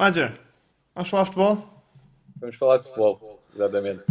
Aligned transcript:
Major, 0.00 0.32
vamos 0.94 1.10
falar 1.10 1.24
de 1.24 1.28
futebol? 1.28 1.84
Vamos 2.40 2.56
falar 2.56 2.78
de 2.78 2.84
futebol, 2.84 3.44
exatamente. 3.54 4.02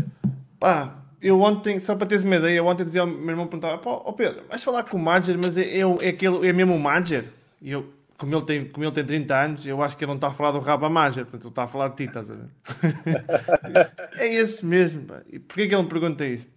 Pá, 0.60 0.96
eu 1.20 1.42
ontem, 1.42 1.80
só 1.80 1.96
para 1.96 2.06
teres 2.06 2.24
uma 2.24 2.36
ideia, 2.36 2.58
eu 2.58 2.68
ontem 2.68 2.84
dizia 2.84 3.02
ao 3.02 3.08
meu 3.08 3.32
irmão, 3.32 3.48
perguntava, 3.48 3.80
pô, 3.80 4.00
oh 4.06 4.14
Pedro, 4.14 4.44
vais 4.48 4.64
falar 4.64 4.84
com 4.84 4.98
o 4.98 5.00
Major, 5.00 5.36
mas 5.44 5.58
é, 5.58 5.64
é, 5.64 5.80
é, 5.80 6.10
aquele, 6.10 6.48
é 6.48 6.54
mesmo 6.54 6.76
o 6.76 6.80
Major? 6.80 7.24
E 7.60 7.72
eu, 7.72 7.92
como 8.20 8.36
ele, 8.36 8.46
tem, 8.46 8.66
como 8.66 8.86
ele 8.86 8.92
tem 8.92 9.04
30 9.04 9.36
anos, 9.36 9.66
eu 9.66 9.82
acho 9.82 9.98
que 9.98 10.04
ele 10.04 10.10
não 10.10 10.18
está 10.18 10.28
a 10.28 10.32
falar 10.32 10.52
do 10.52 10.60
Raba 10.60 10.92
Major, 10.92 11.26
portanto 11.26 11.46
ele 11.46 11.50
está 11.50 11.64
a 11.64 11.68
falar 11.68 11.88
de 11.88 11.96
ti, 11.96 12.04
estás 12.04 12.30
a 12.30 12.36
ver? 12.36 12.50
é 14.22 14.28
esse 14.28 14.64
mesmo, 14.64 15.06
pá. 15.06 15.24
E 15.28 15.40
porquê 15.40 15.68
que 15.68 15.74
ele 15.74 15.82
me 15.82 15.90
pergunta 15.90 16.24
isto? 16.24 16.54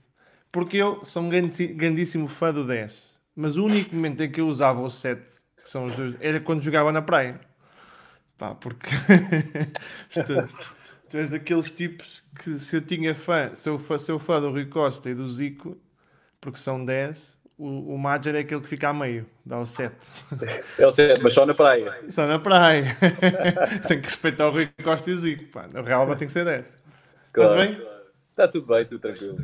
Porque 0.52 0.76
eu 0.76 1.02
sou 1.06 1.22
um 1.22 1.30
grandíssimo 1.30 2.28
fã 2.28 2.52
do 2.52 2.66
10, 2.66 3.02
mas 3.34 3.56
o 3.56 3.64
único 3.64 3.94
momento 3.94 4.22
em 4.22 4.30
que 4.30 4.42
eu 4.42 4.46
usava 4.46 4.82
o 4.82 4.90
7, 4.90 5.24
que 5.62 5.70
são 5.70 5.86
os 5.86 5.96
dois, 5.96 6.16
era 6.20 6.38
quando 6.38 6.60
jogava 6.60 6.92
na 6.92 7.00
praia. 7.00 7.40
Pá, 8.38 8.54
porque. 8.54 8.88
portanto, 10.12 10.64
tu 11.08 11.16
és 11.16 11.30
daqueles 11.30 11.70
tipos 11.70 12.22
que 12.38 12.50
se 12.58 12.76
eu 12.76 12.80
tinha 12.80 13.14
fã, 13.14 13.54
se 13.54 13.68
eu, 13.68 13.78
se 13.98 14.10
eu 14.10 14.18
fã 14.18 14.40
do 14.40 14.50
Rui 14.50 14.66
Costa 14.66 15.10
e 15.10 15.14
do 15.14 15.28
Zico, 15.28 15.76
porque 16.40 16.58
são 16.58 16.84
10, 16.84 17.38
o, 17.58 17.94
o 17.94 17.98
Major 17.98 18.34
é 18.34 18.40
aquele 18.40 18.60
que 18.60 18.68
fica 18.68 18.88
a 18.88 18.92
meio, 18.92 19.26
dá 19.44 19.58
o 19.58 19.66
7. 19.66 19.94
É 20.78 20.86
o 20.86 20.90
7, 20.90 21.22
mas 21.22 21.32
só 21.32 21.46
na 21.46 21.54
praia. 21.54 22.00
Só 22.08 22.26
na 22.26 22.38
praia. 22.38 22.96
tem 23.86 24.00
que 24.00 24.08
respeitar 24.08 24.48
o 24.48 24.50
Rui 24.50 24.68
Costa 24.82 25.10
e 25.10 25.12
o 25.12 25.16
Zico. 25.16 25.44
Pá. 25.52 25.68
No 25.72 25.82
Real 25.82 26.06
tem 26.16 26.26
que 26.26 26.32
ser 26.32 26.44
10. 26.44 26.66
Claro, 27.32 27.52
Estás 27.52 27.68
bem? 27.68 27.80
Claro. 27.80 28.02
Está 28.30 28.48
tudo 28.48 28.66
bem, 28.66 28.84
tudo 28.86 28.98
tranquilo. 28.98 29.38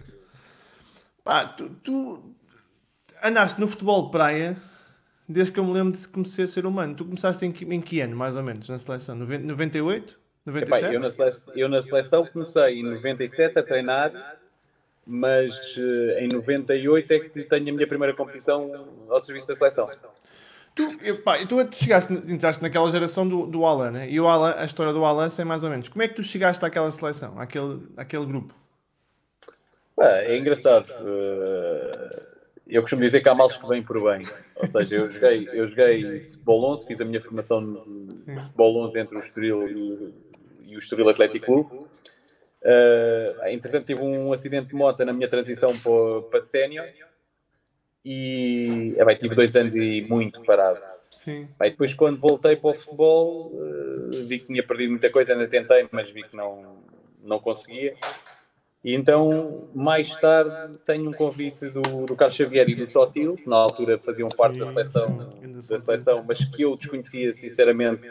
Pá, 1.22 1.44
tu, 1.44 1.68
tu 1.84 2.34
andaste 3.22 3.60
no 3.60 3.68
futebol 3.68 4.06
de 4.06 4.10
praia 4.10 4.56
desde 5.28 5.52
que 5.52 5.60
eu 5.60 5.64
me 5.64 5.72
lembro 5.72 5.92
de 5.92 6.08
comecei 6.08 6.44
a 6.44 6.48
ser 6.48 6.66
humano. 6.66 6.94
Tu 6.94 7.04
começaste 7.04 7.44
em 7.44 7.52
que, 7.52 7.64
em 7.64 7.80
que 7.80 8.00
ano, 8.00 8.16
mais 8.16 8.36
ou 8.36 8.42
menos, 8.42 8.68
na 8.68 8.78
seleção? 8.78 9.16
98? 9.16 10.18
97? 10.46 10.84
Epá, 10.84 10.94
eu, 10.94 11.00
na 11.00 11.10
seleção, 11.10 11.54
eu 11.54 11.68
na 11.68 11.82
seleção 11.82 12.26
comecei 12.26 12.80
em 12.80 12.82
97 12.82 13.58
a 13.58 13.62
treinar 13.62 14.38
mas 15.10 15.74
uh, 15.78 16.18
em 16.18 16.28
98 16.28 17.12
é 17.12 17.18
que 17.18 17.42
tenho 17.44 17.70
a 17.70 17.72
minha 17.72 17.86
primeira 17.86 18.14
competição 18.14 18.66
ao 19.08 19.18
serviço 19.22 19.48
da 19.48 19.56
seleção. 19.56 19.88
Tu, 20.74 21.22
pá, 21.24 21.38
tu 21.46 21.56
chegaste, 21.72 22.12
entraste 22.12 22.62
naquela 22.62 22.90
geração 22.90 23.26
do, 23.26 23.46
do 23.46 23.64
Alan, 23.64 23.90
né? 23.90 24.10
e 24.10 24.20
o 24.20 24.28
Alan, 24.28 24.54
a 24.58 24.64
história 24.66 24.92
do 24.92 25.02
Alan 25.02 25.30
sei 25.30 25.46
mais 25.46 25.64
ou 25.64 25.70
menos. 25.70 25.88
Como 25.88 26.02
é 26.02 26.08
que 26.08 26.14
tu 26.14 26.22
chegaste 26.22 26.62
àquela 26.62 26.90
seleção, 26.90 27.40
àquele, 27.40 27.82
àquele 27.96 28.26
grupo? 28.26 28.54
é 29.98 30.36
engraçado. 30.36 30.90
Uh, 30.90 32.37
eu 32.68 32.82
costumo 32.82 33.02
dizer 33.02 33.22
que 33.22 33.28
há 33.28 33.34
males 33.34 33.56
que 33.56 33.66
vêm 33.66 33.82
por 33.82 34.02
bem. 34.02 34.26
Ou 34.56 34.80
seja, 34.80 34.94
eu 34.94 35.10
joguei, 35.10 35.48
eu 35.52 35.68
joguei 35.68 36.20
futebol 36.24 36.72
11, 36.72 36.86
fiz 36.86 37.00
a 37.00 37.04
minha 37.04 37.20
formação 37.20 37.60
no 37.60 38.42
futebol 38.42 38.84
11 38.84 38.98
entre 38.98 39.16
o 39.16 39.20
Estoril 39.20 39.68
e, 39.68 40.14
e 40.72 40.76
o 40.76 40.78
Estoril 40.78 41.08
Atlético 41.08 41.46
Clube. 41.46 41.88
Uh, 42.60 43.46
entretanto, 43.46 43.86
tive 43.86 44.02
um 44.02 44.32
acidente 44.32 44.68
de 44.68 44.74
moto 44.74 45.04
na 45.04 45.12
minha 45.12 45.28
transição 45.28 45.72
para, 45.78 46.22
para 46.28 46.42
sénior 46.42 46.86
e 48.04 48.94
é, 48.96 49.04
bem, 49.04 49.16
tive 49.16 49.34
dois 49.34 49.54
anos 49.56 49.74
e 49.74 50.02
muito 50.02 50.42
parado. 50.42 50.80
Sim. 51.10 51.48
Bem, 51.58 51.70
depois, 51.70 51.94
quando 51.94 52.18
voltei 52.18 52.56
para 52.56 52.70
o 52.70 52.74
futebol, 52.74 53.52
uh, 53.52 54.26
vi 54.26 54.40
que 54.40 54.46
tinha 54.46 54.62
perdido 54.62 54.90
muita 54.90 55.10
coisa, 55.10 55.32
ainda 55.32 55.48
tentei, 55.48 55.88
mas 55.90 56.10
vi 56.10 56.22
que 56.22 56.36
não, 56.36 56.82
não 57.22 57.38
conseguia. 57.38 57.96
E 58.88 58.94
então, 58.94 59.68
mais 59.74 60.16
tarde, 60.16 60.78
tenho 60.86 61.10
um 61.10 61.12
convite 61.12 61.68
do, 61.68 62.06
do 62.06 62.16
Carlos 62.16 62.34
Xavier 62.34 62.70
e 62.70 62.74
do 62.74 62.86
Sotil, 62.86 63.36
que 63.36 63.46
na 63.46 63.56
altura 63.56 63.98
faziam 63.98 64.30
parte 64.30 64.58
da 64.58 64.64
seleção, 64.64 65.30
da 65.42 65.78
seleção, 65.78 66.24
mas 66.26 66.42
que 66.42 66.62
eu 66.62 66.74
desconhecia 66.74 67.34
sinceramente 67.34 68.10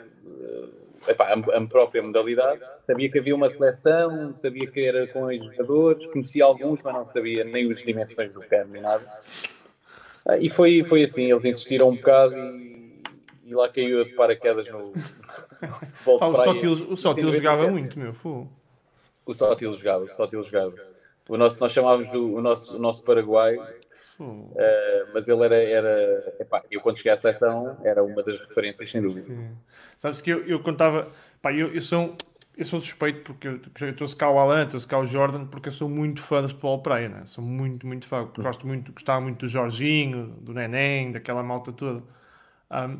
epá, 1.08 1.34
a, 1.34 1.58
a, 1.58 1.66
própria 1.66 2.04
modalidade. 2.04 2.62
Sabia 2.80 3.10
que 3.10 3.18
havia 3.18 3.36
uma 3.36 3.50
seleção, 3.50 4.36
sabia 4.36 4.68
que 4.68 4.86
era 4.86 5.08
com 5.08 5.26
os 5.26 5.44
jogadores, 5.44 6.06
conhecia 6.06 6.46
alguns, 6.46 6.80
mas 6.84 6.94
não 6.94 7.10
sabia 7.10 7.44
nem 7.44 7.72
as 7.72 7.84
dimensões 7.84 8.36
do 8.36 8.42
campo 8.42 8.74
nem 8.74 8.84
nada. 8.84 9.04
Ah, 10.28 10.38
e 10.38 10.48
foi, 10.48 10.84
foi 10.84 11.06
assim, 11.06 11.24
eles 11.24 11.44
insistiram 11.44 11.90
um 11.90 11.96
bocado 11.96 12.38
e, 12.38 13.02
e 13.48 13.56
lá 13.56 13.68
caiu 13.68 14.06
de 14.06 14.12
paraquedas 14.12 14.70
no, 14.70 14.94
no 14.94 15.74
futebol 15.74 16.20
ah, 16.22 16.28
o 16.28 16.36
Sotil, 16.36 16.72
o 16.72 16.96
Sotil 16.96 17.34
jogava 17.34 17.68
muito, 17.68 17.98
meu, 17.98 18.14
O 19.28 19.34
Sotil 19.34 19.76
jogava, 19.76 20.06
o 20.06 20.08
Sotil 20.08 20.44
jogava. 20.44 20.74
O 21.30 21.38
nosso, 21.38 21.60
nós 21.60 21.72
chamávamos 21.72 22.10
do 22.10 22.36
o 22.36 22.42
nosso, 22.42 22.76
o 22.76 22.80
nosso 22.80 23.04
Paraguai, 23.04 23.58
uh, 24.20 24.54
mas 25.14 25.28
ele 25.28 25.44
era, 25.44 25.58
era 25.58 26.36
epá, 26.40 26.64
eu 26.72 26.80
quando 26.80 26.98
cheguei 26.98 27.12
à 27.12 27.18
seleção 27.18 27.78
era 27.84 28.02
uma 28.04 28.24
das 28.24 28.40
referências, 28.40 28.90
sem 28.90 29.02
dúvida. 29.02 29.28
Sim. 29.28 29.50
Sabes 29.98 30.22
que 30.22 30.30
eu, 30.30 30.46
eu 30.46 30.60
contava, 30.62 31.12
pá, 31.42 31.52
eu, 31.52 31.74
eu 31.74 31.82
sou 31.82 32.16
eu 32.58 32.66
sou 32.66 32.80
suspeito 32.80 33.22
porque 33.22 33.48
eu 33.86 33.96
trouxe 33.96 34.16
cá 34.16 34.32
o 34.32 34.40
Alan, 34.40 34.66
trouxe 34.66 34.88
cá 34.88 34.98
o 34.98 35.06
Jordan, 35.06 35.46
porque 35.46 35.70
eu 35.70 35.74
sou 35.74 35.88
muito 35.88 36.24
fã 36.24 36.42
de 36.42 36.48
futebol 36.48 36.82
praia, 36.82 37.08
né? 37.08 37.24
Sou 37.28 37.44
muito, 37.44 37.86
muito 37.86 38.08
fã. 38.08 38.28
Gosto 38.36 38.66
muito, 38.66 38.92
gostava 38.92 39.22
muito 39.22 39.46
do 39.46 39.48
Jorginho, 39.48 40.36
do 40.42 40.54
Neném, 40.56 41.12
daquela 41.12 41.44
malta 41.44 41.72
toda. 41.72 42.02
Um, 42.72 43.00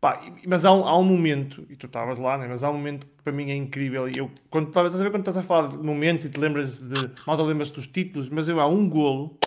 pá, 0.00 0.20
mas 0.46 0.64
há 0.64 0.72
um, 0.72 0.86
há 0.86 0.98
um 0.98 1.04
momento, 1.04 1.66
e 1.68 1.76
tu 1.76 1.86
estavas 1.86 2.18
lá, 2.18 2.38
né? 2.38 2.46
mas 2.48 2.62
há 2.62 2.70
um 2.70 2.74
momento 2.74 3.06
que 3.06 3.22
para 3.22 3.32
mim 3.32 3.50
é 3.50 3.54
incrível. 3.54 4.08
Eu, 4.08 4.30
quando, 4.50 4.68
estás 4.68 4.94
a 4.94 4.98
ver 4.98 5.10
quando 5.10 5.22
estás 5.22 5.36
a 5.36 5.42
falar 5.42 5.68
de 5.68 5.78
momentos 5.78 6.24
e 6.24 6.30
te 6.30 6.38
lembras 6.38 6.78
de. 6.78 7.10
Malta 7.26 7.42
lembras 7.42 7.70
dos 7.70 7.86
títulos, 7.86 8.28
mas 8.28 8.48
eu 8.48 8.60
há 8.60 8.66
um 8.66 8.88
golo 8.88 9.38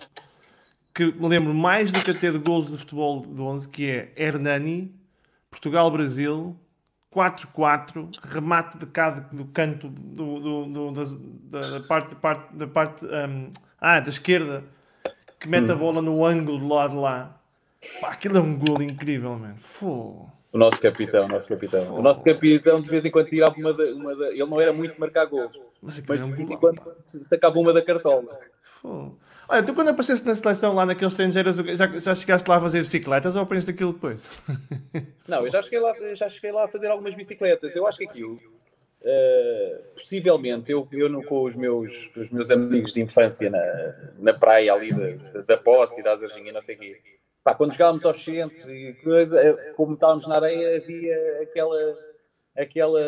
que 0.94 1.12
me 1.12 1.28
lembro 1.28 1.54
mais 1.54 1.90
do 1.92 2.02
que 2.02 2.10
até 2.10 2.30
de 2.30 2.38
golos 2.38 2.70
de 2.70 2.76
futebol 2.76 3.20
do 3.20 3.44
11, 3.44 3.68
que 3.68 3.88
é 3.88 4.12
Hernani, 4.16 4.94
Portugal-Brasil, 5.50 6.56
4-4, 7.14 8.18
remate 8.22 8.78
de 8.78 8.86
cada 8.86 9.20
do 9.20 9.44
canto 9.46 9.88
do, 9.88 10.40
do, 10.40 10.66
do 10.66 11.04
da, 11.44 11.78
da, 11.78 11.80
parte, 11.80 12.14
parte, 12.14 12.54
da 12.54 12.66
parte 12.66 13.04
um, 13.04 13.50
ah, 13.80 14.00
da 14.00 14.08
esquerda, 14.08 14.64
que 15.38 15.48
mete 15.48 15.70
hum. 15.70 15.72
a 15.72 15.76
bola 15.76 16.02
no 16.02 16.24
ângulo 16.24 16.58
do 16.58 16.68
lado 16.68 16.94
de 16.94 17.00
lá. 17.00 17.36
Pá, 18.00 18.10
aquilo 18.10 18.36
é 18.36 18.40
um 18.40 18.56
golo 18.56 18.82
incrível, 18.82 19.38
mano. 19.38 19.56
Fô. 19.56 20.28
O 20.52 20.58
nosso 20.58 20.80
capitão, 20.80 21.26
o 21.26 21.28
nosso 21.28 21.48
capitão. 21.48 21.94
O 21.96 22.02
nosso 22.02 22.24
capitão 22.24 22.80
de 22.80 22.88
vez 22.88 23.04
em 23.04 23.10
quando 23.10 23.28
tirava 23.28 23.54
uma 23.56 23.72
da, 23.72 23.84
uma 23.84 24.16
da... 24.16 24.30
Ele 24.30 24.46
não 24.46 24.60
era 24.60 24.72
muito 24.72 24.98
marcar 24.98 25.24
gols. 25.26 25.52
Mas, 25.80 26.00
mas 26.00 26.20
é 26.20 26.24
de 26.24 26.32
vez 26.32 26.50
em 26.50 26.56
quando 26.56 26.80
sacava 27.04 27.58
uma 27.58 27.72
da 27.72 27.80
cartola. 27.80 28.36
Olha, 29.48 29.62
tu 29.62 29.74
quando 29.74 29.88
apareceste 29.88 30.26
na 30.26 30.34
seleção 30.34 30.74
lá 30.74 30.84
naqueles 30.84 31.12
estrangeiros, 31.12 31.56
já, 31.56 31.86
já 31.86 32.14
chegaste 32.14 32.48
lá 32.48 32.56
a 32.56 32.60
fazer 32.60 32.80
bicicletas 32.80 33.34
ou 33.36 33.42
aprendeste 33.42 33.70
aquilo 33.70 33.92
depois? 33.92 34.22
Não, 35.26 35.44
eu 35.44 35.52
já 35.52 35.62
cheguei 35.62 35.80
lá, 35.80 35.94
já 36.14 36.28
cheguei 36.28 36.52
lá 36.52 36.64
a 36.64 36.68
fazer 36.68 36.88
algumas 36.88 37.14
bicicletas. 37.14 37.74
Eu 37.74 37.86
acho 37.86 37.98
que 37.98 38.08
aquilo, 38.08 38.34
uh, 38.34 39.94
possivelmente, 39.94 40.70
eu, 40.72 40.86
eu 40.92 41.08
não, 41.08 41.22
com 41.22 41.44
os 41.44 41.54
meus, 41.54 42.10
os 42.16 42.30
meus 42.30 42.50
amigos 42.50 42.92
de 42.92 43.00
infância 43.00 43.48
na, 43.48 43.94
na 44.18 44.32
praia 44.32 44.72
ali 44.72 44.92
da, 44.92 45.42
da 45.42 45.56
Posse 45.56 46.00
e 46.00 46.02
da 46.02 46.12
Azarginha, 46.12 46.52
não 46.52 46.62
sei 46.62 46.74
o 46.74 46.78
quê, 46.78 47.00
pá, 47.42 47.54
quando 47.54 47.72
jogávamos 47.72 48.04
aos 48.04 48.24
centros 48.24 48.68
e 48.68 48.96
coisa, 49.02 49.72
como 49.76 49.94
estávamos 49.94 50.26
na 50.26 50.36
areia, 50.36 50.76
havia 50.76 51.42
aquela 51.42 51.98
aquela 52.56 53.00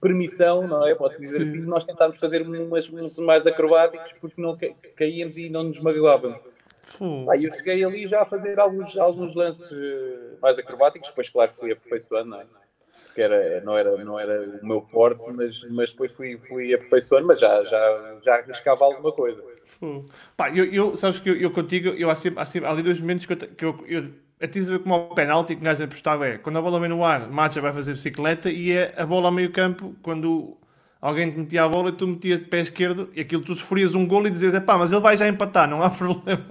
permissão, 0.00 0.66
não 0.66 0.86
é? 0.86 0.94
Pode-se 0.94 1.20
dizer 1.20 1.42
assim, 1.42 1.58
nós 1.60 1.84
tentámos 1.84 2.18
fazer 2.18 2.42
umas, 2.42 2.88
uns 2.90 3.18
mais 3.18 3.46
acrobáticos 3.46 4.12
porque 4.20 4.40
não 4.40 4.56
caíamos 4.94 5.36
e 5.36 5.48
não 5.48 5.64
nos 5.64 5.80
magoávamos. 5.80 6.38
Aí 7.30 7.44
eu 7.44 7.52
cheguei 7.52 7.84
ali 7.84 8.06
já 8.06 8.22
a 8.22 8.26
fazer 8.26 8.58
alguns, 8.58 8.96
alguns 8.96 9.34
lances 9.34 9.70
eh, 9.70 10.36
mais 10.40 10.58
acrobáticos, 10.58 11.08
depois 11.08 11.28
claro 11.28 11.50
que 11.50 11.58
fui 11.58 11.72
aperfeiçoando, 11.72 12.30
não 12.30 12.40
é? 12.40 12.46
Porque 13.04 13.20
era, 13.20 13.60
não, 13.62 13.76
era, 13.76 14.04
não 14.04 14.18
era 14.18 14.58
o 14.62 14.66
meu 14.66 14.80
forte, 14.80 15.22
mas, 15.32 15.54
mas 15.70 15.90
depois 15.90 16.12
fui, 16.12 16.38
fui 16.38 16.72
aperfeiçoando, 16.72 17.26
mas 17.26 17.40
já, 17.40 17.64
já, 17.64 18.18
já 18.22 18.34
arriscava 18.36 18.84
alguma 18.84 19.12
coisa. 19.12 19.44
Pá, 20.36 20.50
eu, 20.50 20.64
eu, 20.66 20.96
sabes 20.96 21.20
que 21.20 21.30
eu, 21.30 21.36
eu 21.36 21.50
contigo, 21.50 21.88
eu 21.90 22.10
há, 22.10 22.14
sempre, 22.14 22.40
há, 22.40 22.44
sempre, 22.44 22.68
há 22.68 22.72
ali 22.72 22.82
dois 22.82 23.00
momentos 23.00 23.26
que 23.26 23.32
eu, 23.32 23.36
que 23.36 23.64
eu, 23.64 23.84
eu 23.86 24.10
é 24.40 24.46
tens 24.46 24.68
a 24.68 24.72
ver 24.72 24.78
como 24.80 24.94
o 24.94 25.14
penalti 25.14 25.54
que 25.56 25.60
o 25.60 25.64
gajo 25.64 25.82
apostava 25.82 26.26
é 26.28 26.38
quando 26.38 26.58
a 26.58 26.62
bola 26.62 26.78
vem 26.78 26.88
no 26.88 27.04
ar, 27.04 27.28
Macha 27.28 27.60
vai 27.60 27.72
fazer 27.72 27.92
bicicleta 27.92 28.50
e 28.50 28.70
é 28.72 28.94
a 28.96 29.04
bola 29.04 29.26
ao 29.26 29.32
meio 29.32 29.50
campo 29.50 29.96
quando 30.00 30.56
alguém 31.00 31.30
te 31.30 31.38
metia 31.38 31.64
a 31.64 31.68
bola 31.68 31.90
e 31.90 31.92
tu 31.92 32.06
metias 32.06 32.38
de 32.38 32.46
pé 32.46 32.60
esquerdo 32.60 33.10
e 33.14 33.20
aquilo 33.20 33.42
tu 33.42 33.54
sofrias 33.54 33.94
um 33.94 34.06
golo 34.06 34.28
e 34.28 34.30
dizias 34.30 34.54
é 34.54 34.60
pá, 34.60 34.78
mas 34.78 34.92
ele 34.92 35.00
vai 35.00 35.16
já 35.16 35.26
empatar, 35.26 35.68
não 35.68 35.82
há 35.82 35.90
problema. 35.90 36.44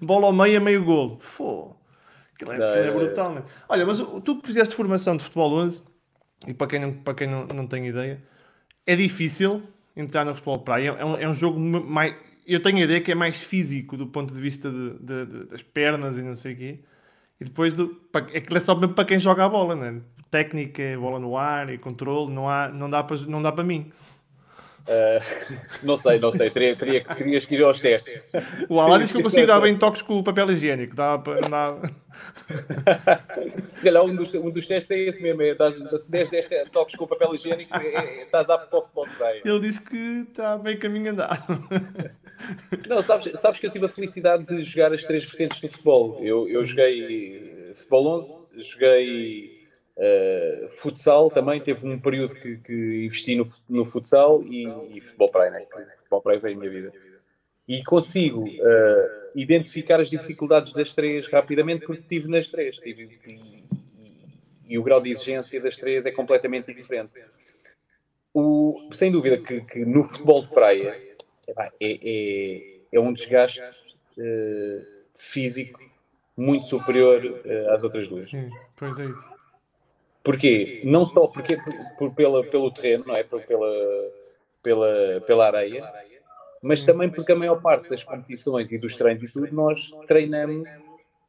bola 0.00 0.26
ao 0.26 0.32
meio 0.32 0.60
meio 0.60 0.84
golo. 0.84 1.18
Fô. 1.20 1.74
Aquilo 2.34 2.52
é, 2.52 2.58
não, 2.58 2.68
aquilo 2.68 2.84
é 2.84 2.90
brutal, 2.90 3.34
né? 3.34 3.42
Olha, 3.68 3.84
mas 3.84 3.98
tu 3.98 4.40
que 4.40 4.46
fizeste 4.46 4.74
formação 4.74 5.16
de 5.16 5.24
futebol 5.24 5.52
11 5.54 5.82
e 6.46 6.54
para 6.54 6.66
quem 6.68 6.80
não, 6.80 6.92
para 6.92 7.14
quem 7.14 7.26
não, 7.26 7.46
não 7.46 7.66
tem 7.66 7.86
ideia, 7.86 8.22
é 8.86 8.94
difícil 8.94 9.62
entrar 9.96 10.24
no 10.24 10.34
futebol 10.34 10.58
praia. 10.58 10.96
É 10.98 11.04
um, 11.04 11.16
é 11.16 11.28
um 11.28 11.34
jogo 11.34 11.58
mais 11.58 12.14
eu 12.46 12.60
tenho 12.60 12.78
a 12.78 12.80
ideia 12.82 13.00
que 13.00 13.12
é 13.12 13.14
mais 13.14 13.40
físico 13.40 13.96
do 13.96 14.06
ponto 14.06 14.34
de 14.34 14.40
vista 14.40 14.70
de, 14.70 14.98
de, 14.98 15.26
de, 15.26 15.44
das 15.46 15.62
pernas 15.62 16.16
e 16.16 16.22
não 16.22 16.34
sei 16.34 16.54
o 16.54 16.56
quê. 16.56 16.78
E 17.40 17.44
depois 17.44 17.72
do, 17.74 18.00
é 18.32 18.40
que 18.40 18.56
é 18.56 18.60
só 18.60 18.74
mesmo 18.74 18.94
para 18.94 19.04
quem 19.04 19.18
joga 19.18 19.44
a 19.44 19.48
bola, 19.48 19.74
né? 19.74 20.00
Técnica, 20.30 20.82
bola 20.98 21.18
no 21.18 21.36
ar 21.36 21.70
e 21.70 21.78
controle, 21.78 22.32
não, 22.32 22.48
há, 22.48 22.68
não 22.68 22.88
dá 22.88 23.02
para 23.02 23.16
não 23.26 23.42
dá 23.42 23.52
para 23.52 23.64
mim. 23.64 23.90
Uh, 24.82 25.56
não 25.82 25.96
sei, 25.96 26.18
não 26.18 26.32
sei, 26.32 26.50
teria, 26.50 26.74
teria, 26.74 27.04
terias 27.04 27.44
que 27.44 27.54
ir 27.54 27.62
aos 27.62 27.80
testes. 27.80 28.20
O 28.68 28.80
Alan 28.80 28.98
diz 28.98 29.12
que 29.12 29.18
eu 29.18 29.22
consigo 29.22 29.46
dar 29.46 29.60
bem 29.60 29.76
toques 29.76 30.02
com 30.02 30.18
o 30.18 30.24
papel 30.24 30.50
higiênico. 30.50 30.94
Dá 30.94 31.18
para. 31.18 31.40
Dá... 31.40 31.76
Se 33.76 33.84
calhar 33.84 34.04
um 34.04 34.14
dos, 34.14 34.34
um 34.34 34.50
dos 34.50 34.66
testes 34.66 34.90
é 34.90 34.98
esse 35.00 35.22
mesmo: 35.22 35.42
é, 35.42 35.54
se 35.98 36.10
10, 36.10 36.30
10 36.30 36.48
toques 36.70 36.96
com 36.96 37.04
o 37.04 37.08
papel 37.08 37.34
higiênico, 37.34 37.76
é, 37.76 37.94
é, 37.94 38.22
estás 38.22 38.50
apto 38.50 38.68
para 38.68 38.78
o 38.78 38.82
futebol 38.82 39.06
de 39.06 39.14
praia. 39.14 39.42
Ele 39.44 39.60
diz 39.60 39.78
que 39.78 40.26
está 40.28 40.58
bem 40.58 40.76
caminho 40.76 41.12
andado. 41.12 41.42
Não, 42.88 43.02
sabes, 43.02 43.32
sabes 43.40 43.60
que 43.60 43.66
eu 43.66 43.70
tive 43.70 43.86
a 43.86 43.88
felicidade 43.88 44.44
de 44.44 44.64
jogar 44.64 44.92
as 44.92 45.04
três 45.04 45.24
vertentes 45.24 45.60
do 45.60 45.68
futebol. 45.68 46.18
Eu, 46.22 46.48
eu 46.48 46.64
joguei 46.64 47.72
futebol 47.74 48.18
11, 48.18 48.62
joguei 48.62 49.61
Uh, 50.02 50.68
futsal 50.70 51.30
também 51.30 51.60
teve 51.60 51.86
um 51.86 51.96
período 51.96 52.34
que, 52.34 52.56
que 52.56 53.04
investi 53.04 53.36
no, 53.36 53.48
no 53.68 53.84
futsal 53.84 54.42
e, 54.42 54.66
e 54.96 55.00
futebol 55.00 55.30
praia, 55.30 55.52
né? 55.52 55.66
futebol 55.96 56.20
praia 56.20 56.40
foi 56.40 56.52
a 56.54 56.56
minha 56.56 56.68
vida. 56.68 56.92
E 57.68 57.84
consigo 57.84 58.42
uh, 58.48 59.08
identificar 59.36 60.00
as 60.00 60.10
dificuldades 60.10 60.72
das 60.72 60.92
três 60.92 61.28
rapidamente 61.28 61.86
porque 61.86 62.02
tive 62.02 62.26
nas 62.26 62.50
três. 62.50 62.78
Tive, 62.78 63.16
e, 63.28 63.64
e, 64.66 64.76
o 64.76 64.82
grau 64.82 65.00
de 65.00 65.10
exigência 65.10 65.60
das 65.60 65.76
três 65.76 66.04
é 66.04 66.10
completamente 66.10 66.74
diferente. 66.74 67.12
O, 68.34 68.90
sem 68.94 69.12
dúvida 69.12 69.38
que, 69.38 69.60
que 69.60 69.84
no 69.84 70.02
futebol 70.02 70.42
de 70.42 70.48
praia 70.48 71.00
é, 71.46 71.70
é, 71.80 72.78
é 72.90 72.98
um 72.98 73.12
desgaste 73.12 73.60
uh, 73.60 74.84
físico 75.14 75.80
muito 76.36 76.66
superior 76.66 77.22
às 77.70 77.84
outras 77.84 78.08
duas. 78.08 78.28
Sim, 78.28 78.50
pois 78.74 78.98
é 78.98 79.04
isso. 79.04 79.41
Porquê? 80.22 80.82
Não 80.84 81.04
só 81.04 81.26
porque, 81.26 81.56
por, 81.56 81.74
por 81.98 82.14
pela, 82.14 82.44
pelo 82.44 82.70
terreno, 82.70 83.04
não 83.06 83.14
é? 83.14 83.24
Por, 83.24 83.42
pela, 83.42 83.72
pela, 84.62 85.20
pela 85.26 85.46
areia, 85.46 85.90
mas 86.62 86.84
também 86.84 87.10
porque 87.10 87.32
a 87.32 87.36
maior 87.36 87.60
parte 87.60 87.88
das 87.88 88.04
competições 88.04 88.70
e 88.70 88.78
dos 88.78 88.94
treinos 88.94 89.22
e 89.22 89.28
tudo, 89.28 89.52
nós 89.52 89.90
treinamos 90.06 90.68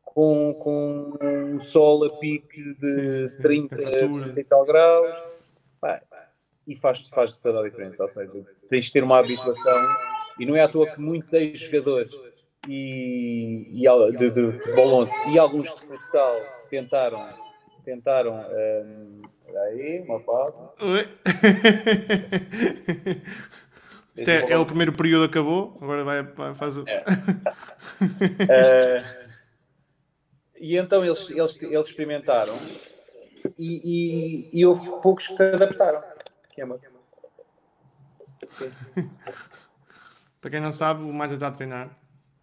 com, 0.04 0.54
com 0.60 1.18
um 1.22 1.60
sol 1.60 2.06
a 2.06 2.10
pique 2.18 2.62
de 2.76 3.30
sim, 3.30 3.36
sim, 3.36 3.42
30, 3.42 3.76
30 3.76 4.40
e 4.40 4.44
tal 4.44 4.64
graus. 4.66 5.16
Pá, 5.82 6.02
e 6.68 6.76
faz, 6.76 7.02
faz 7.10 7.34
toda 7.34 7.60
a 7.60 7.64
diferença. 7.64 8.04
Ou 8.04 8.10
seja, 8.10 8.32
tens 8.70 8.86
de 8.86 8.92
ter 8.92 9.04
uma 9.04 9.20
habituação. 9.20 9.82
E 10.40 10.46
não 10.46 10.56
é 10.56 10.62
à 10.62 10.68
toa 10.68 10.88
que 10.88 11.00
muitos 11.00 11.32
ex-jogadores 11.34 12.12
e, 12.68 13.70
e, 13.74 14.12
de, 14.18 14.30
de 14.30 14.52
futebol 14.60 15.02
11 15.02 15.12
e 15.32 15.40
alguns 15.40 15.74
de 15.76 15.82
futsal 15.86 16.36
tentaram 16.70 17.28
tentaram. 17.84 18.36
Um, 18.36 19.22
aí, 19.56 20.02
uma 20.02 20.20
pausa. 20.20 20.74
Isto 24.16 24.30
é, 24.30 24.52
é, 24.52 24.58
o 24.58 24.66
primeiro 24.66 24.94
período 24.94 25.26
acabou, 25.26 25.76
agora 25.82 26.04
vai, 26.04 26.22
vai 26.22 26.54
fazer. 26.54 26.84
É. 26.88 27.00
uh, 27.00 27.04
e 30.60 30.78
então 30.78 31.04
eles, 31.04 31.32
eles, 31.32 31.60
eles 31.60 31.88
experimentaram 31.88 32.54
e, 33.58 33.82
e, 33.84 34.50
e 34.60 34.64
houve 34.66 34.88
poucos 35.02 35.28
que 35.28 35.36
se 35.36 35.44
adaptaram. 35.44 36.04
Que 36.54 36.62
é 36.62 36.66
uma... 36.66 36.80
Para 40.40 40.52
quem 40.52 40.62
não 40.62 40.72
sabe, 40.72 41.04
o 41.04 41.12
mais 41.12 41.32
está 41.32 41.48
a 41.48 41.52
treinar 41.52 41.98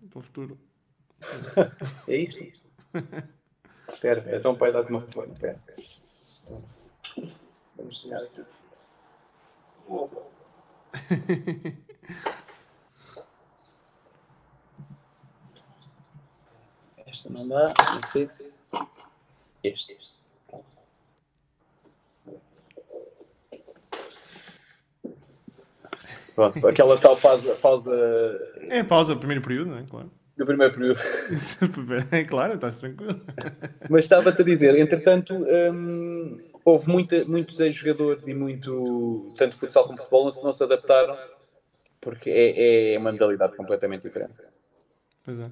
para 0.09 0.19
o 0.19 0.23
futuro. 0.23 0.59
é 2.09 2.17
isto? 2.17 2.61
Espera, 4.01 4.21
espera. 4.21 4.39
Então 4.39 4.53
o 4.53 4.57
pai 4.57 4.73
dá-te 4.73 4.89
uma 4.89 5.03
fone. 5.03 5.31
Espera. 5.35 5.61
Vamos 7.77 7.99
ensinar 7.99 8.23
aqui. 8.23 8.43
Esta 17.07 17.29
não 17.29 17.47
dá, 17.47 17.67
não 17.67 18.09
sei. 18.11 18.27
Este. 19.63 19.99
Pronto, 26.35 26.67
aquela 26.67 26.99
tal 26.99 27.19
pausa, 27.19 27.55
pausa. 27.57 27.91
É 28.63 28.83
pausa, 28.83 29.15
primeiro 29.15 29.43
período, 29.43 29.73
não 29.73 29.79
é? 29.79 29.85
Claro 29.85 30.11
do 30.41 30.47
primeiro 30.47 30.73
período. 30.73 30.99
é 32.11 32.25
claro, 32.25 32.55
estás 32.55 32.81
tranquilo. 32.81 33.21
Mas 33.89 34.05
estava-te 34.05 34.41
a 34.41 34.45
dizer, 34.45 34.77
entretanto, 34.79 35.35
hum, 35.35 36.41
houve 36.65 36.89
muita, 36.89 37.25
muitos 37.27 37.61
ex-jogadores 37.61 38.27
e 38.27 38.33
muito, 38.33 39.35
tanto 39.37 39.57
futsal 39.57 39.85
como 39.85 39.99
futebol, 39.99 40.25
não 40.25 40.31
se, 40.31 40.43
não 40.43 40.53
se 40.53 40.65
adaptaram, 40.65 41.17
porque 42.01 42.31
é, 42.31 42.95
é 42.95 42.99
uma 42.99 43.13
modalidade 43.13 43.55
completamente 43.55 44.03
diferente. 44.03 44.33
Pois 45.25 45.39
é. 45.39 45.51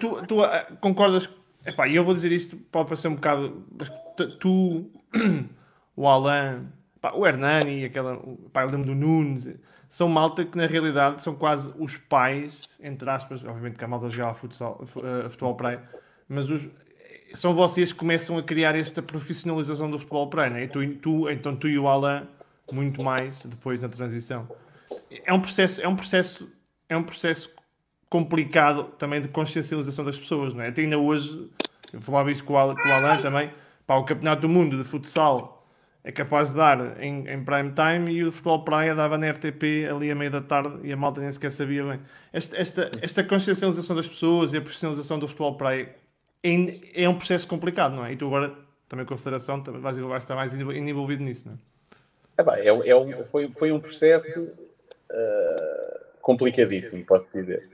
Tu, 0.00 0.26
tu 0.26 0.42
ah, 0.42 0.66
concordas? 0.80 1.30
Epá, 1.64 1.88
eu 1.88 2.04
vou 2.04 2.14
dizer 2.14 2.32
isto, 2.32 2.56
pode 2.56 2.88
parecer 2.88 3.08
um 3.08 3.14
bocado. 3.14 3.64
Mas 3.70 3.90
tu, 4.40 4.90
o 5.94 6.08
Alain, 6.08 6.66
o 7.14 7.26
Hernani, 7.26 7.84
aquela, 7.84 8.20
pá, 8.52 8.62
eu 8.62 8.70
lembro 8.70 8.86
do 8.86 8.94
Nunes 8.96 9.48
são 9.88 10.08
malta 10.08 10.44
que 10.44 10.56
na 10.56 10.66
realidade 10.66 11.22
são 11.22 11.34
quase 11.34 11.72
os 11.78 11.96
pais, 11.96 12.62
entre 12.80 13.08
aspas, 13.08 13.42
obviamente 13.44 13.76
que 13.76 13.84
a 13.84 13.88
malta 13.88 14.08
jogava 14.08 14.34
futsal, 14.34 14.84
futebol 15.30 15.54
praia, 15.54 15.82
mas 16.28 16.50
os, 16.50 16.68
são 17.34 17.54
vocês 17.54 17.92
que 17.92 17.98
começam 17.98 18.38
a 18.38 18.42
criar 18.42 18.74
esta 18.74 19.02
profissionalização 19.02 19.90
do 19.90 19.98
futebol 19.98 20.28
praia, 20.28 20.50
né? 20.50 20.64
e 20.64 20.68
tu, 20.68 20.86
tu, 20.96 21.30
então 21.30 21.56
tu 21.56 21.68
e 21.68 21.78
o 21.78 21.88
Alan 21.88 22.26
muito 22.70 23.02
mais 23.02 23.42
depois 23.44 23.80
na 23.80 23.88
transição. 23.88 24.46
É 25.24 25.32
um 25.32 25.40
processo, 25.40 25.80
é 25.80 25.88
um 25.88 25.96
processo, 25.96 26.52
é 26.88 26.96
um 26.96 27.02
processo 27.02 27.50
complicado 28.10 28.84
também 28.98 29.20
de 29.20 29.28
consciencialização 29.28 30.04
das 30.04 30.18
pessoas, 30.18 30.54
não 30.54 30.62
é? 30.62 30.68
Até 30.68 30.82
ainda 30.82 30.98
hoje, 30.98 31.50
eu 31.92 32.00
falava 32.00 32.30
isso 32.30 32.44
com 32.44 32.54
o 32.54 32.56
Alan, 32.56 32.74
com 32.74 32.88
o 32.88 32.92
Alan 32.92 33.20
também, 33.20 33.50
para 33.86 33.96
o 33.96 34.04
Campeonato 34.04 34.42
do 34.42 34.48
Mundo 34.48 34.76
de 34.76 34.84
Futsal 34.84 35.57
é 36.04 36.12
capaz 36.12 36.50
de 36.50 36.56
dar 36.56 37.02
em, 37.02 37.28
em 37.28 37.44
prime 37.44 37.72
time 37.72 38.12
e 38.12 38.24
o 38.24 38.32
futebol 38.32 38.64
praia 38.64 38.94
dava 38.94 39.18
na 39.18 39.30
RTP 39.30 39.88
ali 39.90 40.10
à 40.10 40.14
meia 40.14 40.30
da 40.30 40.40
tarde 40.40 40.78
e 40.84 40.92
a 40.92 40.96
malta 40.96 41.20
nem 41.20 41.30
sequer 41.30 41.50
sabia 41.50 41.84
bem. 41.84 42.00
Esta, 42.32 42.56
esta, 42.56 42.90
esta 43.02 43.24
consciencialização 43.24 43.96
das 43.96 44.06
pessoas 44.06 44.52
e 44.52 44.56
a 44.56 44.60
profissionalização 44.60 45.18
do 45.18 45.26
futebol 45.26 45.56
praia 45.56 45.94
é, 46.42 47.02
é 47.04 47.08
um 47.08 47.14
processo 47.14 47.46
complicado, 47.46 47.96
não 47.96 48.06
é? 48.06 48.12
E 48.12 48.16
tu 48.16 48.26
agora, 48.26 48.54
também 48.88 49.04
com 49.04 49.14
a 49.14 49.18
Federação, 49.18 49.62
vais, 49.62 49.98
vais 49.98 50.22
estar 50.22 50.34
mais 50.34 50.54
envolvido 50.54 51.22
nisso, 51.22 51.48
não 51.48 51.54
é? 51.54 51.58
É, 52.38 52.68
é, 52.68 52.88
é 52.90 52.96
um, 52.96 53.24
foi, 53.26 53.48
foi 53.48 53.72
um 53.72 53.80
processo 53.80 54.40
uh, 54.40 56.00
complicadíssimo, 56.22 57.04
posso 57.04 57.28
dizer. 57.32 57.68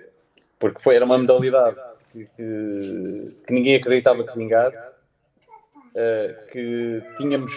Porque 0.59 0.81
foi, 0.81 0.97
era 0.97 1.05
uma 1.05 1.19
modalidade 1.19 1.77
que, 2.11 2.25
que, 2.35 3.37
que 3.47 3.53
ninguém 3.53 3.77
acreditava 3.77 4.25
que 4.25 4.37
vingasse, 4.37 4.79
uh, 4.79 6.47
que 6.51 7.03
tínhamos 7.19 7.53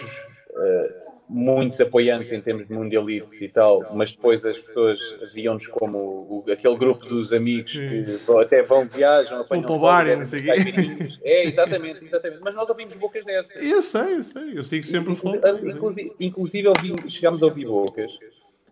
muitos 1.28 1.78
apoiantes 1.80 2.32
em 2.32 2.40
termos 2.40 2.66
de 2.66 2.72
mundialitos 2.72 3.40
e 3.40 3.48
tal, 3.48 3.94
mas 3.94 4.12
depois 4.12 4.44
as 4.44 4.58
pessoas 4.58 4.98
viam-nos 5.34 5.66
como 5.66 5.98
o, 5.98 6.44
aquele 6.50 6.76
grupo 6.76 7.04
dos 7.04 7.32
amigos 7.32 7.72
que 7.72 8.18
até 8.40 8.62
vão, 8.62 8.86
viajam, 8.86 9.40
apanham 9.40 9.70
o 9.70 9.78
bar, 9.78 10.06
não 10.16 10.24
sei 10.24 10.44
É, 11.22 11.44
exatamente, 11.44 12.04
exatamente. 12.04 12.40
Mas 12.42 12.54
nós 12.54 12.68
ouvimos 12.68 12.94
bocas 12.94 13.24
dessas. 13.24 13.62
Eu 13.62 13.82
sei, 13.82 14.14
eu 14.14 14.22
sei, 14.22 14.58
eu 14.58 14.62
sigo 14.62 14.86
sempre 14.86 15.12
o. 15.12 15.68
Inclusive, 15.68 16.12
inclusive 16.18 16.68
ouvimos, 16.68 17.12
chegámos 17.12 17.42
a 17.42 17.46
ouvir 17.46 17.66
bocas 17.66 18.10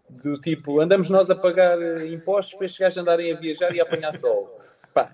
do 0.08 0.40
tipo, 0.40 0.80
andamos 0.80 1.10
nós 1.10 1.28
a 1.30 1.34
pagar 1.34 1.80
eh, 1.82 2.06
impostos 2.06 2.54
para 2.54 2.66
estes 2.66 2.78
gajos 2.78 2.98
andarem 2.98 3.32
a 3.32 3.36
viajar 3.36 3.74
e 3.74 3.80
a 3.80 3.82
apanhar 3.82 4.16
sol. 4.16 4.56
Pá, 4.94 5.10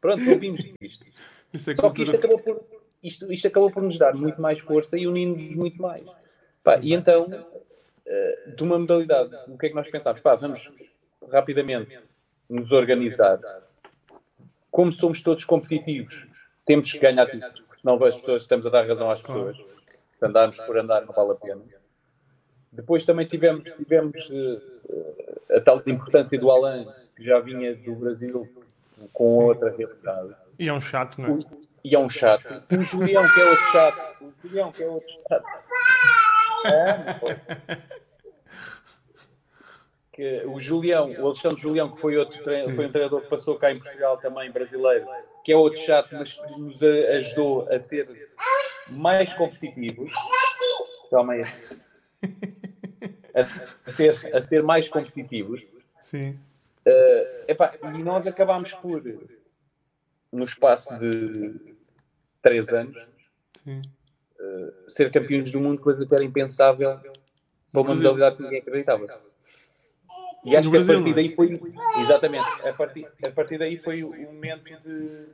pronto, 0.00 0.30
ouvimos 0.30 0.60
isto. 0.80 1.06
Isso 1.52 1.70
é 1.70 1.74
Só 1.74 1.90
que 1.90 2.02
isto 2.02 2.16
acabou 2.16 2.38
por 2.38 2.75
isto, 3.02 3.32
isto 3.32 3.48
acabou 3.48 3.70
por 3.70 3.82
nos 3.82 3.98
dar 3.98 4.14
muito 4.14 4.40
mais 4.40 4.58
força 4.58 4.96
e 4.98 5.06
unindo-nos 5.06 5.54
muito 5.54 5.80
mais. 5.80 6.04
Pá, 6.62 6.78
e 6.82 6.92
então, 6.92 7.24
uh, 7.26 8.56
de 8.56 8.62
uma 8.62 8.78
modalidade, 8.78 9.36
o 9.48 9.56
que 9.56 9.66
é 9.66 9.68
que 9.68 9.74
nós 9.74 9.88
pensámos? 9.88 10.20
Pá, 10.20 10.34
vamos 10.34 10.70
rapidamente 11.30 11.98
nos 12.48 12.72
organizar. 12.72 13.38
Como 14.70 14.92
somos 14.92 15.20
todos 15.22 15.44
competitivos, 15.44 16.26
temos 16.64 16.90
que 16.90 16.98
ganhar 16.98 17.26
tudo, 17.26 17.44
senão 17.80 18.02
as 18.04 18.16
pessoas, 18.16 18.42
estamos 18.42 18.66
a 18.66 18.70
dar 18.70 18.86
razão 18.86 19.10
às 19.10 19.22
pessoas. 19.22 19.56
Se 19.56 20.24
andarmos 20.24 20.58
por 20.60 20.78
andar, 20.78 21.04
não 21.04 21.12
vale 21.12 21.32
a 21.32 21.34
pena. 21.34 21.62
Depois 22.72 23.04
também 23.04 23.26
tivemos, 23.26 23.70
tivemos 23.70 24.28
uh, 24.28 25.56
a 25.56 25.60
tal 25.60 25.82
importância 25.86 26.38
do 26.38 26.50
Alan, 26.50 26.92
que 27.14 27.24
já 27.24 27.38
vinha 27.38 27.74
do 27.74 27.94
Brasil 27.94 28.48
com 29.12 29.44
outra 29.44 29.70
realidade. 29.70 30.34
E 30.58 30.68
é 30.68 30.72
um 30.72 30.80
chato, 30.80 31.20
não 31.20 31.36
é? 31.36 31.65
E 31.86 31.94
é 31.94 31.98
um 32.00 32.08
chato. 32.08 32.64
O 32.72 32.82
Julião, 32.82 33.22
que 33.32 33.40
é 33.40 33.44
outro 33.44 33.64
chato. 33.70 34.24
O 34.24 34.32
Julião, 34.42 34.72
que 34.72 34.82
é 34.82 34.88
outro 34.88 35.14
chato. 35.28 35.46
É, 36.64 37.78
que 40.12 40.42
o 40.46 40.58
Julião, 40.58 41.12
o 41.12 41.26
Alexandre 41.26 41.62
Julião, 41.62 41.92
que 41.92 42.00
foi 42.00 42.16
outro 42.16 42.42
treino, 42.42 42.74
foi 42.74 42.86
um 42.86 42.90
treinador 42.90 43.20
que 43.20 43.28
passou 43.28 43.56
cá 43.56 43.70
em 43.70 43.78
Portugal 43.78 44.18
também, 44.18 44.50
brasileiro, 44.50 45.06
que 45.44 45.52
é 45.52 45.56
outro 45.56 45.80
chato, 45.80 46.08
mas 46.12 46.32
que 46.32 46.58
nos 46.58 46.82
ajudou 46.82 47.68
a 47.70 47.78
ser 47.78 48.32
mais 48.88 49.32
competitivos. 49.34 50.12
Calma 51.08 51.34
aí. 51.34 51.42
a 53.86 53.90
ser, 53.92 54.34
a 54.34 54.42
ser 54.42 54.60
mais 54.64 54.88
competitivos. 54.88 55.62
Sim. 56.00 56.30
Uh, 56.84 57.44
epá, 57.46 57.74
e 57.94 58.02
nós 58.02 58.26
acabámos 58.26 58.72
por, 58.74 59.00
no 60.32 60.44
espaço 60.44 60.98
de 60.98 61.75
três 62.46 62.68
anos, 62.68 62.94
uh, 63.66 64.90
ser 64.90 65.10
campeões 65.10 65.50
do 65.50 65.60
mundo, 65.60 65.80
coisa 65.80 66.06
que 66.06 66.14
era 66.14 66.22
impensável 66.22 66.96
para 67.72 67.80
uma 67.80 67.94
modalidade 67.94 68.36
que 68.36 68.42
ninguém 68.42 68.60
acreditava. 68.60 69.20
E 70.44 70.56
acho 70.56 70.70
que 70.70 70.76
a 70.76 70.84
partir 70.84 71.14
daí 71.14 71.34
foi. 71.34 71.54
Exatamente, 72.00 72.46
a 72.64 72.72
partir, 72.72 73.08
a 73.24 73.30
partir 73.30 73.58
daí 73.58 73.76
foi 73.76 74.04
o 74.04 74.10
momento 74.10 74.64
de 74.84 75.26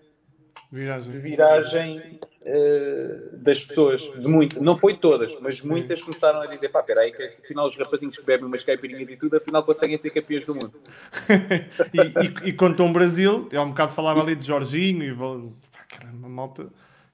viragem, 0.70 1.10
de 1.10 1.18
viragem 1.18 2.20
uh, 2.40 3.36
das 3.36 3.62
pessoas, 3.62 4.00
de 4.00 4.26
muitas, 4.26 4.62
não 4.62 4.74
foi 4.74 4.96
todas, 4.96 5.38
mas 5.38 5.60
muitas 5.60 6.00
começaram 6.00 6.40
a 6.40 6.46
dizer: 6.46 6.70
pá, 6.70 6.82
peraí, 6.82 7.12
que 7.12 7.22
afinal 7.44 7.66
os 7.66 7.76
rapazinhos 7.76 8.16
que 8.16 8.24
bebem 8.24 8.46
umas 8.46 8.64
caipirinhas 8.64 9.10
e 9.10 9.16
tudo, 9.18 9.36
afinal 9.36 9.62
conseguem 9.62 9.98
ser 9.98 10.08
campeões 10.08 10.46
do 10.46 10.54
mundo. 10.54 10.80
e, 11.92 12.46
e, 12.46 12.48
e 12.48 12.52
contou 12.54 12.86
um 12.86 12.92
Brasil, 12.92 13.50
eu 13.52 13.60
há 13.60 13.64
um 13.64 13.68
bocado 13.68 13.92
falava 13.92 14.22
ali 14.22 14.34
de 14.34 14.46
Jorginho 14.46 15.04
e 15.04 15.14
pá, 15.14 16.06
uma 16.10 16.28
malta 16.30 16.70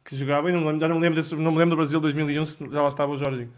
que 0.09 0.17
jogava, 0.17 0.49
e 0.49 0.53
não, 0.55 0.81
já 0.81 0.89
não 0.89 0.97
me 0.97 1.03
lembro, 1.03 1.21
desse, 1.21 1.37
não 1.37 1.53
me 1.53 1.59
lembro 1.59 1.71
do 1.71 1.77
Brasil 1.77 2.01
2001 2.01 2.47
se 2.47 2.71
já 2.71 2.81
lá 2.81 2.89
estava 2.89 3.13
o 3.13 3.19
Jorginho. 3.19 3.53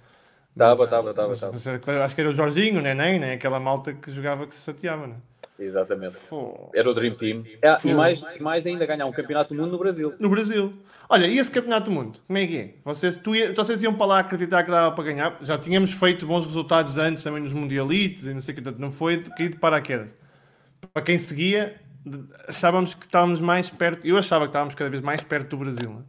Estava, 0.50 0.82
estava, 0.82 1.10
estava. 1.30 2.04
Acho 2.04 2.14
que 2.16 2.20
era 2.20 2.28
o 2.28 2.32
Jorginho, 2.32 2.82
né? 2.82 2.92
nem, 2.92 3.20
nem 3.20 3.30
aquela 3.30 3.60
malta 3.60 3.92
que 3.92 4.10
jogava 4.10 4.48
que 4.48 4.54
se 4.56 4.64
chateava, 4.64 5.06
né? 5.06 5.14
Exatamente. 5.56 6.16
Era 6.74 6.90
o 6.90 6.94
Dream 6.94 7.14
Team. 7.14 7.44
É, 7.62 7.76
e 7.84 7.94
mais, 7.94 8.20
mais 8.40 8.66
ainda 8.66 8.84
ganhar 8.84 9.06
um 9.06 9.12
campeonato 9.12 9.54
do 9.54 9.60
mundo 9.60 9.70
no 9.70 9.78
Brasil. 9.78 10.12
No 10.18 10.28
Brasil. 10.28 10.74
Olha, 11.08 11.26
e 11.26 11.38
esse 11.38 11.50
campeonato 11.50 11.88
do 11.88 11.92
mundo? 11.92 12.18
Como 12.26 12.36
é 12.36 12.46
que 12.46 12.56
é? 12.56 12.74
Vocês, 12.84 13.16
tu, 13.16 13.30
vocês 13.54 13.80
iam 13.84 13.94
para 13.94 14.06
lá 14.06 14.18
acreditar 14.18 14.64
que 14.64 14.72
dava 14.72 14.92
para 14.92 15.04
ganhar? 15.04 15.38
Já 15.42 15.56
tínhamos 15.56 15.92
feito 15.92 16.26
bons 16.26 16.46
resultados 16.46 16.98
antes 16.98 17.22
também 17.22 17.40
nos 17.40 17.52
Mundialites 17.52 18.26
e 18.26 18.34
não 18.34 18.40
sei 18.40 18.54
o 18.54 18.56
que, 18.56 18.62
portanto, 18.62 18.80
não 18.80 18.90
foi 18.90 19.22
cair 19.22 19.50
de 19.50 19.56
paraquedas. 19.56 20.12
Para 20.92 21.02
quem 21.02 21.16
seguia, 21.16 21.80
achávamos 22.48 22.94
que 22.94 23.06
estávamos 23.06 23.38
mais 23.38 23.70
perto, 23.70 24.04
eu 24.04 24.18
achava 24.18 24.46
que 24.46 24.50
estávamos 24.50 24.74
cada 24.74 24.90
vez 24.90 25.00
mais 25.00 25.22
perto 25.22 25.50
do 25.50 25.58
Brasil. 25.58 25.90
Né? 25.90 26.02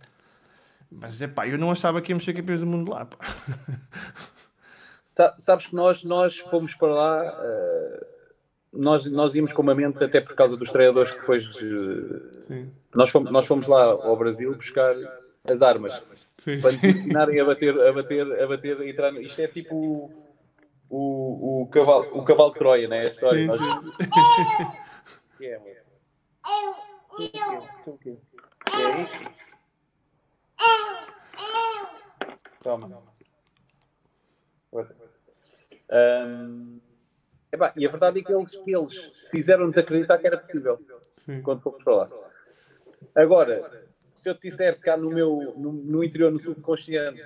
Mas 0.92 1.22
é 1.22 1.28
pá, 1.28 1.48
eu 1.48 1.58
não 1.58 1.72
achava 1.72 2.02
que 2.02 2.12
íamos 2.12 2.26
ser 2.26 2.34
campeões 2.34 2.60
do 2.60 2.68
mundo 2.68 2.92
lá. 2.92 3.06
Pá. 3.06 3.18
Sabes 5.40 5.68
que 5.68 5.76
nós, 5.76 6.04
nós 6.04 6.38
fomos 6.38 6.76
para 6.76 6.94
lá. 6.94 7.42
Uh 7.42 8.12
nós, 8.74 9.06
nós 9.12 9.36
íamos 9.36 9.52
com 9.52 9.62
uma 9.62 9.76
mente 9.76 10.02
até 10.04 10.22
por 10.22 10.34
causa 10.34 10.56
dos 10.56 10.72
treinadores 10.72 11.12
que 11.12 11.20
depois 11.20 11.46
uh, 11.58 12.72
nós 12.96 13.10
fomos, 13.10 13.32
nós 13.32 13.46
fomos 13.46 13.68
lá 13.68 13.84
ao 13.84 14.16
Brasil 14.16 14.56
buscar 14.56 14.96
as 15.44 15.62
armas 15.62 16.02
sim, 16.38 16.60
para 16.60 16.72
nos 16.72 16.84
ensinarem 16.84 17.40
a 17.40 17.46
bater, 17.46 17.80
a 17.80 17.92
bater, 17.92 18.42
a 18.42 18.48
bater, 18.48 18.80
a 18.80 18.88
entrar. 18.88 19.14
Isto 19.22 19.42
é 19.42 19.48
tipo 19.48 19.76
o, 19.76 20.10
o, 20.90 21.64
o, 21.64 21.68
cavalo, 21.68 22.08
o 22.14 22.24
cavalo 22.24 22.54
de 22.54 22.60
Troia, 22.60 22.88
né? 22.88 23.02
A 23.02 23.06
história. 23.06 23.40
Sim, 23.40 23.48
nós... 23.48 23.60
sim. 23.60 23.92
que 25.38 25.46
é? 25.48 25.82
O 27.86 27.98
que 27.98 28.10
é 28.10 29.02
isto? 29.04 29.41
Toma. 32.62 33.04
Um, 35.92 36.80
Epá, 37.52 37.74
e 37.76 37.86
a 37.86 37.90
verdade 37.90 38.20
é 38.20 38.24
que 38.24 38.34
eles, 38.34 38.56
que 38.56 38.76
eles 38.76 39.12
fizeram-nos 39.30 39.78
acreditar 39.78 40.18
que 40.18 40.28
era 40.28 40.38
possível 40.38 40.80
Sim. 41.18 41.42
quando 41.42 41.62
fomos 41.62 41.84
para 41.84 41.96
lá. 41.96 42.10
Agora, 43.14 43.90
se 44.12 44.30
eu 44.30 44.36
te 44.36 44.50
disser 44.50 44.76
que 44.76 44.82
cá 44.82 44.96
no 44.96 45.10
meu 45.10 45.54
no, 45.58 45.74
no 45.74 46.04
interior, 46.04 46.32
no 46.32 46.40
subconsciente, 46.40 47.22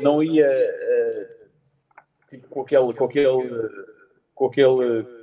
não 0.00 0.22
ia 0.22 0.46
uh, 0.48 1.48
tipo, 2.28 2.46
com 2.48 2.62
aquele 2.62 2.94
com 2.94 3.04
aquele 3.04 3.70
com 4.34 4.46
aquele 4.46 5.21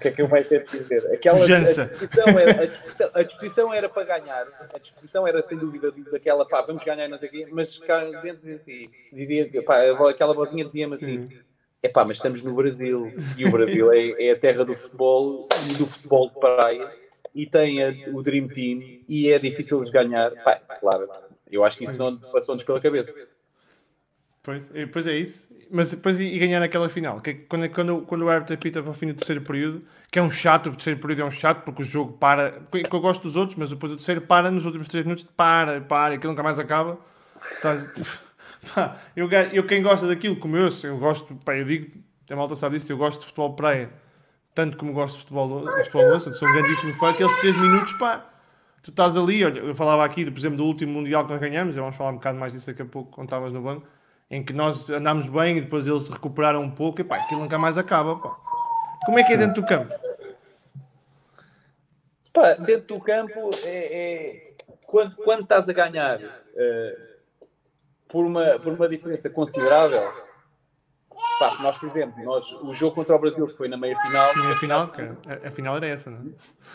o 0.00 0.02
que 0.02 0.08
é 0.08 0.10
que 0.12 0.22
eu 0.22 0.28
mais 0.28 0.48
tenho 0.48 0.64
de 0.64 0.78
dizer? 0.78 1.12
Aquela, 1.12 1.44
a, 1.44 1.62
disposição 1.62 2.38
era, 2.38 2.62
a, 2.62 2.66
disposição, 2.66 3.10
a 3.12 3.22
disposição 3.22 3.74
era 3.74 3.88
para 3.88 4.04
ganhar, 4.04 4.46
a 4.74 4.78
disposição 4.78 5.26
era 5.28 5.42
sem 5.42 5.58
dúvida 5.58 5.92
daquela, 6.10 6.48
pá, 6.48 6.62
vamos 6.62 6.82
ganhar, 6.82 7.06
não 7.06 7.18
sei 7.18 7.28
o 7.28 7.32
quê, 7.32 7.48
mas 7.52 7.76
cá 7.78 8.02
dentro 8.22 8.50
assim, 8.54 8.88
dizia, 9.12 9.62
pá, 9.62 9.82
aquela 10.08 10.32
vozinha 10.32 10.64
dizia-me 10.64 10.94
assim: 10.94 11.28
é 11.82 11.88
pá, 11.88 12.02
mas 12.02 12.16
estamos 12.16 12.42
no 12.42 12.54
Brasil 12.54 13.12
e 13.36 13.44
o 13.44 13.50
Brasil 13.50 13.92
é, 13.92 14.28
é, 14.28 14.30
a 14.30 14.38
terra 14.38 14.64
do 14.64 14.74
futebol 14.74 15.46
e 15.68 15.74
do 15.74 15.86
futebol 15.86 16.30
de 16.30 16.40
praia 16.40 16.90
e 17.34 17.44
tem 17.44 17.84
a, 17.84 17.90
o 18.14 18.22
Dream 18.22 18.48
Team 18.48 19.02
e 19.06 19.30
é 19.30 19.38
difícil 19.38 19.84
de 19.84 19.90
ganhar. 19.90 20.30
Pá, 20.42 20.56
claro, 20.80 21.10
eu 21.52 21.62
acho 21.62 21.76
que 21.76 21.84
isso 21.84 21.98
não 21.98 22.16
passou-nos 22.16 22.64
pela 22.64 22.80
cabeça. 22.80 23.12
Pois, 24.50 24.88
pois 24.90 25.06
é 25.06 25.16
isso. 25.16 25.48
Mas 25.70 25.90
depois 25.90 26.18
e, 26.20 26.36
ganhar 26.38 26.58
naquela 26.58 26.88
final? 26.88 27.20
Que, 27.20 27.34
quando, 27.34 27.68
quando, 27.70 28.00
quando 28.02 28.22
o 28.22 28.28
árbitro 28.28 28.54
apita 28.54 28.82
para 28.82 28.90
o 28.90 28.94
fim 28.94 29.06
do 29.06 29.14
terceiro 29.14 29.42
período, 29.42 29.82
que 30.10 30.18
é 30.18 30.22
um 30.22 30.30
chato, 30.30 30.68
o 30.68 30.72
terceiro 30.72 30.98
período 30.98 31.22
é 31.22 31.24
um 31.24 31.30
chato 31.30 31.64
porque 31.64 31.82
o 31.82 31.84
jogo 31.84 32.12
para. 32.14 32.60
Que 32.72 32.92
eu 32.92 33.00
gosto 33.00 33.22
dos 33.22 33.36
outros, 33.36 33.56
mas 33.56 33.70
depois 33.70 33.92
o 33.92 33.96
terceiro 33.96 34.22
para 34.22 34.50
nos 34.50 34.66
últimos 34.66 34.88
três 34.88 35.04
minutos, 35.04 35.24
para, 35.36 35.80
para, 35.80 36.14
aquilo 36.14 36.32
nunca 36.32 36.42
mais 36.42 36.58
acaba. 36.58 36.98
Tá, 37.62 37.76
Pá, 38.74 38.98
eu, 39.16 39.28
eu, 39.52 39.64
quem 39.64 39.82
gosta 39.82 40.06
daquilo, 40.06 40.36
como 40.36 40.56
eu, 40.56 40.68
eu 40.82 40.98
gosto, 40.98 41.34
pá, 41.36 41.56
eu 41.56 41.64
digo, 41.64 41.98
a 42.28 42.36
malta 42.36 42.54
sabe 42.54 42.78
disso, 42.78 42.92
eu 42.92 42.96
gosto 42.98 43.20
de 43.20 43.26
futebol 43.26 43.54
praia, 43.54 43.90
tanto 44.54 44.76
como 44.76 44.92
gosto 44.92 45.14
de 45.14 45.20
futebol, 45.22 45.64
de 45.64 45.84
futebol 45.84 46.10
lança, 46.10 46.32
sou 46.34 46.46
um 46.46 46.52
grandíssimo 46.52 46.92
fã, 46.94 47.10
aqueles 47.10 47.34
3 47.40 47.56
minutos, 47.56 47.92
pá, 47.94 48.26
tu 48.82 48.90
estás 48.90 49.16
ali, 49.16 49.42
olha, 49.44 49.60
eu 49.60 49.74
falava 49.74 50.04
aqui, 50.04 50.30
por 50.30 50.38
exemplo, 50.38 50.58
do 50.58 50.64
último 50.64 50.92
Mundial 50.92 51.24
que 51.24 51.32
nós 51.32 51.40
ganhamos, 51.40 51.74
vamos 51.74 51.96
falar 51.96 52.10
um 52.10 52.14
bocado 52.16 52.38
mais 52.38 52.52
disso 52.52 52.66
daqui 52.66 52.82
a 52.82 52.84
pouco, 52.84 53.10
quando 53.10 53.28
estavas 53.28 53.50
no 53.50 53.62
banco, 53.62 53.86
em 54.30 54.42
que 54.42 54.52
nós 54.52 54.88
andámos 54.88 55.26
bem 55.26 55.56
e 55.56 55.60
depois 55.60 55.86
eles 55.88 56.08
recuperaram 56.08 56.62
um 56.62 56.70
pouco, 56.70 57.00
e 57.00 57.04
pá, 57.04 57.16
aquilo 57.16 57.40
nunca 57.40 57.58
mais 57.58 57.76
acaba, 57.76 58.16
pá. 58.16 58.36
Como 59.04 59.18
é 59.18 59.24
que 59.24 59.32
é 59.32 59.36
dentro 59.36 59.62
do 59.62 59.66
campo? 59.66 59.92
Pá, 62.32 62.54
dentro 62.54 62.94
do 62.94 63.00
campo, 63.00 63.50
é, 63.64 64.02
é... 64.02 64.54
Quando, 64.86 65.16
quando 65.16 65.42
estás 65.42 65.68
a 65.68 65.72
ganhar... 65.72 66.20
Uh 66.20 67.10
por 68.10 68.24
uma, 68.24 68.58
por 68.58 68.72
uma 68.72 68.88
diferença 68.88 69.30
considerável. 69.30 70.12
Pá, 71.38 71.56
nós 71.60 71.76
fizemos, 71.78 72.16
nós, 72.24 72.50
o 72.52 72.72
jogo 72.72 72.94
contra 72.94 73.16
o 73.16 73.18
Brasil, 73.18 73.46
que 73.46 73.56
foi 73.56 73.68
na 73.68 73.76
meia 73.76 73.98
final. 73.98 74.32
Sim, 74.32 74.50
a 74.50 74.56
final, 74.56 74.92
a, 75.26 75.48
a 75.48 75.50
final 75.50 75.76
era 75.76 75.86
essa, 75.86 76.10
não 76.10 76.18
é? 76.18 76.32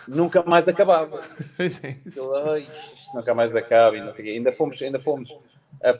Nunca 0.07 0.43
mais 0.43 0.67
acabava. 0.67 1.21
Pois 1.55 1.83
é, 1.83 1.97
isso. 2.05 2.21
isto 2.95 3.15
nunca 3.15 3.33
mais 3.33 3.55
acaba 3.55 3.95
e 3.95 4.01
não 4.01 4.13
sei 4.13 4.25
o 4.25 4.27
quê. 4.27 4.33
Ainda 4.33 4.51
fomos, 4.51 4.81
ainda 4.81 4.99
fomos 4.99 5.35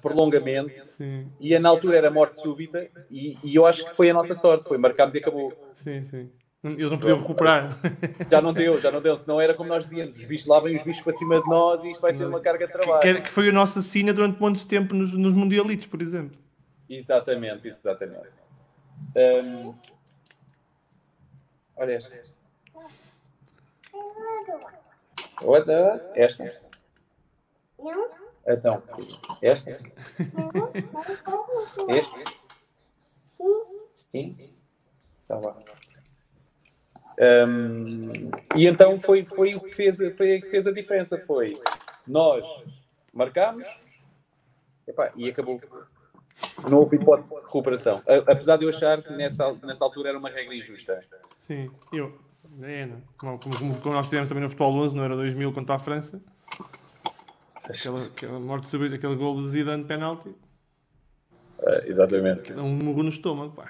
prolongamento 0.01 0.85
sim. 0.85 1.27
e 1.39 1.57
na 1.59 1.69
altura 1.69 1.97
era 1.97 2.11
morte 2.11 2.41
súbita 2.41 2.87
e, 3.09 3.37
e 3.43 3.55
eu 3.55 3.65
acho 3.65 3.85
que 3.85 3.95
foi 3.95 4.09
a 4.09 4.13
nossa 4.13 4.35
sorte, 4.35 4.67
foi 4.67 4.77
marcarmos 4.77 5.15
e 5.15 5.19
acabou. 5.19 5.53
Sim, 5.73 6.01
sim. 6.03 6.29
Eles 6.63 6.89
não 6.89 6.97
podiam 6.97 7.19
recuperar. 7.19 7.77
Já 8.29 8.41
não 8.41 8.51
deu, 8.51 8.81
já 8.81 8.89
não 8.91 8.99
deu. 8.99 9.17
Senão 9.19 9.39
era 9.39 9.53
como 9.53 9.69
nós 9.69 9.83
dizíamos: 9.83 10.15
os 10.15 10.23
bichos 10.23 10.47
lá 10.47 10.59
vêm 10.59 10.75
os 10.75 10.81
bichos 10.81 11.03
para 11.03 11.13
cima 11.13 11.39
de 11.39 11.47
nós 11.47 11.83
e 11.83 11.91
isto 11.91 12.01
vai 12.01 12.11
ser 12.11 12.25
uma 12.25 12.39
carga 12.39 12.65
de 12.65 12.73
trabalho. 12.73 13.01
Que, 13.01 13.21
que 13.21 13.29
foi 13.29 13.49
a 13.49 13.51
nossa 13.51 13.83
sina 13.83 14.11
durante 14.11 14.41
muitos 14.41 14.65
tempo 14.65 14.95
nos, 14.95 15.13
nos 15.13 15.33
Mundialitos, 15.33 15.85
por 15.85 16.01
exemplo. 16.01 16.35
Exatamente, 16.89 17.67
exatamente. 17.67 18.29
Um... 19.15 19.75
Olha 21.75 21.93
esta. 21.93 22.23
Outra, 25.43 26.11
esta. 26.15 26.61
Não. 27.77 28.24
Então, 28.47 28.81
esta. 29.41 29.71
Este. 31.89 32.23
Sim. 33.29 33.65
Sim. 33.91 34.53
Tá 35.27 35.37
lá. 35.37 35.57
Um, 37.47 38.11
e 38.55 38.67
então 38.67 38.99
foi, 38.99 39.25
foi 39.25 39.55
o 39.55 39.61
que 39.61 39.71
fez, 39.71 39.97
foi 40.15 40.41
que 40.41 40.49
fez 40.49 40.67
a 40.67 40.71
diferença. 40.71 41.17
Foi 41.25 41.55
nós 42.05 42.43
marcámos 43.13 43.65
epá, 44.87 45.11
e 45.15 45.29
acabou. 45.29 45.59
Não 46.69 46.79
houve 46.79 46.97
hipótese 46.97 47.33
de 47.33 47.41
recuperação. 47.45 48.01
Apesar 48.27 48.57
de 48.57 48.65
eu 48.65 48.69
achar 48.69 49.01
que 49.01 49.11
nessa, 49.13 49.53
nessa 49.63 49.85
altura 49.85 50.09
era 50.09 50.17
uma 50.17 50.29
regra 50.29 50.53
injusta. 50.53 51.01
Sim, 51.39 51.71
eu. 51.93 52.17
É, 52.61 52.85
não. 52.85 53.01
Como, 53.17 53.39
como, 53.39 53.81
como, 53.81 53.95
nós 53.95 54.07
tivemos 54.07 54.29
também 54.29 54.43
no 54.43 54.49
Futebol 54.49 54.75
11, 54.75 54.95
não 54.95 55.03
era 55.03 55.15
2000 55.15 55.53
contra 55.53 55.75
a 55.75 55.79
França. 55.79 56.21
Aquela, 57.69 58.05
aquela 58.05 58.39
morte 58.39 58.67
súbita, 58.67 58.95
aquele 58.95 59.15
gol 59.15 59.41
de 59.41 59.47
Zidane 59.49 59.83
penalti. 59.85 60.33
É, 61.59 61.87
exatamente. 61.87 62.53
Um 62.53 62.75
murro 62.75 63.03
no 63.03 63.09
estômago, 63.09 63.53
pá. 63.53 63.69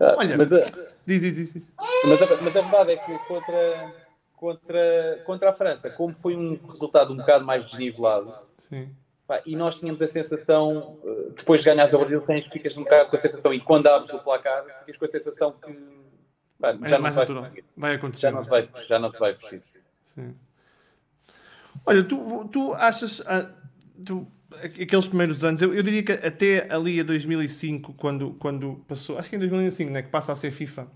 Ah, 0.00 0.14
Olha, 0.16 0.36
mas 0.36 0.52
a, 0.52 0.64
diz, 1.06 1.20
diz, 1.20 1.52
diz. 1.52 1.72
Mas, 2.06 2.22
a, 2.22 2.42
mas 2.42 2.56
a 2.56 2.60
verdade 2.60 2.92
é 2.92 2.96
que 2.96 3.18
contra, 3.26 3.94
contra, 4.36 5.22
contra 5.26 5.50
a 5.50 5.52
França, 5.52 5.90
como 5.90 6.14
foi 6.14 6.36
um 6.36 6.58
resultado 6.66 7.12
um 7.12 7.16
bocado 7.16 7.44
mais 7.44 7.64
desnivelado, 7.64 8.32
Sim. 8.58 8.90
Pá, 9.28 9.42
e 9.44 9.54
nós 9.54 9.76
tínhamos 9.76 10.00
a 10.00 10.08
sensação, 10.08 10.98
eh, 11.04 11.32
depois 11.36 11.60
de 11.60 11.66
ganhares 11.66 11.92
o 11.92 11.98
Brasil, 11.98 12.22
tens, 12.22 12.46
ficas 12.46 12.74
um 12.78 12.82
bocado 12.82 13.10
com 13.10 13.16
a 13.16 13.18
sensação, 13.18 13.52
e 13.52 13.60
quando 13.60 13.86
abres 13.86 14.14
o 14.14 14.18
placar, 14.20 14.64
ficas 14.80 14.96
com 14.96 15.04
a 15.04 15.08
sensação 15.08 15.52
que 15.52 15.70
pá, 16.58 16.74
já, 16.86 16.96
é 16.96 16.98
não 16.98 17.12
vai, 17.12 17.64
vai 17.76 17.94
acontecer. 17.96 18.22
Já 18.22 18.30
não, 18.30 18.42
te 18.42 18.48
vai, 18.48 18.68
já 18.88 18.98
não 18.98 19.10
vai 19.10 19.34
fugir. 19.34 19.62
Sim. 20.02 20.34
Olha, 21.86 22.02
tu, 22.04 22.48
tu 22.50 22.72
achas. 22.74 23.22
Ah, 23.26 23.50
tu, 24.04 24.26
aqueles 24.62 25.06
primeiros 25.06 25.44
anos, 25.44 25.62
eu, 25.62 25.74
eu, 25.74 25.82
diria 25.82 26.02
que 26.02 26.12
até 26.12 26.72
ali 26.72 27.00
a 27.00 27.02
2005, 27.02 27.94
quando, 27.94 28.32
quando 28.38 28.84
passou, 28.88 29.18
acho 29.18 29.28
que 29.30 29.36
em 29.36 29.38
2005, 29.38 29.90
né, 29.90 30.02
que 30.02 30.08
passa 30.08 30.32
a 30.32 30.34
ser 30.34 30.50
FIFA. 30.50 30.88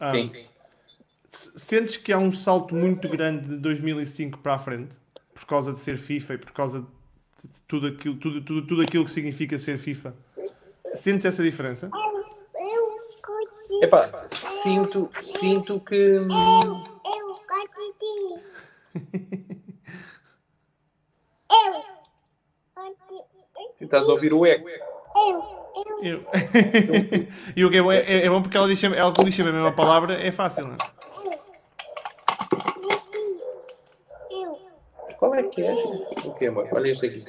Um, 0.00 0.10
Sim. 0.10 0.32
Sentes 1.28 1.96
que 1.96 2.12
há 2.12 2.18
um 2.18 2.32
salto 2.32 2.74
muito 2.74 3.08
grande 3.08 3.48
de 3.48 3.56
2005 3.56 4.38
para 4.38 4.54
a 4.54 4.58
frente, 4.58 4.96
por 5.32 5.46
causa 5.46 5.72
de 5.72 5.78
ser 5.78 5.96
FIFA 5.96 6.34
e 6.34 6.38
por 6.38 6.52
causa 6.52 6.80
de 6.80 7.62
tudo 7.68 7.86
aquilo, 7.86 8.16
tudo, 8.16 8.42
tudo, 8.42 8.66
tudo 8.66 8.82
aquilo 8.82 9.04
que 9.04 9.10
significa 9.10 9.56
ser 9.56 9.78
FIFA? 9.78 10.14
Sentes 10.94 11.24
essa 11.24 11.42
diferença? 11.42 11.88
Epá, 13.82 14.26
sinto, 14.62 15.08
sinto 15.38 15.80
que. 15.80 15.94
Eu, 15.94 16.24
eu 16.24 17.40
gosto 17.48 17.94
de 18.00 19.39
A 23.80 24.12
ouvir 24.12 24.32
o 24.32 24.44
eco? 24.44 24.68
Eu. 24.68 25.60
Eu. 26.02 26.24
e 27.56 27.64
o 27.64 27.70
que 27.70 27.78
é 27.78 27.82
bom, 27.82 27.92
é, 27.92 28.26
é 28.26 28.28
bom 28.28 28.42
porque 28.42 28.56
ela 28.56 28.68
diz, 28.68 28.82
ela 28.84 29.12
diz 29.12 29.40
a 29.40 29.44
mesma 29.44 29.72
palavra, 29.72 30.14
é 30.14 30.30
fácil, 30.30 30.66
não 30.66 30.74
é? 30.74 31.00
Qual 35.18 35.34
é 35.34 35.42
que 35.42 35.62
é? 35.62 35.74
O 36.24 36.34
que, 36.34 36.46
amor? 36.46 36.68
Olha 36.72 36.90
este 36.90 37.06
aqui. 37.06 37.24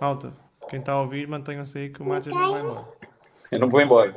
Malta, 0.00 0.32
quem 0.68 0.78
está 0.78 0.92
a 0.92 1.00
ouvir, 1.00 1.26
mantenham-se 1.26 1.78
aí 1.78 1.90
que 1.90 2.00
o 2.00 2.04
Major 2.04 2.32
não 2.32 2.52
vai 2.52 2.60
embora. 2.60 2.88
Eu 3.50 3.58
não 3.58 3.68
vou 3.68 3.80
embora. 3.80 4.14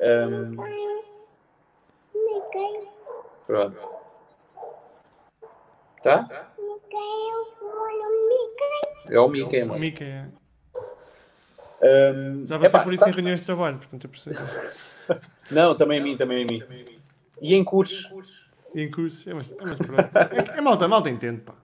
Um... 0.00 0.56
Pronto. 3.46 4.03
Tá? 6.04 6.52
É 9.08 9.18
o 9.18 9.26
Mickey, 9.26 9.60
mano. 9.60 9.74
O 9.74 9.78
Mickey, 9.78 10.04
é. 10.04 10.26
Um... 11.82 12.46
Já 12.46 12.58
passei 12.58 12.80
por 12.80 12.92
isso 12.92 13.08
em 13.08 13.12
reuniões 13.12 13.40
de 13.40 13.46
trabalho, 13.46 13.78
portanto 13.78 14.04
eu 14.04 14.10
percebo. 14.10 14.38
não, 15.50 15.74
também 15.74 16.00
a 16.00 16.02
mim, 16.02 16.16
também 16.16 16.44
a 16.44 16.46
mim. 16.46 16.62
E 17.40 17.54
em 17.54 17.64
cursos? 17.64 18.06
E 18.74 18.82
em 18.82 18.90
cursos, 18.90 19.26
é, 19.26 19.32
mas, 19.32 19.50
é, 19.50 19.54
mas 19.60 19.76
pronto. 19.76 20.18
É, 20.52 20.58
é 20.58 20.60
malta, 20.60 20.86
malta 20.86 21.08
entende, 21.08 21.40
pá. 21.40 21.54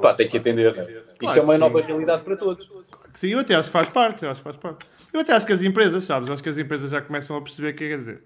Pá, 0.00 0.14
tem 0.14 0.28
que 0.28 0.38
entender, 0.38 0.74
né? 0.74 1.02
Isto 1.22 1.38
é 1.38 1.42
uma 1.42 1.58
nova 1.58 1.80
realidade 1.82 2.22
para 2.22 2.36
todos. 2.36 2.66
Sim, 3.12 3.28
eu 3.28 3.40
até 3.40 3.54
acho 3.54 3.68
que 3.68 3.72
faz 3.72 3.88
parte, 3.90 4.24
eu 4.24 4.30
acho 4.30 4.40
que 4.40 4.44
faz 4.44 4.56
parte. 4.56 4.86
Eu 5.12 5.20
até 5.20 5.34
acho 5.34 5.44
que 5.44 5.52
as 5.52 5.62
empresas, 5.62 6.04
sabes, 6.04 6.28
eu 6.28 6.34
acho 6.34 6.42
que 6.42 6.48
as 6.48 6.58
empresas 6.58 6.90
já 6.90 7.02
começam 7.02 7.36
a 7.36 7.42
perceber 7.42 7.68
o 7.68 7.74
que 7.74 7.88
quer 7.88 7.96
dizer. 7.96 8.22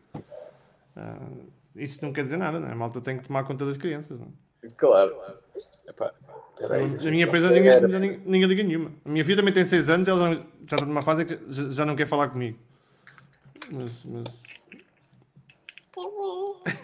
Uh, 0.96 1.50
isso 1.76 2.04
não 2.04 2.12
quer 2.12 2.22
dizer 2.22 2.36
nada, 2.36 2.58
não 2.60 2.68
é? 2.68 2.72
A 2.72 2.76
malta 2.76 3.00
tem 3.00 3.16
que 3.16 3.26
tomar 3.26 3.44
conta 3.44 3.66
das 3.66 3.76
crianças, 3.76 4.18
não 4.18 4.26
é? 4.26 4.48
Claro. 4.76 5.16
Epá, 5.88 6.12
a 6.70 7.10
minha 7.10 7.24
empresa 7.24 7.50
ninguém, 7.50 7.80
ninguém, 7.80 8.22
ninguém 8.24 8.48
liga 8.48 8.62
nenhuma. 8.62 8.92
A 9.04 9.08
minha 9.08 9.24
filha 9.24 9.38
também 9.38 9.54
tem 9.54 9.64
6 9.64 9.90
anos, 9.90 10.08
ela 10.08 10.34
já 10.66 10.76
está 10.76 10.84
numa 10.84 11.02
fase 11.02 11.24
que 11.24 11.38
já 11.50 11.86
não 11.86 11.96
quer 11.96 12.06
falar 12.06 12.28
comigo. 12.28 12.58
Mas, 13.70 14.04
mas 14.04 14.48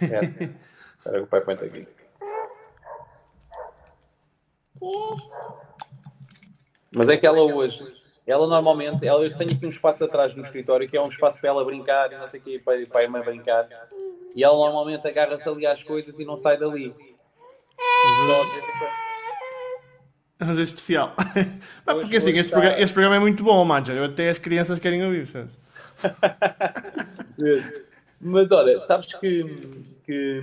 é. 0.03 0.21
Espera 0.99 1.19
que 1.19 1.25
o 1.25 1.27
pai 1.27 1.41
põe 1.43 1.55
aqui. 1.55 1.87
Mas 6.95 7.09
é 7.09 7.17
que 7.17 7.27
ela 7.27 7.43
hoje, 7.43 7.85
ela 8.27 8.47
normalmente, 8.47 9.07
ela, 9.07 9.23
eu 9.25 9.37
tenho 9.37 9.53
aqui 9.53 9.67
um 9.67 9.71
espaço 9.71 10.05
atrás 10.05 10.35
no 10.35 10.43
escritório 10.43 10.89
que 10.89 10.97
é 10.97 11.03
um 11.03 11.09
espaço 11.09 11.41
para 11.41 11.51
ela 11.51 11.65
brincar 11.65 12.13
e 12.13 12.17
não 12.17 12.29
sei 12.29 12.41
o 12.41 12.43
que, 12.43 12.59
para, 12.59 12.87
para 12.87 13.01
a 13.01 13.03
irmã 13.03 13.21
brincar. 13.21 13.69
E 14.35 14.43
ela 14.43 14.57
normalmente 14.57 15.07
agarra-se 15.07 15.49
ali 15.49 15.67
às 15.67 15.83
coisas 15.83 16.19
e 16.19 16.25
não 16.25 16.37
sai 16.37 16.57
dali. 16.57 16.95
Mas 20.39 20.59
é 20.59 20.63
especial. 20.63 21.15
Mas 21.87 21.97
porque 22.01 22.17
assim, 22.17 22.37
este, 22.37 22.51
programa, 22.51 22.79
este 22.79 22.93
programa 22.93 23.17
é 23.17 23.19
muito 23.19 23.43
bom, 23.43 23.65
Mancha. 23.65 24.05
Até 24.05 24.29
as 24.29 24.39
crianças 24.39 24.79
querem 24.79 25.05
ouvir, 25.05 25.27
sabes? 25.27 25.51
Mas 28.21 28.51
olha, 28.51 28.81
sabes 28.83 29.15
que, 29.15 29.45
que 30.05 30.43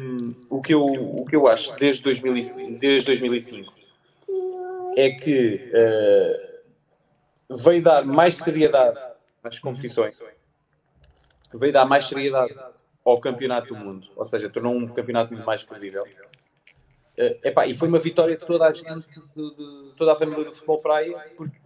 o, 0.49 0.61
que 0.61 0.73
eu, 0.73 0.85
o 0.85 1.25
que 1.25 1.35
eu 1.35 1.47
acho 1.47 1.75
desde 1.75 2.03
2005, 2.03 2.79
desde 2.79 3.07
2005 3.17 3.73
é 4.95 5.09
que 5.11 5.71
uh, 7.49 7.57
veio 7.57 7.81
dar 7.81 8.05
mais 8.05 8.37
seriedade 8.37 8.99
às 9.43 9.57
competições, 9.59 10.15
veio 11.53 11.73
dar 11.73 11.85
mais 11.85 12.07
seriedade 12.07 12.55
ao 13.03 13.19
campeonato 13.19 13.69
do 13.69 13.75
mundo, 13.75 14.07
ou 14.15 14.25
seja, 14.25 14.49
tornou 14.49 14.73
um 14.75 14.87
campeonato 14.87 15.33
muito 15.33 15.45
mais 15.45 15.63
credível. 15.63 16.05
Uh, 17.17 17.47
epá, 17.47 17.67
e 17.67 17.75
foi 17.75 17.87
uma 17.87 17.99
vitória 17.99 18.37
de 18.37 18.45
toda 18.45 18.65
a 18.65 18.73
gente, 18.73 19.07
de, 19.35 19.55
de 19.55 19.95
toda 19.97 20.13
a 20.13 20.15
família 20.15 20.45
do 20.45 20.53
futebol 20.53 20.79
praia, 20.79 21.17
porque 21.35 21.57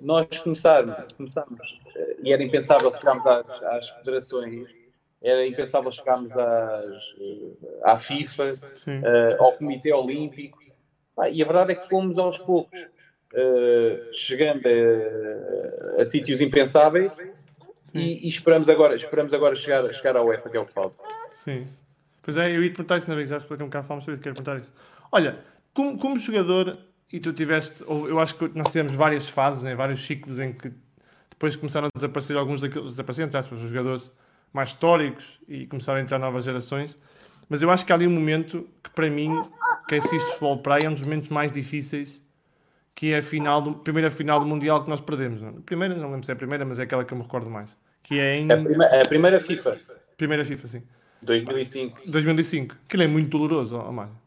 nós 0.00 0.26
começarmos, 0.38 1.12
começámos 1.16 1.58
uh, 1.58 2.16
e 2.22 2.32
era 2.32 2.42
impensável 2.42 2.92
chegarmos 2.92 3.26
às, 3.26 3.62
às 3.62 3.88
federações 3.90 4.68
era 5.24 5.46
impensável 5.46 5.90
chegarmos 5.90 6.36
às, 6.36 7.02
à 7.82 7.96
FIFA, 7.96 8.52
uh, 8.52 9.42
ao 9.42 9.52
Comitê 9.52 9.90
Olímpico, 9.90 10.58
ah, 11.16 11.30
e 11.30 11.42
a 11.42 11.46
verdade 11.46 11.72
é 11.72 11.74
que 11.76 11.88
fomos 11.88 12.18
aos 12.18 12.36
poucos 12.36 12.78
uh, 12.78 14.12
chegando 14.12 14.62
a, 14.66 16.02
a, 16.02 16.04
sítios 16.04 16.42
impensáveis 16.42 17.10
e, 17.94 18.26
e, 18.26 18.28
esperamos 18.28 18.68
agora, 18.68 18.96
esperamos 18.96 19.32
agora 19.32 19.56
chegar, 19.56 19.90
chegar 19.94 20.16
à 20.16 20.22
UEFA, 20.22 20.50
que 20.50 20.56
é 20.56 20.60
o 20.60 20.66
que 20.66 20.72
falta. 20.72 20.96
Sim. 21.32 21.66
Pois 22.24 22.38
é, 22.38 22.50
eu 22.56 22.62
ia 22.62 22.70
te 22.70 22.76
perguntar 22.76 22.96
isso 22.96 23.08
na 23.08 23.14
vez, 23.14 23.28
já 23.28 23.36
expliquei 23.36 23.64
um 23.64 23.68
bocado, 23.68 23.86
falamos 23.86 24.04
sobre 24.04 24.14
isso, 24.14 24.22
quero 24.22 24.34
perguntar 24.34 24.58
isso. 24.58 24.72
Olha, 25.12 25.38
como, 25.74 25.98
como 25.98 26.18
jogador, 26.18 26.78
e 27.12 27.20
tu 27.20 27.34
tiveste, 27.34 27.82
eu 27.82 28.18
acho 28.18 28.34
que 28.34 28.50
nós 28.58 28.68
tivemos 28.68 28.94
várias 28.94 29.28
fases, 29.28 29.62
né, 29.62 29.74
vários 29.74 30.04
ciclos 30.04 30.38
em 30.38 30.52
que 30.52 30.72
depois 31.28 31.54
começaram 31.54 31.88
a 31.88 31.90
desaparecer 31.94 32.36
alguns 32.36 32.60
daqueles, 32.60 32.90
desaparecer, 32.90 33.26
entre 33.26 33.36
aspas, 33.36 33.60
os 33.60 33.68
jogadores 33.68 34.10
mais 34.52 34.70
históricos 34.70 35.38
e 35.46 35.66
começar 35.66 35.94
a 35.94 36.00
entrar 36.00 36.18
novas 36.18 36.44
gerações. 36.44 36.96
Mas 37.46 37.60
eu 37.60 37.70
acho 37.70 37.84
que 37.84 37.92
há 37.92 37.94
ali 37.94 38.06
um 38.06 38.10
momento 38.10 38.66
que, 38.82 38.88
para 38.90 39.10
mim, 39.10 39.30
que 39.86 39.96
assiste 39.96 40.26
futebol 40.28 40.56
praia, 40.58 40.86
é 40.86 40.88
um 40.88 40.94
dos 40.94 41.02
momentos 41.02 41.28
mais 41.28 41.52
difíceis, 41.52 42.22
que 42.94 43.12
é 43.12 43.18
a, 43.18 43.22
final 43.22 43.60
do, 43.60 43.74
primeira 43.74 44.10
final 44.10 44.40
do 44.40 44.46
Mundial 44.46 44.82
que 44.82 44.88
nós 44.88 45.00
perdemos. 45.00 45.42
Não? 45.42 45.50
É? 45.50 45.52
Primeira, 45.66 45.94
não 45.94 46.10
lembro 46.10 46.24
se 46.24 46.30
é 46.30 46.34
a 46.34 46.36
primeira, 46.36 46.64
mas 46.64 46.78
é 46.78 46.84
aquela 46.84 47.04
que 47.04 47.12
eu 47.12 47.18
me 47.18 47.24
recordo 47.24 47.50
mais. 47.50 47.76
Que 48.02 48.18
é 48.18 48.38
em... 48.38 48.50
A, 48.50 48.56
prima, 48.56 48.84
a 48.86 49.06
primeira 49.06 49.40
FIFA. 49.40 49.78
Primeira 50.16 50.44
FIFA, 50.44 50.68
sim. 50.68 50.82
2005. 51.24 52.00
2005. 52.06 52.76
Aquilo 52.86 53.02
é 53.02 53.06
muito 53.06 53.30
doloroso, 53.30 53.76
oh, 53.76 53.92
Mário. 53.92 54.24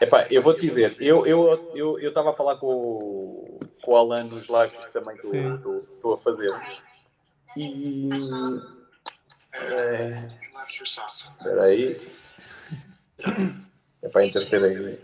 Epá, 0.00 0.26
eu 0.30 0.42
vou-te 0.42 0.60
dizer, 0.60 0.94
eu 1.00 1.24
estava 1.24 1.28
eu, 1.74 1.98
eu, 1.98 1.98
eu 2.00 2.30
a 2.30 2.34
falar 2.34 2.56
com, 2.56 3.58
com 3.82 3.92
o 3.92 3.96
Alan 3.96 4.24
nos 4.24 4.46
lives 4.46 4.84
que 4.84 4.92
também 4.92 5.16
estou 5.16 6.14
a 6.14 6.18
fazer. 6.18 6.52
E 7.56 8.10
é... 9.52 10.26
Espera 11.38 11.62
aí. 11.64 12.00
É 14.02 14.08
para 14.08 14.26
entreter 14.26 14.62
aí. 14.62 14.98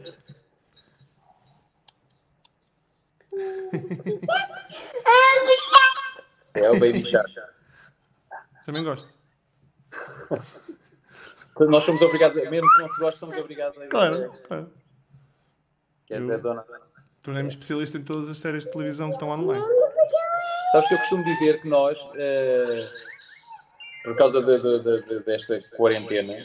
É 6.55 6.71
o 6.71 6.75
Baby 6.75 7.11
Shark. 7.11 7.33
Também 8.65 8.85
gosto. 8.85 9.13
Nós 11.61 11.85
somos 11.85 12.01
obrigados, 12.03 12.37
a, 12.39 12.51
mesmo 12.51 12.69
que 12.73 12.83
não 12.83 12.89
se 12.89 12.99
goste, 12.99 13.21
somos 13.21 13.37
obrigados 13.37 13.79
a. 13.81 13.87
Claro, 13.87 14.33
claro. 14.47 14.71
Quer 16.07 16.21
dizer, 16.21 16.39
dona. 16.39 16.65
Tornei-me 17.23 17.49
especialista 17.49 17.99
em 17.99 18.03
todas 18.03 18.29
as 18.29 18.39
séries 18.39 18.65
de 18.65 18.71
televisão 18.71 19.09
que 19.09 19.15
estão 19.15 19.29
online. 19.29 19.65
Sabes 20.73 20.89
que 20.89 20.95
eu 20.95 20.99
costumo 20.99 21.25
dizer 21.25 21.61
que 21.61 21.69
nós. 21.69 21.99
Uh 21.99 23.13
por 24.03 24.17
causa 24.17 24.43
de, 24.43 24.59
de, 24.59 25.03
de, 25.03 25.21
desta 25.21 25.61
quarentena, 25.77 26.37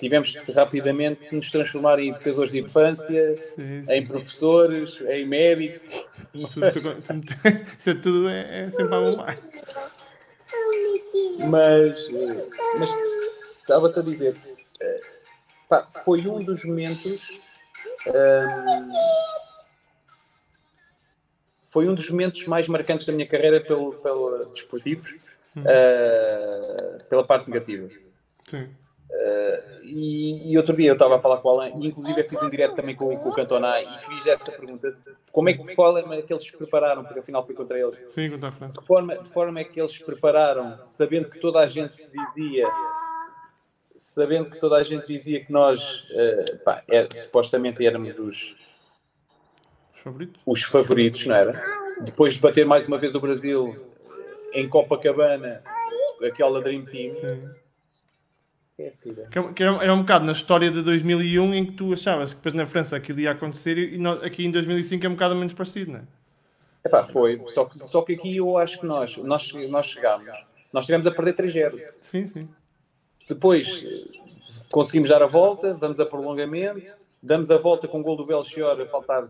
tivemos 0.00 0.34
que 0.34 0.52
rapidamente 0.52 1.34
nos 1.34 1.50
transformar 1.50 1.98
em 1.98 2.10
educadores 2.10 2.52
de 2.52 2.60
infância, 2.60 3.36
sim, 3.54 3.82
sim. 3.82 3.92
em 3.92 4.04
professores, 4.04 5.00
em 5.02 5.26
médicos. 5.26 5.86
Isso 6.34 7.90
é 7.90 7.94
tudo 7.94 8.28
é, 8.28 8.64
é 8.64 8.70
sempre 8.70 8.94
a 8.94 9.00
bombar. 9.00 9.38
Mas, 11.38 12.08
mas 12.78 12.90
estava-te 13.60 13.98
a 13.98 14.02
dizer, 14.02 14.36
pá, 15.68 15.86
foi 16.04 16.26
um 16.26 16.42
dos 16.42 16.64
momentos. 16.64 17.40
Um, 18.06 18.92
foi 21.66 21.88
um 21.88 21.94
dos 21.94 22.08
momentos 22.08 22.46
mais 22.46 22.68
marcantes 22.68 23.04
da 23.06 23.12
minha 23.12 23.26
carreira 23.26 23.60
pelo, 23.60 23.94
pelo 23.94 24.46
desportivos 24.46 25.14
uh, 25.58 27.04
pela 27.04 27.24
parte 27.24 27.50
negativa. 27.50 27.88
Sim. 28.44 28.68
Uh, 29.08 29.84
e, 29.84 30.52
e, 30.52 30.58
outro 30.58 30.76
dia 30.76 30.88
eu 30.88 30.94
estava 30.94 31.16
a 31.16 31.20
falar 31.20 31.38
com 31.38 31.48
o 31.48 31.52
Alan, 31.52 31.68
e 31.68 31.86
inclusive 31.86 32.20
eu 32.20 32.28
fiz 32.28 32.42
um 32.42 32.50
direto 32.50 32.74
também 32.74 32.96
com, 32.96 33.16
com 33.16 33.28
o 33.28 33.34
Cantona 33.34 33.80
e 33.80 33.98
fiz 34.00 34.26
essa 34.26 34.50
pergunta: 34.50 34.88
como 35.30 35.48
é, 35.48 35.54
qual 35.54 35.96
é 35.96 36.22
que 36.22 36.32
eles 36.32 36.42
se 36.42 36.56
prepararam? 36.56 37.04
Porque 37.04 37.20
afinal 37.20 37.46
foi 37.46 37.54
contra 37.54 37.78
eles. 37.78 38.10
Sim, 38.10 38.30
contra 38.30 38.48
a 38.48 38.52
França. 38.52 38.80
De 38.80 38.86
forma, 38.86 39.16
de 39.16 39.28
forma 39.30 39.60
é 39.60 39.64
que 39.64 39.80
eles 39.80 39.92
se 39.92 40.04
prepararam, 40.04 40.80
sabendo 40.86 41.30
que 41.30 41.38
toda 41.38 41.60
a 41.60 41.68
gente 41.68 41.94
dizia 42.12 42.68
sabendo 43.96 44.50
que 44.50 44.58
toda 44.58 44.76
a 44.76 44.84
gente 44.84 45.06
dizia 45.06 45.42
que 45.42 45.50
nós 45.52 45.82
uh, 46.10 46.58
pá, 46.64 46.82
é, 46.88 47.08
supostamente 47.22 47.84
éramos 47.86 48.18
os, 48.18 48.56
os 49.94 50.00
favoritos. 50.00 50.42
os 50.44 50.62
favoritos, 50.64 51.26
não 51.26 51.34
era? 51.34 51.62
Depois 52.00 52.34
de 52.34 52.40
bater 52.40 52.66
mais 52.66 52.86
uma 52.86 52.98
vez 52.98 53.14
o 53.14 53.20
Brasil 53.20 53.74
em 54.52 54.68
Copacabana, 54.68 55.62
aquela 56.22 56.60
Dream 56.60 56.84
Team. 56.84 57.12
Sim. 57.12 57.65
É, 58.78 58.92
que, 59.30 59.62
é 59.62 59.66
era, 59.66 59.84
era, 59.84 59.94
um 59.94 60.00
bocado 60.00 60.26
na 60.26 60.32
história 60.32 60.70
de 60.70 60.82
2001 60.82 61.54
em 61.54 61.64
que 61.64 61.72
tu 61.72 61.94
achavas 61.94 62.30
que 62.30 62.36
depois 62.36 62.54
na 62.54 62.66
França 62.66 62.94
aquilo 62.94 63.20
ia 63.20 63.30
acontecer 63.30 63.78
e 63.78 64.06
aqui 64.22 64.44
em 64.44 64.50
2005 64.50 65.06
é 65.06 65.08
um 65.08 65.12
bocado 65.12 65.34
menos 65.34 65.54
parecido, 65.54 65.92
não 65.92 66.00
é? 66.00 66.02
Epá, 66.84 67.02
foi. 67.02 67.42
Só 67.48 67.64
que, 67.64 67.88
só 67.88 68.02
que 68.02 68.12
aqui 68.12 68.36
eu 68.36 68.58
acho 68.58 68.78
que 68.78 68.86
nós, 68.86 69.16
nós, 69.16 69.50
nós 69.70 69.86
chegámos, 69.86 70.28
nós 70.72 70.84
estivemos 70.84 71.06
a 71.06 71.10
perder 71.10 71.34
3-0. 71.34 71.82
Sim, 72.02 72.26
sim. 72.26 72.48
Depois 73.26 73.84
conseguimos 74.70 75.08
dar 75.08 75.22
a 75.22 75.26
volta, 75.26 75.72
damos 75.72 75.98
a 75.98 76.04
prolongamento, 76.04 76.94
damos 77.22 77.50
a 77.50 77.56
volta 77.56 77.88
com 77.88 78.00
o 78.00 78.02
gol 78.02 78.16
do 78.16 78.26
Belchior 78.26 78.78
a 78.80 78.86
faltar 78.86 79.26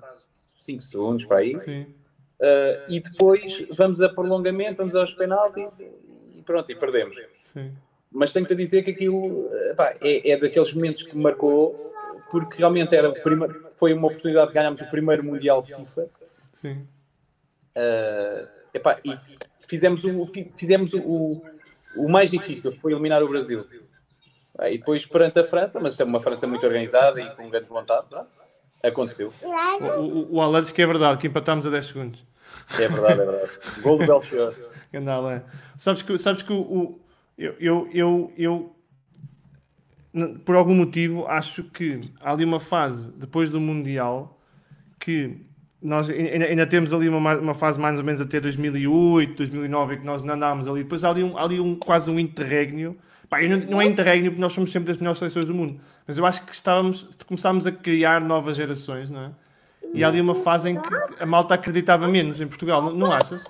5 0.61 0.83
segundos 0.83 1.25
para 1.25 1.39
aí. 1.39 1.59
Sim. 1.61 1.83
Uh, 1.83 2.91
e 2.91 3.01
depois 3.01 3.67
vamos 3.71 4.03
a 4.03 4.09
prolongamento, 4.09 4.79
vamos 4.79 4.95
aos 4.95 5.15
penaltis 5.15 5.69
e 6.37 6.43
pronto, 6.43 6.71
e 6.71 6.75
perdemos. 6.75 7.17
Sim. 7.41 7.73
Mas 8.11 8.33
tenho 8.33 8.47
que 8.47 8.55
dizer 8.55 8.83
que 8.83 8.91
aquilo 8.91 9.51
é, 10.01 10.31
é, 10.31 10.37
daqueles 10.39 10.73
momentos 10.73 11.03
que 11.03 11.17
me 11.17 11.23
marcou, 11.23 11.93
porque 12.31 12.59
realmente 12.59 12.95
era 12.95 13.13
primeiro, 13.13 13.67
foi 13.77 13.93
uma 13.93 14.09
oportunidade 14.09 14.49
de 14.49 14.55
ganharmos 14.55 14.81
o 14.81 14.91
primeiro 14.91 15.25
Mundial 15.25 15.63
FIFA. 15.63 16.09
Sim. 16.53 16.87
Uh, 17.77 18.49
epá, 18.73 18.99
e 19.05 19.19
fizemos, 19.69 20.03
o, 20.05 20.31
fizemos 20.57 20.93
o, 20.95 21.43
o 21.97 22.09
mais 22.09 22.31
difícil, 22.31 22.73
que 22.73 22.81
foi 22.81 22.93
eliminar 22.93 23.23
o 23.23 23.29
Brasil. 23.29 23.67
E 24.63 24.79
depois 24.79 25.05
perante 25.05 25.39
a 25.39 25.45
França, 25.45 25.79
mas 25.79 26.01
é 26.01 26.05
uma 26.05 26.23
França 26.23 26.47
muito 26.47 26.65
organizada 26.65 27.21
e 27.21 27.35
com 27.35 27.51
grande 27.51 27.69
vontade, 27.69 28.07
não? 28.11 28.21
É? 28.83 28.89
aconteceu. 28.89 29.33
O, 29.43 30.01
o, 30.01 30.35
o 30.37 30.41
Alan 30.41 30.61
diz 30.61 30.71
que 30.71 30.81
é 30.81 30.87
verdade, 30.87 31.21
que 31.21 31.27
empatámos 31.27 31.67
a 31.67 31.71
10 31.71 31.87
segundos. 31.87 32.25
É 32.79 32.89
verdade, 32.89 33.21
é 33.21 33.25
verdade. 33.25 33.51
Gol 33.83 33.99
do 33.99 34.07
Belchior. 34.07 34.55
Sabes 35.77 36.01
que, 36.01 36.17
sabes 36.17 36.43
que 36.43 36.53
o, 36.53 36.99
eu, 37.37 37.55
eu, 37.59 37.89
eu, 37.93 38.33
eu, 38.37 38.77
por 40.45 40.57
algum 40.57 40.75
motivo, 40.75 41.27
acho 41.27 41.65
que 41.65 42.11
há 42.21 42.33
ali 42.33 42.45
uma 42.45 42.61
fase, 42.61 43.11
depois 43.13 43.51
do 43.51 43.61
Mundial, 43.61 44.41
que 44.99 45.45
nós 45.81 46.09
ainda, 46.09 46.47
ainda 46.47 46.67
temos 46.67 46.93
ali 46.95 47.09
uma, 47.09 47.37
uma 47.39 47.55
fase 47.55 47.79
mais 47.79 47.99
ou 47.99 48.05
menos 48.05 48.21
até 48.21 48.41
2008, 48.41 49.37
2009, 49.37 49.95
em 49.95 49.99
que 49.99 50.05
nós 50.05 50.23
andámos 50.23 50.67
ali. 50.67 50.83
Depois 50.83 51.05
há 51.05 51.11
ali, 51.11 51.23
um, 51.23 51.37
há 51.37 51.43
ali 51.43 51.61
um, 51.61 51.77
quase 51.77 52.11
um 52.11 52.19
interregno 52.19 52.97
Pá, 53.29 53.43
não, 53.43 53.57
não, 53.59 53.81
é 53.81 53.85
interregno 53.85 54.31
porque 54.31 54.41
nós 54.41 54.53
somos 54.53 54.71
sempre 54.71 54.89
das 54.89 54.99
melhores 54.99 55.19
seleções 55.19 55.47
do 55.47 55.55
mundo, 55.55 55.81
mas 56.07 56.17
eu 56.17 56.25
acho 56.25 56.45
que 56.45 56.55
estávamos, 56.55 57.09
começámos 57.27 57.67
a 57.67 57.73
criar 57.73 58.21
novas 58.21 58.57
gerações, 58.57 59.11
não 59.11 59.21
é? 59.21 59.31
E 59.93 60.05
há 60.05 60.09
ali 60.09 60.21
uma 60.21 60.35
fase 60.35 60.71
em 60.71 60.81
que 60.81 60.89
a 61.19 61.27
malta 61.27 61.55
acreditava 61.55 62.07
menos 62.07 62.41
em 62.41 62.47
Portugal, 62.47 62.83
não, 62.83 62.93
não 62.93 63.13
achas? 63.13 63.45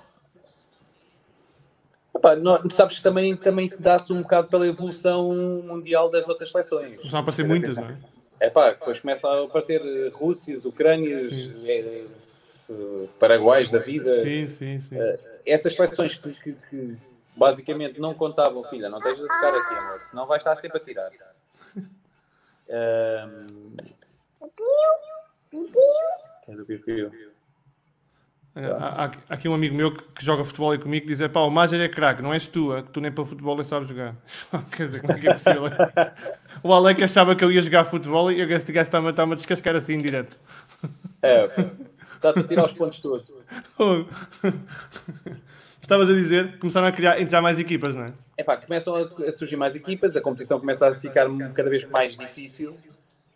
Epá, 2.17 2.35
não, 2.35 2.67
sabes 2.71 2.97
que 2.97 3.03
também, 3.03 3.35
também 3.35 3.67
se 3.67 3.81
dá-se 3.81 4.11
um 4.11 4.23
bocado 4.23 4.47
pela 4.47 4.67
evolução 4.67 5.31
mundial 5.63 6.09
das 6.09 6.27
outras 6.27 6.51
seleções. 6.51 6.95
Começam 6.95 7.19
a 7.19 7.21
aparecer 7.21 7.45
muitas, 7.45 7.77
não 7.77 7.85
é? 7.85 7.97
É 8.39 8.49
pá, 8.49 8.71
depois 8.71 8.99
começa 8.99 9.27
a 9.27 9.43
aparecer 9.43 9.81
eh, 9.81 10.09
Rússias, 10.13 10.65
Ucrânias, 10.65 11.31
é, 11.63 12.05
Paraguaios 13.19 13.71
da 13.71 13.79
vida. 13.79 14.09
Sim, 14.21 14.47
sim, 14.47 14.79
sim. 14.79 14.95
Uh, 14.95 15.19
essas 15.45 15.75
seleções 15.75 16.15
que, 16.15 16.33
que, 16.33 16.53
que 16.69 16.97
basicamente 17.35 17.99
não 17.99 18.13
contavam, 18.13 18.63
filha, 18.63 18.89
não 18.89 18.99
tens 18.99 19.17
de 19.17 19.23
ficar 19.23 19.55
aqui, 19.55 19.73
amor, 19.73 20.01
senão 20.09 20.25
vais 20.25 20.41
estar 20.41 20.55
sempre 20.57 20.77
a 20.77 20.81
tirar. 20.81 21.11
Um... 22.69 23.75
É 26.47 26.55
do 26.55 26.65
piu 26.65 27.11
Há, 28.79 29.05
há, 29.05 29.11
aqui 29.29 29.47
um 29.47 29.53
amigo 29.53 29.75
meu 29.75 29.93
que, 29.93 30.03
que 30.15 30.25
joga 30.25 30.43
futebol 30.43 30.73
e 30.73 30.79
comigo 30.79 31.05
que 31.05 31.13
diz: 31.13 31.27
pá, 31.27 31.41
o 31.41 31.49
Major 31.51 31.79
é 31.79 31.87
craque, 31.87 32.23
não 32.23 32.33
és 32.33 32.47
tu, 32.47 32.75
é 32.75 32.81
que 32.81 32.89
tu 32.89 32.99
nem 32.99 33.11
para 33.11 33.23
futebol 33.23 33.53
nem 33.55 33.63
sabes 33.63 33.87
jogar. 33.87 34.15
Quer 34.75 34.83
dizer, 34.83 35.01
como 35.01 35.13
é 35.13 35.19
que 35.19 35.29
é 35.29 35.33
possível? 35.33 35.63
o 36.63 36.73
Alec 36.73 37.03
achava 37.03 37.35
que 37.35 37.43
eu 37.43 37.51
ia 37.51 37.61
jogar 37.61 37.85
futebol 37.85 38.31
e 38.31 38.41
este 38.41 38.71
gajo 38.71 38.87
está-me 38.87 39.33
a 39.33 39.35
descascar 39.35 39.75
assim 39.75 39.93
em 39.93 39.99
direto. 39.99 40.39
É, 41.21 41.45
está-te 42.15 42.39
a 42.39 42.43
tirar 42.43 42.65
os 42.65 42.73
pontos 42.73 42.99
todos. 42.99 43.27
Estavas 45.81 46.09
a 46.09 46.13
dizer, 46.13 46.57
começaram 46.57 46.87
a 46.87 46.91
criar, 46.91 47.21
entrar 47.21 47.41
mais 47.41 47.59
equipas, 47.59 47.95
não 47.95 48.05
é? 48.05 48.13
É 48.35 48.43
pá, 48.43 48.57
começam 48.57 48.95
a, 48.95 49.31
surgir 49.31 49.55
mais 49.55 49.75
equipas, 49.75 50.15
a 50.15 50.21
competição 50.21 50.59
começa 50.59 50.87
a 50.87 50.95
ficar 50.95 51.27
cada 51.53 51.69
vez 51.69 51.87
mais 51.89 52.17
difícil. 52.17 52.75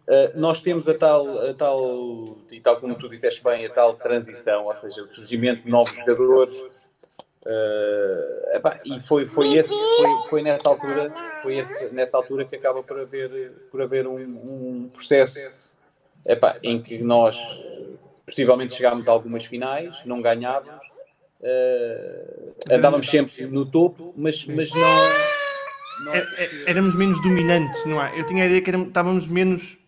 Uh, 0.08 0.40
nós 0.40 0.60
temos 0.62 0.88
a 0.90 0.94
tal, 0.94 1.50
a 1.50 1.54
tal, 1.54 2.38
e 2.52 2.60
tal 2.60 2.80
como 2.80 2.96
tu 2.96 3.08
disseste 3.08 3.44
bem, 3.44 3.66
a 3.66 3.70
tal 3.70 3.96
transição, 3.96 4.66
ou 4.66 4.76
seja, 4.76 5.02
o 5.02 5.16
surgimento 5.16 5.64
de 5.64 5.70
novos 5.70 5.94
jogadores. 5.94 6.58
Uh, 6.58 8.56
epá, 8.56 8.80
e 8.86 9.00
foi, 9.00 9.26
foi, 9.26 9.56
esse, 9.56 9.70
foi, 9.70 10.30
foi 10.30 10.42
nessa 10.44 10.70
altura 10.70 11.12
foi 11.42 11.58
esse, 11.58 11.90
nessa 11.92 12.16
altura 12.16 12.46
que 12.46 12.56
acaba 12.56 12.84
por 12.84 13.00
haver, 13.00 13.52
por 13.72 13.82
haver 13.82 14.06
um, 14.06 14.16
um 14.16 14.90
processo 14.94 15.40
epá, 16.24 16.60
em 16.62 16.80
que 16.80 17.00
nós 17.00 17.36
possivelmente 18.28 18.76
chegámos 18.76 19.08
a 19.08 19.12
algumas 19.12 19.44
finais, 19.46 19.96
não 20.06 20.22
ganhávamos, 20.22 20.92
Uh, 21.42 22.54
andávamos 22.72 23.10
sempre 23.10 23.48
no 23.48 23.66
topo, 23.66 24.14
mas, 24.16 24.46
mas 24.46 24.70
não. 24.70 24.80
não... 26.06 26.14
É, 26.14 26.20
é, 26.38 26.50
éramos 26.68 26.94
menos 26.94 27.20
dominantes, 27.24 27.84
não 27.84 28.00
é? 28.00 28.20
Eu 28.20 28.28
tinha 28.28 28.44
a 28.44 28.46
ideia 28.46 28.62
que 28.62 28.70
éramos, 28.70 28.88
estávamos 28.90 29.28
menos. 29.28 29.81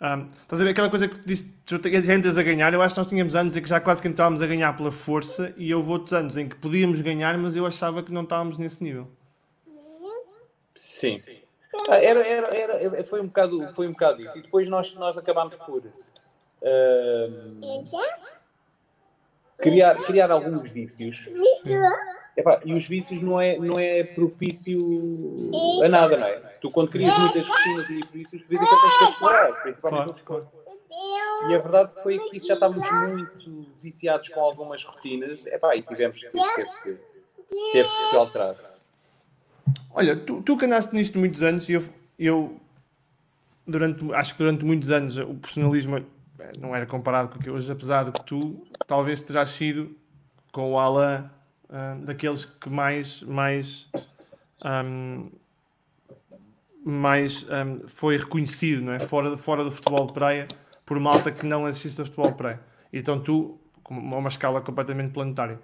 Um, 0.00 0.28
estás 0.42 0.58
a 0.58 0.64
ver 0.64 0.70
aquela 0.70 0.88
coisa 0.88 1.06
que 1.06 1.14
tu 1.14 1.26
disse, 1.26 1.54
já 1.66 2.14
entras 2.14 2.38
a 2.38 2.42
ganhar? 2.42 2.72
Eu 2.72 2.80
acho 2.80 2.94
que 2.94 3.00
nós 3.00 3.06
tínhamos 3.06 3.36
anos 3.36 3.54
em 3.54 3.60
que 3.60 3.68
já 3.68 3.78
quase 3.78 4.00
que 4.00 4.08
estávamos 4.08 4.40
a 4.40 4.46
ganhar 4.46 4.74
pela 4.74 4.90
força, 4.90 5.52
e 5.58 5.74
houve 5.74 5.90
outros 5.90 6.14
anos 6.14 6.38
em 6.38 6.48
que 6.48 6.56
podíamos 6.56 7.02
ganhar, 7.02 7.36
mas 7.36 7.54
eu 7.54 7.66
achava 7.66 8.02
que 8.02 8.10
não 8.10 8.22
estávamos 8.22 8.56
nesse 8.56 8.82
nível. 8.82 9.08
Sim. 10.74 11.20
Ah, 11.88 11.96
era, 11.96 12.26
era, 12.26 12.56
era, 12.56 13.04
foi, 13.04 13.20
um 13.20 13.26
bocado, 13.26 13.72
foi 13.74 13.88
um 13.88 13.92
bocado 13.92 14.22
isso. 14.22 14.38
E 14.38 14.42
depois 14.42 14.68
nós, 14.68 14.94
nós 14.94 15.18
acabámos 15.18 15.56
por. 15.56 15.82
Uh, 16.62 17.86
criar, 19.58 19.96
criar 20.04 20.30
alguns 20.30 20.70
vícios. 20.70 21.28
Epá, 22.36 22.60
e 22.64 22.72
os 22.72 22.86
vícios 22.86 23.20
não 23.20 23.40
é, 23.40 23.58
não 23.58 23.78
é 23.78 24.04
propício 24.04 25.50
a 25.84 25.88
nada, 25.88 26.16
não 26.16 26.26
é? 26.26 26.36
Tu 26.60 26.70
quando 26.70 26.90
crias 26.90 27.16
muitas 27.18 27.46
rotinas 27.46 27.90
e 27.90 28.00
vícios, 28.12 28.42
de 28.42 28.48
vez 28.48 28.62
em 28.62 28.66
quando 28.66 28.80
tens 28.80 28.98
que 28.98 29.04
explorar, 29.04 29.62
principalmente 29.62 30.06
no 30.06 30.12
desporto. 30.12 30.60
E 31.48 31.54
a 31.54 31.58
verdade 31.58 31.92
foi 32.02 32.18
que 32.18 32.36
isso 32.36 32.46
já 32.46 32.54
estávamos 32.54 32.88
muito 32.90 33.66
viciados 33.80 34.28
com 34.28 34.40
algumas 34.40 34.84
rotinas, 34.84 35.44
epá, 35.46 35.74
e 35.74 35.82
tivemos 35.82 36.18
que, 36.20 36.30
teve 36.30 36.70
que, 36.82 36.98
teve 37.72 37.88
que 37.88 38.10
se 38.10 38.16
alterar. 38.16 38.56
Olha, 39.92 40.16
tu, 40.16 40.42
tu 40.42 40.56
que 40.56 40.66
andaste 40.66 40.94
nisto 40.94 41.18
muitos 41.18 41.42
anos, 41.42 41.68
e 41.68 41.72
eu, 41.72 41.84
eu 42.18 42.60
durante, 43.66 44.12
acho 44.14 44.34
que 44.34 44.38
durante 44.38 44.64
muitos 44.64 44.90
anos 44.90 45.16
o 45.18 45.34
personalismo 45.34 46.04
não 46.58 46.74
era 46.74 46.86
comparado 46.86 47.28
com 47.28 47.38
o 47.38 47.42
que 47.42 47.50
hoje, 47.50 47.70
apesar 47.70 48.04
de 48.04 48.12
que 48.12 48.24
tu 48.24 48.66
talvez 48.86 49.22
terás 49.22 49.50
sido 49.50 49.94
com 50.52 50.72
o 50.72 50.78
Alan 50.78 51.30
uh, 51.70 52.04
daqueles 52.04 52.44
que 52.44 52.68
mais 52.68 53.22
mais 53.22 53.88
um, 54.84 55.30
mais 56.84 57.44
um, 57.44 57.88
foi 57.88 58.16
reconhecido 58.16 58.82
não 58.82 58.92
é? 58.92 59.00
fora, 59.00 59.36
fora 59.36 59.64
do 59.64 59.70
futebol 59.70 60.06
de 60.06 60.12
praia 60.12 60.46
por 60.84 60.98
malta 61.00 61.30
que 61.30 61.46
não 61.46 61.64
assiste 61.64 61.98
ao 61.98 62.04
futebol 62.04 62.30
de 62.30 62.36
praia 62.36 62.60
então 62.92 63.18
tu, 63.20 63.58
com 63.82 63.94
uma 63.94 64.28
escala 64.28 64.60
completamente 64.60 65.12
planetária 65.12 65.58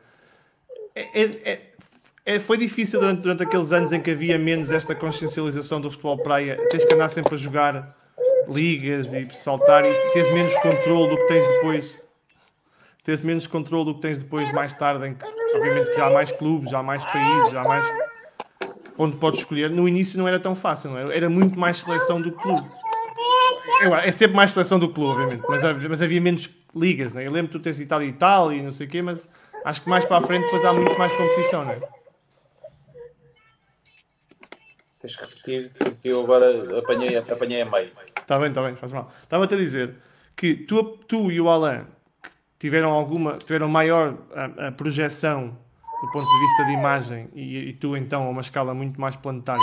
é, 0.94 1.20
é, 1.22 1.52
é, 1.52 1.72
é, 2.24 2.40
foi 2.40 2.56
difícil 2.56 3.00
durante, 3.00 3.20
durante 3.20 3.42
aqueles 3.42 3.72
anos 3.72 3.92
em 3.92 4.00
que 4.00 4.10
havia 4.10 4.38
menos 4.38 4.70
esta 4.70 4.94
consciencialização 4.94 5.80
do 5.80 5.90
futebol 5.90 6.16
de 6.16 6.22
praia 6.22 6.66
tens 6.70 6.84
que 6.84 6.94
andar 6.94 7.08
sempre 7.10 7.34
a 7.34 7.38
jogar 7.38 7.96
ligas 8.48 9.12
e 9.12 9.28
saltar 9.34 9.84
e 9.84 10.12
tens 10.12 10.32
menos 10.32 10.54
controle 10.56 11.10
do 11.10 11.16
que 11.16 11.28
tens 11.28 11.44
depois. 11.54 12.05
Tens 13.06 13.22
menos 13.22 13.46
controle 13.46 13.84
do 13.84 13.94
que 13.94 14.00
tens 14.00 14.18
depois, 14.18 14.52
mais 14.52 14.72
tarde, 14.72 15.06
em 15.06 15.14
que, 15.14 15.24
obviamente, 15.54 15.94
já 15.94 16.08
há 16.08 16.10
mais 16.10 16.32
clubes, 16.32 16.68
já 16.68 16.80
há 16.80 16.82
mais 16.82 17.04
países, 17.04 17.52
já 17.52 17.60
há 17.60 17.68
mais. 17.68 17.86
onde 18.98 19.16
podes 19.16 19.38
escolher. 19.38 19.70
No 19.70 19.88
início 19.88 20.18
não 20.18 20.26
era 20.26 20.40
tão 20.40 20.56
fácil, 20.56 20.90
não 20.90 20.98
era? 20.98 21.14
É? 21.14 21.16
era 21.18 21.30
muito 21.30 21.56
mais 21.56 21.78
seleção 21.78 22.20
do 22.20 22.32
clube. 22.32 22.68
É, 23.80 24.08
é 24.08 24.10
sempre 24.10 24.34
mais 24.34 24.50
seleção 24.50 24.80
do 24.80 24.88
clube, 24.88 25.22
obviamente, 25.22 25.44
mas, 25.48 25.84
mas 25.88 26.02
havia 26.02 26.20
menos 26.20 26.50
ligas, 26.74 27.12
não 27.12 27.20
é? 27.20 27.28
Eu 27.28 27.30
lembro 27.30 27.52
que 27.52 27.56
tu 27.56 27.62
tens 27.62 27.78
Itália 27.78 28.06
e 28.06 28.10
Itália 28.10 28.58
e 28.58 28.62
não 28.62 28.72
sei 28.72 28.88
o 28.88 28.90
quê, 28.90 29.00
mas 29.00 29.28
acho 29.64 29.82
que 29.82 29.88
mais 29.88 30.04
para 30.04 30.16
a 30.16 30.20
frente 30.22 30.42
depois 30.42 30.64
há 30.64 30.72
muito 30.72 30.98
mais 30.98 31.12
competição, 31.12 31.64
não 31.64 31.70
é? 31.70 31.80
Tens 35.00 35.14
que 35.14 35.22
repetir, 35.22 35.70
porque 35.78 36.08
eu 36.08 36.24
agora 36.24 36.76
apanhei, 36.76 37.16
apanhei 37.16 37.62
a 37.62 37.66
meio. 37.66 37.88
Está 38.20 38.36
bem, 38.36 38.48
está 38.48 38.62
bem, 38.64 38.74
faz 38.74 38.92
mal. 38.92 39.12
Estava-te 39.22 39.54
a 39.54 39.56
dizer 39.56 39.94
que 40.34 40.56
tu, 40.56 40.82
tu 41.06 41.30
e 41.30 41.40
o 41.40 41.48
Alain 41.48 41.86
tiveram 42.66 42.90
alguma, 42.90 43.38
tiveram 43.38 43.68
maior 43.68 44.16
a, 44.35 44.66
a 44.66 44.72
projeção 44.72 45.57
do 46.02 46.11
ponto 46.11 46.26
de 46.26 46.38
vista 46.40 46.64
de 46.64 46.72
imagem 46.72 47.29
e, 47.33 47.68
e, 47.68 47.72
tu 47.74 47.96
então 47.96 48.26
a 48.26 48.29
uma 48.29 48.40
escala 48.40 48.74
muito 48.74 49.00
mais 49.00 49.14
planetária. 49.14 49.62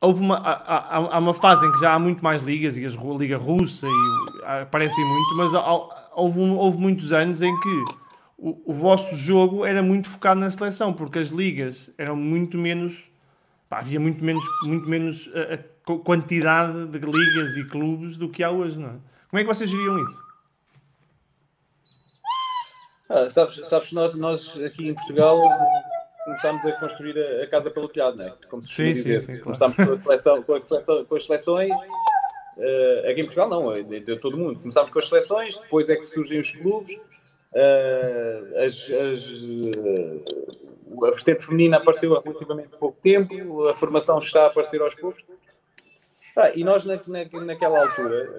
houve 0.00 0.20
uma, 0.20 0.36
há, 0.36 0.96
há, 0.96 1.18
uma 1.18 1.34
fase 1.34 1.66
em 1.66 1.72
que 1.72 1.80
já 1.80 1.92
há 1.92 1.98
muito 1.98 2.22
mais 2.22 2.42
ligas, 2.42 2.76
e 2.76 2.86
a 2.86 2.88
Liga 3.18 3.36
Russa 3.36 3.88
e, 3.88 4.44
aparecem 4.62 5.04
muito, 5.04 5.36
mas 5.36 5.52
há, 5.52 5.60
houve, 6.14 6.38
houve 6.38 6.78
muitos 6.78 7.12
anos 7.12 7.42
em 7.42 7.58
que 7.58 7.84
o, 8.38 8.70
o, 8.70 8.72
vosso 8.72 9.16
jogo 9.16 9.66
era 9.66 9.82
muito 9.82 10.08
focado 10.08 10.38
na 10.38 10.48
seleção, 10.48 10.92
porque 10.92 11.18
as 11.18 11.30
ligas 11.30 11.90
eram 11.98 12.14
muito 12.14 12.56
menos. 12.56 13.02
Pá, 13.68 13.78
havia 13.78 13.98
muito 13.98 14.24
menos, 14.24 14.44
muito 14.62 14.88
menos 14.88 15.28
a, 15.34 15.54
a, 15.54 15.98
quantidade 15.98 16.86
de 16.86 16.98
ligas 16.98 17.56
e 17.56 17.64
clubes 17.64 18.16
do 18.16 18.28
que 18.28 18.44
há 18.44 18.50
hoje, 18.50 18.78
não 18.78 18.90
é? 18.90 18.94
Como 19.28 19.40
é 19.40 19.42
que 19.42 19.48
vocês 19.48 19.68
geriam 19.68 19.98
isso? 19.98 20.29
Ah, 23.10 23.28
sabes, 23.28 23.56
sabes 23.68 23.90
nós, 23.90 24.14
nós 24.14 24.56
aqui 24.64 24.88
em 24.88 24.94
Portugal 24.94 25.36
começámos 26.24 26.64
a 26.64 26.72
construir 26.78 27.18
a, 27.18 27.42
a, 27.42 27.46
casa 27.48 27.68
pelo 27.68 27.88
telhado, 27.88 28.16
não 28.16 28.26
é? 28.26 28.34
Como 28.48 28.62
se 28.62 28.72
sim, 28.72 28.94
sim, 28.94 29.18
sim, 29.18 29.40
Começámos 29.40 29.74
claro. 29.74 29.96
com, 29.96 30.02
seleção, 30.04 30.42
com, 30.44 30.54
a 30.54 30.64
seleção, 30.64 31.04
com 31.04 31.16
as 31.16 31.26
seleções, 31.26 31.72
uh, 31.72 33.10
aqui 33.10 33.22
em 33.22 33.24
Portugal 33.24 33.48
não, 33.48 33.74
é 33.74 33.82
de, 33.82 33.98
de, 33.98 34.16
todo 34.16 34.36
mundo. 34.36 34.60
Começámos 34.60 34.92
com 34.92 34.98
as 35.00 35.08
seleções, 35.08 35.56
depois 35.56 35.88
é 35.88 35.96
que 35.96 36.06
surgem 36.06 36.38
os 36.38 36.52
clubes, 36.52 36.96
uh, 36.96 38.58
as, 38.64 38.88
as, 38.88 39.24
uh, 39.26 41.04
a 41.04 41.10
vertente 41.10 41.44
feminina 41.44 41.78
apareceu 41.78 42.16
há 42.16 42.20
relativamente 42.20 42.76
pouco 42.78 42.96
tempo, 43.02 43.66
a 43.66 43.74
formação 43.74 44.20
está 44.20 44.44
a 44.44 44.46
aparecer 44.46 44.80
aos 44.80 44.94
poucos. 44.94 45.24
Ah, 46.36 46.52
e 46.54 46.62
nós 46.62 46.84
na, 46.84 46.94
na, 47.08 47.44
naquela 47.44 47.80
altura 47.80 48.30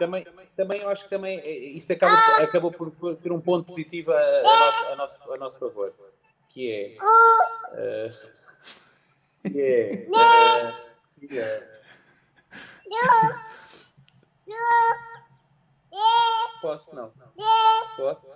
também, 0.00 0.26
também 0.56 0.80
eu 0.82 0.88
acho 0.88 1.04
que 1.04 1.10
também 1.10 1.38
é, 1.40 1.50
isso 1.50 1.92
acaba, 1.92 2.14
acaba 2.42 2.70
por 2.70 2.92
ser 3.16 3.32
um 3.32 3.40
ponto 3.40 3.66
positivo 3.66 4.12
a, 4.12 4.18
a, 4.18 4.42
nosso, 4.42 4.92
a, 4.92 4.96
nosso, 4.96 5.32
a 5.32 5.36
nosso 5.38 5.58
favor, 5.58 5.92
que 6.48 6.70
é. 6.70 6.96
Uh, 7.72 8.12
que 9.50 9.60
é. 9.60 10.06
Uh, 10.08 11.26
que 11.26 11.38
é 11.38 11.72
Posso? 16.60 16.94
Não. 16.94 17.10
Posso? 17.96 18.26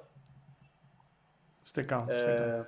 Está 1.65 1.85
calmo. 1.85 2.09
Uh, 2.11 2.67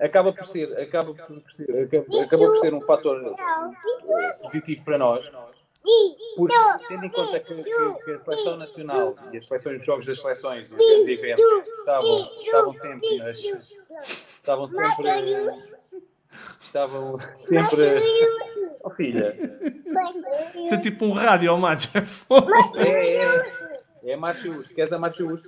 acaba 0.00 0.32
por 0.32 0.46
ser, 0.46 0.80
acaba 0.80 1.14
por 1.14 1.52
ser, 1.52 1.84
acaba, 1.84 2.22
acaba 2.22 2.46
por 2.46 2.58
ser 2.58 2.74
um 2.74 2.80
fator 2.80 3.36
positivo 4.42 4.84
para 4.84 4.98
nós 4.98 5.24
porque, 6.36 6.54
tendo 6.88 7.04
em 7.04 7.10
conta 7.10 7.40
que, 7.40 7.54
que, 7.54 7.94
que, 8.04 8.10
a 8.10 8.18
seleção 8.18 8.56
nacional 8.56 9.14
e 9.32 9.36
as 9.36 9.46
seleções, 9.46 9.80
os 9.80 9.84
jogos 9.84 10.06
das 10.06 10.20
seleções, 10.20 10.64
os 10.64 10.76
grandes 10.76 11.18
eventos, 11.18 11.44
estavam, 11.78 12.30
estavam 12.40 12.74
sempre 12.74 13.18
nas, 13.18 13.38
estavam 14.34 14.68
sempre 14.68 15.08
estavam 16.60 17.18
sempre 17.36 17.82
oh 18.82 18.90
filha. 18.90 19.36
Isso. 20.54 20.74
É 20.74 20.78
tipo 20.78 21.04
um 21.04 21.12
rádio 21.12 21.50
ao 21.50 21.58
macho 21.58 21.90
é 21.96 22.82
é, 22.82 23.16
é, 23.16 24.10
é 24.12 24.16
macho 24.16 24.66
se 24.66 24.74
queres 24.74 24.92
a 24.92 24.98
macho 24.98 25.38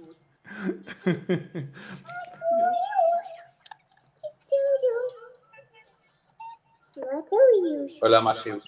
olha 8.02 8.18
a 8.18 8.22
macho 8.22 8.60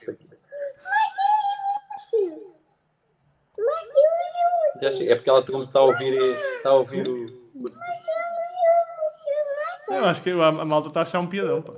é 4.84 5.14
porque 5.14 5.30
ela 5.30 5.40
está 5.62 5.78
a 5.78 5.82
ouvir, 5.82 6.14
está 6.56 6.70
a 6.70 6.74
ouvir 6.74 7.08
o. 7.08 7.38
Eu 9.88 10.04
acho 10.04 10.22
que 10.22 10.30
a, 10.30 10.52
malta 10.52 10.88
está 10.88 11.00
a 11.00 11.02
achar 11.02 11.20
um 11.20 11.26
piadão, 11.26 11.62
pá. 11.62 11.72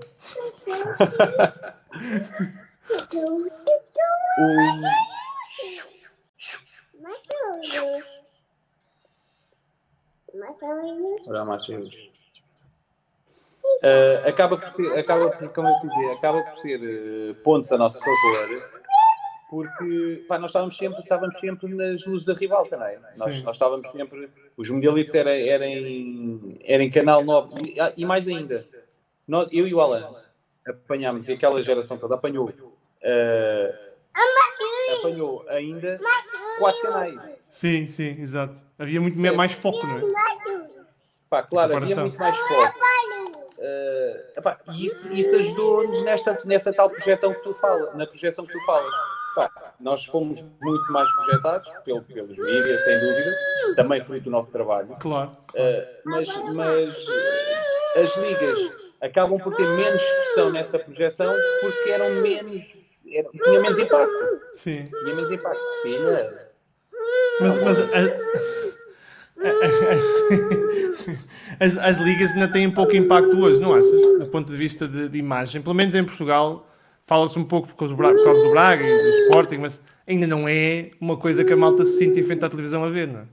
Olha, 11.27 11.45
Matheus. 11.45 12.11
Uh, 13.83 14.29
acaba 14.29 14.59
por 14.59 14.73
ser, 14.73 14.99
acaba 14.99 15.31
como 15.31 15.69
eu 15.69 15.81
dizer, 15.81 16.11
acaba 16.13 16.43
por 16.43 16.57
ser 16.59 16.81
uh, 16.81 17.35
pontos 17.37 17.73
a 17.73 17.79
nosso 17.79 17.99
favor 17.99 18.80
porque 19.51 20.25
pá, 20.29 20.39
nós 20.39 20.51
estávamos 20.51 20.77
sempre, 20.77 21.01
estávamos 21.01 21.41
sempre 21.41 21.75
nas 21.75 22.07
luzes 22.07 22.25
da 22.25 22.35
rival 22.35 22.67
também. 22.67 22.97
Nós, 23.19 23.43
nós, 23.43 23.57
estávamos 23.57 23.91
sempre. 23.91 24.31
Os 24.57 24.71
mundialitos 24.71 25.13
eram 25.13 25.33
era 25.33 25.67
em, 25.67 26.57
era 26.63 26.85
em 26.85 26.89
canal 26.89 27.25
9 27.25 27.61
e, 27.61 27.81
ah, 27.81 27.93
e 27.97 28.05
mais 28.05 28.29
ainda. 28.29 28.65
Nós, 29.27 29.49
eu 29.51 29.67
e 29.67 29.75
o 29.75 29.81
Alan 29.81 30.15
apanhámos, 30.65 31.29
e 31.29 31.33
aquela 31.33 31.61
geração 31.65 31.99
toda 31.99 32.15
apanhou. 32.15 32.49
Uh, 32.49 33.91
apanhou 34.99 35.45
ainda 35.49 35.99
quatro 36.61 36.83
canais. 36.83 37.21
Sim, 37.49 37.89
sim, 37.89 38.21
exato. 38.21 38.63
Havia 38.79 39.01
muito 39.01 39.19
mais 39.19 39.51
foco, 39.51 39.85
não 39.85 39.99
é? 39.99 40.03
Pá, 41.29 41.43
claro, 41.43 41.77
havia 41.77 41.97
muito 41.97 42.19
mais 42.19 42.37
foco. 42.37 42.79
Uh, 43.59 44.39
epá, 44.39 44.61
e 44.73 44.87
isso, 44.87 45.13
isso 45.13 45.37
ajudou-nos 45.37 46.05
nesta, 46.05 46.39
nessa 46.45 46.73
tal 46.73 46.89
projeção 46.89 47.35
que 47.35 47.43
tu 47.43 47.53
falas, 47.55 47.95
na 47.97 48.07
projeção 48.07 48.47
que 48.47 48.53
tu 48.53 48.65
falas 48.65 49.20
Pá, 49.35 49.51
nós 49.79 50.05
fomos 50.05 50.43
muito 50.61 50.93
mais 50.93 51.11
projetados 51.13 51.69
pelo, 51.85 52.03
pelos 52.03 52.37
mídias, 52.37 52.85
sem 52.85 52.99
dúvida, 52.99 53.37
também 53.77 54.03
fruto 54.03 54.25
do 54.25 54.31
nosso 54.31 54.51
trabalho. 54.51 54.89
Claro. 54.99 55.31
Uh, 55.55 55.87
mas, 56.05 56.29
mas 56.55 56.95
as 57.97 58.17
ligas 58.17 58.59
acabam 59.01 59.39
por 59.39 59.55
ter 59.55 59.67
menos 59.67 60.01
expressão 60.01 60.51
nessa 60.51 60.79
projeção 60.79 61.33
porque 61.61 61.91
eram 61.91 62.21
menos. 62.23 62.63
Eram, 63.07 63.31
tinha 63.31 63.61
menos 63.61 63.79
impacto. 63.79 64.41
Sim. 64.57 64.85
Tinha 64.85 65.15
menos 65.15 65.31
impacto. 65.31 65.61
Filha. 65.83 66.51
Mas, 67.41 67.57
mas 67.63 67.79
as, 71.59 71.77
as 71.79 71.99
ligas 71.99 72.33
ainda 72.33 72.49
têm 72.49 72.71
pouco 72.71 72.95
impacto 72.95 73.39
hoje, 73.39 73.61
não 73.61 73.75
achas? 73.75 74.19
Do 74.19 74.27
ponto 74.27 74.51
de 74.51 74.57
vista 74.57 74.87
de, 74.87 75.09
de 75.09 75.19
imagem. 75.19 75.63
Pelo 75.63 75.75
menos 75.75 75.95
em 75.95 76.05
Portugal 76.05 76.70
fala-se 77.11 77.37
um 77.37 77.45
pouco 77.45 77.67
por 77.67 77.75
causa, 77.75 77.93
do 77.93 77.97
Braga, 77.97 78.15
por 78.15 78.25
causa 78.25 78.45
do 78.45 78.51
Braga 78.53 78.85
e 78.85 79.03
do 79.03 79.09
Sporting, 79.25 79.57
mas 79.57 79.81
ainda 80.07 80.29
não 80.29 80.49
é 80.49 80.93
uma 81.01 81.17
coisa 81.17 81.45
que 81.45 81.53
a 81.53 81.57
malta 81.57 81.85
se 81.85 81.99
sinta 81.99 82.21
em 82.21 82.23
frente 82.23 82.45
à 82.45 82.49
televisão 82.49 82.85
a 82.85 82.89
ver, 82.89 83.09
não 83.09 83.23
é? 83.23 83.27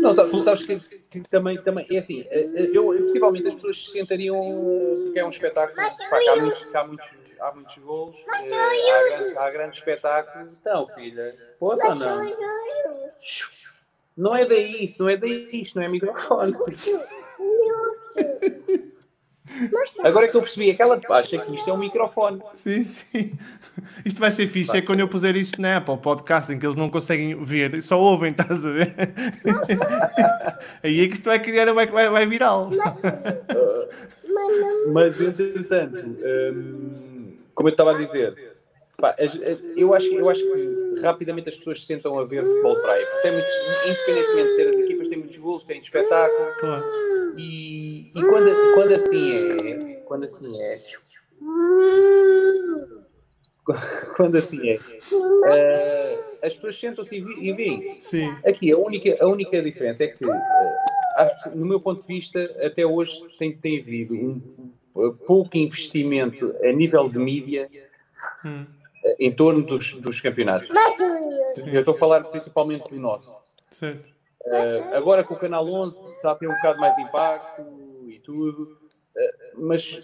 Não, 0.00 0.14
sabes, 0.14 0.44
sabes 0.44 0.62
que, 0.62 0.78
que, 1.10 1.20
também, 1.28 1.60
também 1.62 1.86
é 1.90 1.98
assim, 1.98 2.24
eh, 2.30 2.48
eh, 2.54 2.70
eu, 2.72 2.86
possivelmente 3.02 3.48
as 3.48 3.54
pessoas 3.54 3.84
se 3.84 3.92
sentariam 3.92 5.10
que 5.12 5.18
é 5.18 5.26
um 5.26 5.28
espetáculo, 5.28 5.76
pá, 5.76 5.92
há, 6.30 6.36
muitos, 6.40 6.74
há, 6.74 6.86
muitos, 6.86 7.06
há 7.38 7.52
muitos 7.52 7.78
golos, 7.78 8.16
eh, 8.16 8.90
há, 8.90 9.08
grandes, 9.08 9.36
há 9.36 9.50
grandes 9.50 9.78
espetáculos, 9.78 10.48
então 10.58 10.88
filha, 10.88 11.36
posso 11.58 11.86
ou 11.86 11.94
não? 11.94 12.36
Não 14.16 14.34
é 14.34 14.46
daí, 14.46 14.86
isso 14.86 15.02
não 15.02 15.10
é 15.10 15.18
daí, 15.18 15.50
isto 15.52 15.76
não 15.76 15.84
é 15.84 15.88
microfone. 15.88 16.56
Agora 20.02 20.26
é 20.26 20.28
que 20.28 20.36
eu 20.36 20.40
percebi, 20.40 20.70
aquela 20.70 20.98
acha 21.10 21.38
que 21.38 21.54
isto 21.54 21.68
é 21.68 21.72
um 21.72 21.78
microfone. 21.78 22.40
Sim, 22.54 22.82
sim. 22.82 23.38
Isto 24.04 24.18
vai 24.20 24.30
ser 24.30 24.46
fixe. 24.46 24.76
É 24.76 24.82
quando 24.82 25.00
eu 25.00 25.08
puser 25.08 25.36
isto 25.36 25.60
na 25.60 25.76
Apple 25.76 25.98
Podcast, 25.98 26.52
em 26.52 26.58
que 26.58 26.66
eles 26.66 26.76
não 26.76 26.88
conseguem 26.88 27.36
ver, 27.42 27.82
só 27.82 28.00
ouvem, 28.00 28.30
estás 28.30 28.64
a 28.64 28.70
ver? 28.70 28.94
Aí 30.82 31.00
é 31.00 31.06
que 31.06 31.14
isto 31.14 31.24
vai 31.24 31.38
criar, 31.38 31.72
vai, 31.72 31.86
vai, 31.86 32.08
vai 32.08 32.26
viral. 32.26 32.70
Mas, 34.92 35.20
entretanto, 35.20 36.16
hum, 36.54 37.36
como 37.54 37.68
eu 37.68 37.72
estava 37.72 37.92
a 37.92 37.98
dizer, 37.98 38.56
pá, 38.96 39.14
eu, 39.76 39.94
acho, 39.94 40.06
eu 40.06 40.28
acho 40.28 40.40
que 40.40 40.83
rapidamente 41.00 41.48
as 41.48 41.56
pessoas 41.56 41.80
se 41.80 41.86
sentam 41.86 42.18
a 42.18 42.24
ver 42.24 42.42
futebol 42.42 42.74
de 42.74 42.82
praia. 42.82 43.06
Porque 43.06 43.22
tem 43.22 43.32
muitos, 43.32 43.52
independentemente 43.86 44.48
de 44.48 44.56
ser 44.56 44.68
as 44.68 44.78
equipas, 44.78 45.08
têm 45.08 45.18
muitos 45.18 45.36
gols, 45.36 45.64
têm 45.64 45.80
espetáculo. 45.80 46.52
Claro 46.60 46.84
e, 47.36 48.10
e 48.14 48.22
quando, 48.22 48.74
quando 48.74 48.94
assim 48.94 49.32
é, 49.32 49.94
quando 50.06 50.24
assim 50.24 50.60
é, 50.60 50.82
quando 54.16 54.36
assim 54.36 54.68
é, 54.68 54.76
uh, 54.76 56.24
as 56.42 56.54
pessoas 56.54 56.78
sentam-se 56.78 57.16
e 57.16 57.52
veem. 57.52 58.00
Sim. 58.00 58.36
Aqui 58.46 58.70
a 58.70 58.78
única, 58.78 59.16
a 59.20 59.26
única 59.26 59.62
diferença 59.62 60.04
é 60.04 60.08
que, 60.08 60.24
uh, 60.24 60.30
no 61.54 61.66
meu 61.66 61.80
ponto 61.80 62.02
de 62.02 62.06
vista, 62.06 62.40
até 62.62 62.84
hoje 62.84 63.26
tem, 63.38 63.56
tem 63.56 63.80
havido 63.80 64.14
um, 64.14 64.40
pouco 65.26 65.56
investimento 65.56 66.54
a 66.62 66.72
nível 66.72 67.08
de 67.08 67.18
mídia. 67.18 67.68
Hum. 68.44 68.66
Em 69.18 69.30
torno 69.32 69.62
dos, 69.62 69.94
dos 69.94 70.20
campeonatos. 70.20 70.68
Eu 71.66 71.80
estou 71.80 71.94
a 71.94 71.98
falar 71.98 72.24
principalmente 72.24 72.88
do 72.88 72.98
nosso. 72.98 73.34
Certo. 73.70 74.14
Uh, 74.46 74.94
agora 74.94 75.24
com 75.24 75.34
o 75.34 75.38
Canal 75.38 75.66
11 75.66 76.10
está 76.10 76.32
a 76.32 76.34
ter 76.34 76.46
um 76.46 76.54
bocado 76.54 76.78
mais 76.78 76.98
impacto 76.98 77.62
e 78.08 78.18
tudo, 78.18 78.78
uh, 79.16 79.66
mas 79.66 79.98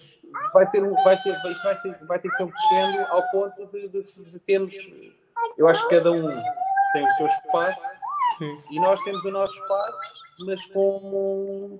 vai 0.53 0.67
ser, 0.67 0.81
vai 1.05 1.17
ser, 1.19 1.35
isto 1.35 1.63
vai, 1.63 1.77
ser, 1.77 2.07
vai 2.07 2.19
ter 2.19 2.31
que 2.31 2.37
ser 2.37 2.45
um 2.45 2.51
crescendo 2.51 3.07
ao 3.11 3.23
ponto 3.31 3.67
de, 3.67 3.89
de, 3.89 4.03
de, 4.03 4.39
termos, 4.41 4.75
eu 5.59 5.69
acho 5.69 5.87
que 5.87 5.95
cada 5.95 6.11
um 6.11 6.27
tem 6.93 7.07
o 7.07 7.13
seu 7.13 7.27
espaço 7.27 7.83
Sim. 8.39 8.63
e 8.71 8.81
nós 8.81 8.99
temos 9.03 9.23
o 9.25 9.31
nosso 9.31 9.53
espaço, 9.53 9.99
mas 10.47 10.65
com 10.67 11.79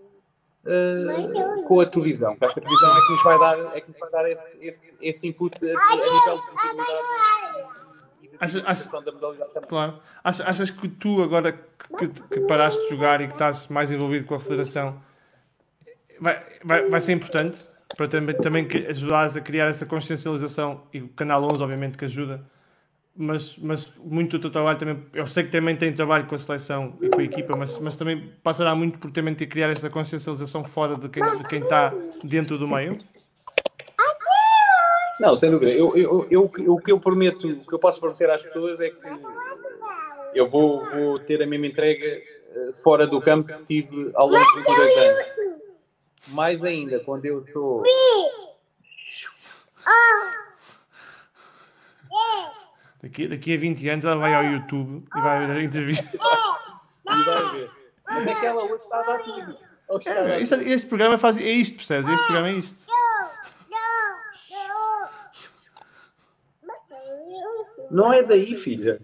uh, 0.65 1.63
com 1.65 1.81
a 1.81 1.87
televisão. 1.87 2.37
Acho 2.41 2.55
que 2.55 2.61
a 2.61 2.63
televisão 2.63 2.91
é 2.91 3.01
que 3.01 3.13
nos 3.13 3.23
vai 3.23 3.39
dar, 3.39 3.77
é 3.77 3.81
que 3.81 3.91
nos 3.91 3.99
vai 3.99 4.11
dar 4.11 4.31
esse, 4.31 4.67
esse, 4.67 4.97
esse 5.01 5.29
input 5.29 5.57
a, 5.57 5.69
a 5.69 5.97
nível 5.97 6.41
de 6.41 6.63
visibilidade 6.63 7.71
achas, 8.41 8.63
achas, 8.65 8.89
Claro. 9.69 10.01
Achas, 10.25 10.47
achas 10.47 10.71
que 10.71 10.89
tu, 10.89 11.23
agora 11.23 11.53
que, 11.53 12.09
que, 12.09 12.41
paraste 12.41 12.81
de 12.83 12.89
jogar 12.89 13.21
e 13.21 13.27
que 13.27 13.35
estás 13.35 13.69
mais 13.69 13.93
envolvido 13.93 14.27
com 14.27 14.35
a 14.35 14.41
Federação, 14.41 15.01
vai, 16.19 16.43
vai, 16.65 16.89
vai 16.89 17.01
ser 17.01 17.13
importante 17.13 17.69
para 17.97 18.09
também, 18.09 18.37
também 18.37 18.69
ajudares 18.89 19.37
a 19.37 19.41
criar 19.41 19.67
essa 19.67 19.85
consciencialização 19.85 20.83
e 20.93 21.03
o 21.03 21.09
Canal 21.09 21.45
11, 21.45 21.63
obviamente, 21.63 21.99
que 21.99 22.05
ajuda. 22.07 22.43
Mas, 23.17 23.57
mas 23.59 23.93
muito 23.99 24.39
do 24.39 24.43
teu 24.43 24.51
trabalho 24.51 24.79
também, 24.79 25.05
eu 25.13 25.27
sei 25.27 25.45
que 25.45 25.51
também 25.51 25.77
tem 25.77 25.93
trabalho 25.93 26.27
com 26.27 26.35
a 26.35 26.39
seleção 26.39 26.97
e 27.03 27.09
com 27.09 27.21
a 27.21 27.25
equipa, 27.25 27.57
mas, 27.59 27.77
mas 27.79 27.97
também 27.97 28.33
passará 28.43 28.75
muito 28.75 28.99
por 28.99 29.11
também 29.11 29.35
ter 29.35 29.47
criar 29.47 29.69
essa 29.69 29.91
consciencialização 29.91 30.65
fora 30.65 30.97
de 30.97 31.09
quem, 31.09 31.37
de 31.37 31.45
quem 31.45 31.61
está 31.61 31.93
dentro 32.25 32.57
do 32.57 32.67
meio. 32.67 32.99
Não, 35.21 35.37
sem 35.37 35.51
dúvida. 35.51 35.71
Eu, 35.73 35.95
eu, 35.97 36.27
eu, 36.31 36.53
eu, 36.57 36.75
o 36.75 36.81
que 36.81 36.91
eu 36.91 36.99
prometo, 36.99 37.47
o 37.47 37.67
que 37.67 37.75
eu 37.75 37.79
posso 37.79 38.01
prometer 38.01 38.31
às 38.31 38.43
pessoas 38.43 38.81
é 38.81 38.89
que 38.89 38.97
eu 40.35 40.49
vou, 40.49 40.89
vou 40.89 41.19
ter 41.19 41.43
a 41.43 41.47
mesma 41.47 41.67
entrega 41.67 42.07
eh, 42.07 42.73
fora 42.83 43.07
do 43.07 43.21
campo 43.21 43.53
que 43.53 43.83
tive 43.83 44.11
ao 44.15 44.29
longo 44.29 44.57
de 44.57 44.65
dois 44.65 44.97
anos. 44.97 45.27
Mais 46.29 46.65
ainda, 46.65 47.01
quando 47.01 47.27
eu 47.27 47.43
sou. 47.43 47.83
Daqui, 53.03 53.29
daqui 53.29 53.55
a 53.55 53.59
20 53.59 53.89
anos 53.89 54.05
ela 54.05 54.17
vai 54.17 54.35
ao 54.35 54.45
YouTube 54.45 55.05
e 55.17 55.21
vai 55.21 55.47
ver 55.47 55.57
a 55.57 55.63
entrevista. 55.63 56.09
E 57.03 57.25
vai 57.25 57.53
ver. 57.53 57.71
Mas 58.09 58.27
é 58.27 58.35
que 58.37 58.47
ela 58.47 58.63
hoje 58.63 58.75
está 58.85 59.01
a 59.01 59.03
dar 59.03 59.19
tudo. 59.19 59.59
É, 60.07 60.41
este, 60.41 60.55
este 60.55 60.87
programa 60.87 61.19
faz, 61.19 61.37
é 61.37 61.43
isto, 61.43 61.75
percebes? 61.75 62.09
Este 62.09 62.25
programa 62.27 62.49
é 62.49 62.53
isto. 62.53 62.87
Não 67.91 68.13
é 68.13 68.23
daí, 68.23 68.55
filha. 68.55 69.01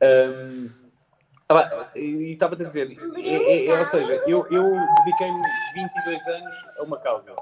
um, 0.00 0.70
ah, 1.48 1.90
e 1.96 2.32
estava 2.32 2.54
a 2.54 2.58
dizer, 2.58 2.96
é, 3.16 3.30
é, 3.34 3.66
é, 3.66 3.80
ou 3.80 3.86
seja, 3.86 4.22
eu, 4.26 4.46
eu 4.50 4.76
dediquei-me 5.04 5.42
22 5.74 6.26
anos 6.28 6.64
a 6.78 6.82
uma 6.84 6.98
causa. 6.98 7.34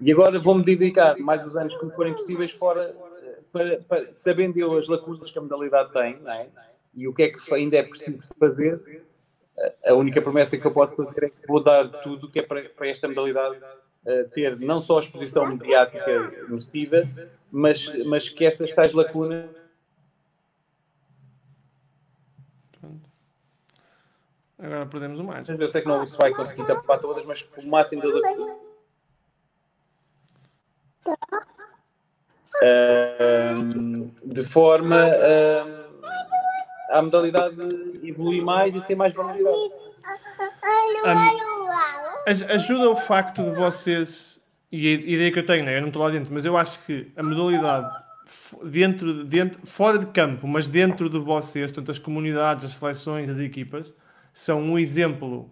E 0.00 0.12
agora 0.12 0.38
vou-me 0.38 0.64
dedicar 0.64 1.16
mais 1.18 1.46
os 1.46 1.56
anos 1.56 1.76
que 1.76 1.86
me 1.86 1.92
forem 1.92 2.14
possíveis 2.14 2.50
fora, 2.52 2.94
para, 3.52 3.80
para, 3.88 4.14
sabendo 4.14 4.58
eu 4.58 4.76
as 4.78 4.88
lacunas 4.88 5.30
que 5.30 5.38
a 5.38 5.42
modalidade 5.42 5.92
tem, 5.92 6.20
é? 6.26 6.48
e 6.94 7.08
o 7.08 7.14
que 7.14 7.24
é 7.24 7.28
que 7.28 7.54
ainda 7.54 7.76
é 7.76 7.82
preciso 7.82 8.26
fazer, 8.38 9.06
a 9.84 9.94
única 9.94 10.22
promessa 10.22 10.56
que 10.56 10.64
eu 10.64 10.70
posso 10.70 10.94
fazer 10.94 11.24
é 11.24 11.30
que 11.30 11.46
vou 11.46 11.62
dar 11.62 11.88
tudo 12.02 12.26
o 12.26 12.30
que 12.30 12.38
é 12.38 12.42
para, 12.42 12.68
para 12.68 12.88
esta 12.88 13.08
modalidade 13.08 13.58
ter 14.32 14.58
não 14.58 14.80
só 14.80 14.98
a 14.98 15.00
exposição 15.00 15.46
mediática 15.46 16.32
merecida, 16.48 17.08
mas, 17.50 17.86
mas 18.06 18.28
que 18.28 18.44
essas 18.44 18.72
tais 18.72 18.92
lacunas. 18.92 19.48
Agora 24.58 24.86
perdemos 24.86 25.20
o 25.20 25.24
mais. 25.24 25.48
Eu 25.48 25.68
sei 25.68 25.82
que 25.82 25.88
não 25.88 26.04
se 26.06 26.16
vai 26.16 26.32
conseguir 26.32 26.66
tapar 26.66 26.98
todas, 26.98 27.24
mas 27.24 27.46
o 27.56 27.66
máximo 27.66 28.02
das 28.02 28.12
lacunas. 28.12 28.67
De 34.24 34.44
forma 34.44 34.96
a 36.90 37.02
modalidade 37.02 37.56
evoluir 38.02 38.42
mais 38.42 38.74
e 38.74 38.80
ser 38.80 38.94
mais 38.94 39.12
valorizada. 39.12 39.56
Ajuda 42.50 42.90
o 42.90 42.96
facto 42.96 43.42
de 43.42 43.50
vocês, 43.50 44.40
e 44.70 44.88
a 44.88 44.92
ideia 44.92 45.32
que 45.32 45.38
eu 45.38 45.46
tenho, 45.46 45.64
né? 45.64 45.76
eu 45.76 45.80
não 45.80 45.88
estou 45.88 46.02
lá 46.02 46.10
dentro, 46.10 46.32
mas 46.32 46.44
eu 46.44 46.56
acho 46.56 46.78
que 46.84 47.10
a 47.16 47.22
modalidade 47.22 47.90
dentro, 48.64 49.24
dentro, 49.24 49.66
fora 49.66 49.98
de 49.98 50.06
campo, 50.06 50.46
mas 50.46 50.68
dentro 50.68 51.08
de 51.08 51.18
vocês, 51.18 51.70
tanto 51.70 51.90
as 51.90 51.98
comunidades, 51.98 52.64
as 52.64 52.72
seleções, 52.72 53.28
as 53.28 53.38
equipas, 53.38 53.92
são 54.32 54.60
um 54.60 54.78
exemplo. 54.78 55.50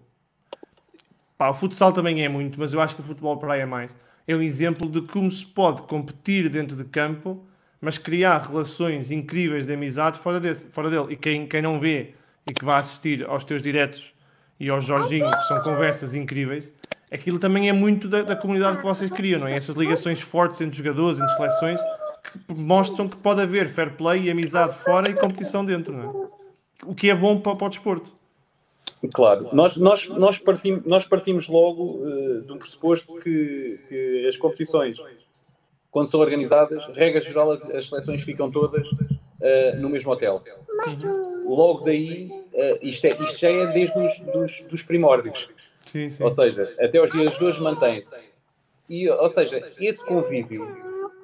Pá, 1.39 1.51
o 1.51 1.55
futsal 1.55 1.93
também 1.93 2.25
é 2.25 2.29
muito, 2.29 2.59
mas 2.59 2.73
eu 2.73 2.81
acho 2.81 2.95
que 2.95 3.01
o 3.01 3.05
futebol 3.05 3.37
praia 3.39 3.63
é 3.63 3.67
mais. 3.67 3.95
É 4.27 4.35
um 4.35 4.43
exemplo 4.43 4.89
de 4.89 5.03
como 5.03 5.31
se 5.31 5.47
pode 5.47 5.83
competir 5.83 6.49
dentro 6.49 6.77
de 6.77 6.85
campo, 6.85 7.45
mas 7.81 7.99
criar 7.99 8.39
relações 8.49 9.11
incríveis 9.11 9.67
de 9.67 9.73
amizade 9.73 10.19
fora, 10.19 10.41
desse, 10.41 10.69
fora 10.69 10.91
dele. 10.91 11.07
E 11.11 11.17
quem, 11.17 11.47
quem 11.47 11.63
não 11.63 11.79
vê 11.79 12.15
e 12.47 12.53
que 12.53 12.65
vai 12.65 12.81
assistir 12.81 13.25
aos 13.29 13.45
teus 13.45 13.63
diretos 13.63 14.13
e 14.59 14.69
ao 14.69 14.81
Jorginho, 14.81 15.31
que 15.31 15.43
são 15.43 15.63
conversas 15.63 16.15
incríveis, 16.15 16.73
aquilo 17.13 17.39
também 17.39 17.69
é 17.69 17.73
muito 17.73 18.09
da, 18.09 18.23
da, 18.23 18.37
comunidade 18.37 18.79
que 18.79 18.85
vocês 18.85 19.11
criam, 19.11 19.41
não 19.41 19.47
é? 19.47 19.57
Essas 19.57 19.77
ligações 19.77 20.21
fortes 20.21 20.61
entre 20.61 20.77
jogadores, 20.77 21.19
entre 21.19 21.35
seleções, 21.37 21.81
que 22.49 22.55
mostram 22.55 23.09
que 23.09 23.17
pode 23.17 23.43
haver 23.43 23.69
fair 23.69 23.93
play 23.93 24.23
e 24.23 24.31
amizade 24.31 24.75
fora 24.79 25.11
e 25.11 25.15
competição 25.15 25.65
dentro, 25.65 25.93
não 25.93 26.03
é? 26.03 26.27
O 26.85 26.95
que 26.95 27.11
é 27.11 27.15
bom 27.15 27.39
para, 27.41 27.55
para 27.55 27.67
o 27.67 27.71
desporto. 27.71 28.13
Claro, 29.13 29.49
nós, 29.53 29.77
nós, 29.77 30.09
nós, 30.09 30.39
partimos, 30.39 30.85
nós 30.85 31.05
partimos 31.05 31.49
logo 31.49 31.99
uh, 31.99 32.43
de 32.43 32.53
um 32.53 32.59
pressuposto 32.59 33.15
que, 33.21 33.79
que, 33.89 34.27
as 34.29 34.37
competições, 34.37 34.97
quando 35.91 36.11
são 36.11 36.21
organizadas, 36.21 36.83
regra 36.95 37.21
geral, 37.21 37.53
as, 37.53 37.69
as 37.71 37.89
seleções 37.89 38.23
ficam 38.23 38.51
todas 38.51 38.87
uh, 38.91 39.77
no 39.79 39.89
mesmo 39.89 40.11
hotel. 40.11 40.43
Logo 41.45 41.85
daí 41.85 42.31
uh, 42.31 42.79
isto, 42.81 43.05
é, 43.07 43.11
isto 43.11 43.39
já 43.39 43.51
é 43.51 43.67
desde 43.67 43.99
os 43.99 44.19
dos, 44.19 44.61
dos 44.63 44.83
primórdios. 44.83 45.49
Sim, 45.85 46.11
sim. 46.11 46.23
Ou 46.25 46.31
seja, 46.31 46.75
até 46.81 47.01
os 47.01 47.11
dias 47.11 47.37
de 47.37 47.45
hoje 47.45 47.61
mantém-se. 47.61 48.17
E, 48.89 49.09
ou 49.09 49.31
seja, 49.31 49.71
esse 49.79 50.05
convívio 50.05 50.67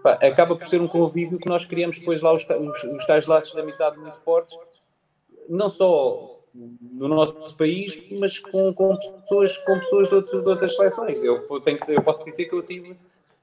pá, 0.02 0.12
acaba 0.14 0.56
por 0.56 0.68
ser 0.68 0.80
um 0.80 0.88
convívio 0.88 1.38
que 1.38 1.48
nós 1.48 1.64
criamos 1.64 1.98
depois 1.98 2.20
lá 2.20 2.32
os, 2.32 2.44
os, 2.44 2.84
os 2.84 3.06
tais 3.06 3.26
laços 3.26 3.52
de 3.52 3.60
amizade 3.60 3.98
muito 3.98 4.18
fortes, 4.18 4.56
não 5.48 5.70
só 5.70 6.31
no 6.54 7.08
nosso 7.08 7.56
país, 7.56 7.98
mas 8.12 8.38
com, 8.38 8.72
com 8.74 8.96
pessoas, 8.96 9.56
com 9.58 9.78
pessoas 9.78 10.08
de, 10.08 10.14
outro, 10.16 10.42
de 10.42 10.48
outras 10.48 10.76
seleções. 10.76 11.22
Eu, 11.22 11.60
tenho, 11.60 11.78
eu 11.88 12.02
posso 12.02 12.24
dizer 12.24 12.46
que 12.46 12.54
eu 12.54 12.62
tive 12.62 12.96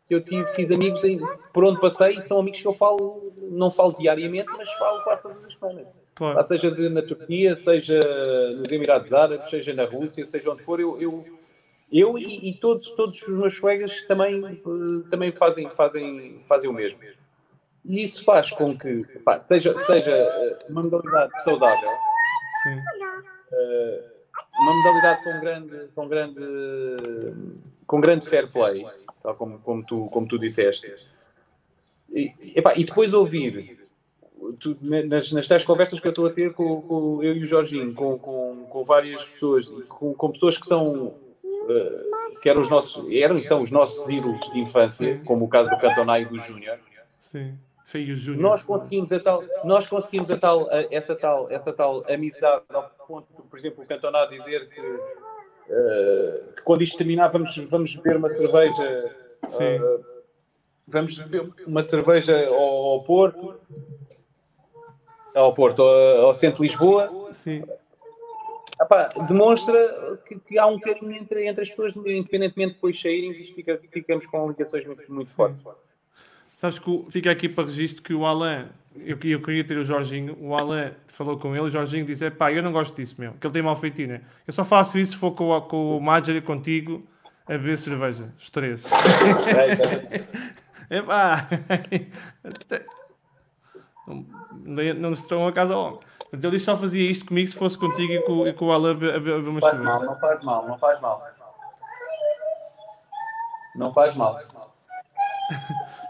eu 0.09 0.21
tive, 0.21 0.45
fiz 0.53 0.71
amigos 0.71 1.03
em, 1.03 1.19
por 1.53 1.63
onde 1.63 1.79
passei 1.79 2.19
são 2.23 2.39
amigos 2.39 2.61
que 2.61 2.67
eu 2.67 2.73
falo, 2.73 3.31
não 3.51 3.69
falo 3.69 3.95
diariamente, 3.97 4.49
mas 4.57 4.71
falo 4.73 5.03
quase 5.03 5.21
todas 5.21 5.43
as 5.43 5.53
semanas. 5.53 5.87
Claro. 6.15 6.47
Seja 6.47 6.71
de, 6.71 6.89
na 6.89 7.01
Turquia, 7.01 7.55
seja 7.55 7.99
nos 8.55 8.71
Emirados 8.71 9.13
Árabes, 9.13 9.49
seja 9.49 9.73
na 9.73 9.85
Rússia, 9.85 10.25
seja 10.25 10.51
onde 10.51 10.63
for, 10.63 10.79
eu, 10.79 10.99
eu, 10.99 11.25
eu 11.91 12.17
e, 12.17 12.49
e, 12.49 12.53
todos, 12.55 12.89
todos 12.91 13.21
os 13.21 13.29
meus 13.29 13.59
colegas 13.59 13.93
também, 14.07 14.61
também 15.11 15.31
fazem, 15.31 15.69
fazem, 15.69 16.43
fazem 16.47 16.69
o 16.69 16.73
mesmo. 16.73 16.99
E 17.85 18.03
isso 18.03 18.23
faz 18.23 18.51
com 18.51 18.77
que 18.77 19.03
pá, 19.23 19.39
seja, 19.39 19.77
seja 19.79 20.11
eh, 20.11 20.65
uma 20.69 20.83
modalidade 20.83 21.43
saudável, 21.43 21.89
uh, 22.67 24.19
uma 24.61 24.73
modalidade 24.75 25.23
com 25.23 25.39
grande, 25.39 25.87
com 25.95 26.07
grande, 26.07 26.41
com 27.87 27.99
grande 27.99 28.29
fair 28.29 28.51
play, 28.51 28.85
tal 29.21 29.35
como, 29.35 29.59
como, 29.59 29.85
tu, 29.85 30.09
como 30.11 30.27
tu 30.27 30.37
disseste. 30.37 30.93
E, 32.11 32.33
epá, 32.55 32.73
e 32.75 32.83
depois 32.83 33.13
ouvir 33.13 33.79
tu, 34.59 34.77
nas, 34.81 35.31
nas 35.31 35.47
tais 35.47 35.63
conversas 35.63 35.99
que 35.99 36.07
eu 36.07 36.11
estou 36.11 36.25
a 36.25 36.31
ter 36.31 36.53
com, 36.53 36.81
com 36.81 37.23
eu 37.23 37.35
e 37.35 37.43
o 37.43 37.47
Jorginho, 37.47 37.93
com, 37.93 38.17
com, 38.17 38.65
com 38.69 38.83
várias 38.83 39.27
pessoas, 39.27 39.69
com, 39.87 40.13
com 40.13 40.31
pessoas 40.31 40.57
que 40.57 40.67
são 40.67 41.07
uh, 41.07 42.39
que 42.41 42.49
eram 42.49 42.61
os 42.61 42.69
nossos, 42.69 43.11
eram 43.11 43.37
e 43.37 43.43
são 43.43 43.61
os 43.61 43.71
nossos 43.71 44.07
ídolos 44.09 44.39
de 44.51 44.59
infância, 44.59 45.17
Sim. 45.17 45.23
como 45.23 45.45
o 45.45 45.49
caso 45.49 45.69
do 45.69 45.77
Cantona 45.77 46.19
e 46.19 46.25
do 46.25 46.39
Júnior. 46.39 46.79
Sim. 47.19 47.57
Júnior. 48.15 48.41
Nós 48.41 48.63
conseguimos 48.63 49.11
a 49.11 49.19
tal, 49.19 49.43
nós 49.63 49.87
conseguimos 49.87 50.29
a 50.29 50.37
tal, 50.37 50.69
a, 50.69 50.85
essa 50.91 51.15
tal, 51.15 51.49
essa 51.49 51.73
tal 51.73 52.03
amizade 52.09 52.63
ao 52.69 52.83
ponto, 53.07 53.27
por 53.49 53.59
exemplo, 53.59 53.83
o 53.83 53.87
Cantona 53.87 54.25
dizer 54.27 54.67
que, 54.69 54.79
uh, 54.79 56.53
que 56.55 56.61
quando 56.63 56.83
isto 56.83 56.97
terminar 56.97 57.29
vamos, 57.29 57.57
vamos 57.69 57.95
beber 57.95 58.17
uma 58.17 58.29
cerveja. 58.29 59.15
Uh, 59.43 60.05
vamos 60.87 61.17
beber 61.19 61.51
uma 61.65 61.83
cerveja 61.83 62.47
ao, 62.47 62.55
ao 62.55 63.03
Porto 63.03 63.59
ao 65.33 65.53
Porto, 65.53 65.81
ao 65.81 66.35
centro 66.35 66.61
de 66.61 66.69
Lisboa. 66.69 67.31
Sim. 67.33 67.63
Demonstra 69.27 70.19
que, 70.25 70.39
que, 70.39 70.57
há 70.57 70.65
um 70.65 70.79
carinho 70.79 71.11
entre, 71.11 71.45
entre 71.47 71.63
as 71.63 71.69
pessoas, 71.69 71.95
independentemente 71.95 72.69
de 72.69 72.75
depois 72.75 72.99
saírem, 72.99 73.33
fica, 73.45 73.79
ficamos 73.89 74.25
com 74.25 74.47
ligações 74.47 74.85
muito, 74.85 75.13
muito 75.13 75.31
fortes. 75.31 75.63
Sabes 76.59 76.77
que 76.77 77.05
fica 77.09 77.31
aqui 77.31 77.47
para 77.47 77.63
registro 77.63 78.03
que 78.03 78.13
o 78.13 78.25
Alain, 78.25 78.67
eu, 78.93 79.17
eu 79.23 79.41
queria 79.41 79.63
ter 79.63 79.77
o 79.77 79.85
Jorginho, 79.85 80.37
o 80.41 80.53
Alain 80.53 80.91
falou 81.07 81.39
com 81.39 81.55
ele, 81.55 81.67
o 81.67 81.69
Jorginho 81.69 82.05
disse: 82.05 82.29
pá, 82.31 82.51
eu 82.51 82.61
não 82.61 82.73
gosto 82.73 82.93
disso, 82.93 83.15
meu, 83.17 83.31
que 83.31 83.47
ele 83.47 83.53
tem 83.53 83.61
mal 83.61 83.77
feitio, 83.77 84.09
né? 84.09 84.19
Eu 84.45 84.51
só 84.51 84.65
faço 84.65 84.99
isso 84.99 85.13
se 85.13 85.17
for 85.17 85.31
com, 85.31 85.61
com 85.61 85.97
o 85.97 86.01
Major 86.01 86.35
e 86.35 86.41
contigo 86.41 87.01
a 87.47 87.53
beber 87.53 87.77
cerveja, 87.77 88.33
os 88.37 88.49
três. 88.49 88.83
É, 90.91 91.03
pá. 91.03 91.47
Não, 94.65 95.11
destruam 95.11 95.47
a 95.47 95.53
casa 95.53 95.75
ao 95.75 95.85
homem. 95.85 95.99
Ele 96.33 96.57
só 96.57 96.75
fazia 96.75 97.11
isto 97.11 97.27
comigo 97.27 97.47
se 97.47 97.55
fosse 97.55 97.77
contigo 97.77 98.11
e 98.11 98.21
com, 98.23 98.47
e 98.47 98.53
com 98.53 98.65
o 98.65 98.71
Alan 98.71 98.93
a 98.93 99.19
ver 99.19 99.35
uma 99.35 99.59
Não 99.59 99.61
faz 99.61 99.77
mal, 99.77 100.03
não 100.03 100.17
faz 100.17 100.43
mal, 100.43 100.67
não 100.67 100.77
faz 100.79 100.99
mal. 100.99 101.31
Não 103.75 103.93
faz 103.93 104.15
mal. 104.15 104.39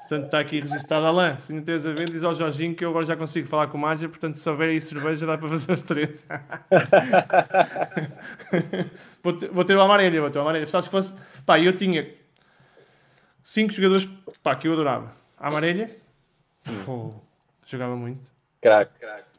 Portanto, 0.09 0.25
está 0.25 0.39
aqui 0.39 0.59
registado 0.59 1.05
Alain, 1.05 1.37
se 1.37 1.53
não 1.53 1.61
tens 1.61 1.85
a 1.85 1.91
ver, 1.91 2.09
diz 2.09 2.23
ao 2.23 2.33
Jorginho 2.33 2.73
que 2.73 2.83
eu 2.83 2.89
agora 2.89 3.05
já 3.05 3.15
consigo 3.15 3.47
falar 3.47 3.67
com 3.67 3.77
o 3.77 3.79
Mágia, 3.79 4.09
portanto, 4.09 4.39
se 4.39 4.49
houver 4.49 4.69
aí 4.69 4.81
cerveja, 4.81 5.23
dá 5.23 5.37
para 5.37 5.49
fazer 5.49 5.71
os 5.71 5.83
três. 5.83 6.27
vou, 9.21 9.33
ter, 9.33 9.51
vou 9.51 9.63
ter 9.63 9.77
o 9.77 9.81
Amarelha, 9.81 10.19
vou 10.19 10.31
ter 10.31 10.39
o 10.39 10.41
Amarelha. 10.41 10.65
Sabes 10.65 10.87
que 10.87 10.91
fosse. 10.91 11.13
Pá, 11.45 11.59
eu 11.59 11.77
tinha 11.77 12.11
cinco 13.43 13.71
jogadores 13.71 14.09
pá, 14.41 14.55
que 14.55 14.67
eu 14.67 14.73
adorava. 14.73 15.13
Amarelha, 15.37 15.95
hum. 16.87 17.13
jogava 17.63 17.95
muito. 17.95 18.31
Crack. 18.63 18.91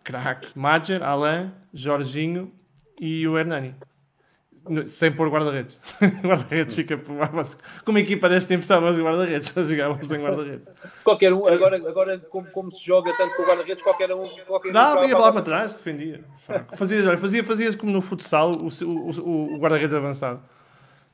Crack. 0.05 0.53
Madger, 0.55 1.03
Alain, 1.03 1.51
Jorginho 1.75 2.53
e 3.01 3.27
o 3.27 3.37
Hernani. 3.37 3.75
Sem 4.87 5.11
pôr 5.11 5.29
guarda-redes. 5.31 5.79
guarda-redes 6.23 6.75
fica 6.75 6.97
por 6.99 7.17
Como 7.85 7.99
a 7.99 8.01
equipa 8.01 8.29
deste 8.29 8.49
tempo 8.49 8.61
estava 8.61 8.91
o 8.91 9.03
guarda-redes, 9.03 9.49
só 9.55 9.65
jogávamos 9.65 10.07
sem 10.07 10.21
guarda-redes. 10.21 10.69
Qualquer 11.03 11.33
um, 11.33 11.47
agora, 11.47 11.77
agora 11.77 12.19
como, 12.19 12.47
como 12.51 12.73
se 12.73 12.85
joga 12.85 13.13
tanto 13.17 13.35
com 13.37 13.45
guarda-redes, 13.45 13.83
qualquer 13.83 14.13
um. 14.15 14.29
Qualquer 14.47 14.73
não, 14.73 15.01
um 15.01 15.05
ia 15.05 15.17
lá 15.17 15.33
para 15.33 15.43
trás, 15.43 15.75
defendia. 15.75 16.25
Fazia, 16.77 17.17
fazia, 17.17 17.45
fazia 17.45 17.77
como 17.77 17.91
no 17.91 18.03
futsal, 18.03 18.53
o, 18.53 18.69
o, 18.85 19.55
o 19.55 19.59
guarda-redes 19.59 19.95
avançado. 19.95 20.41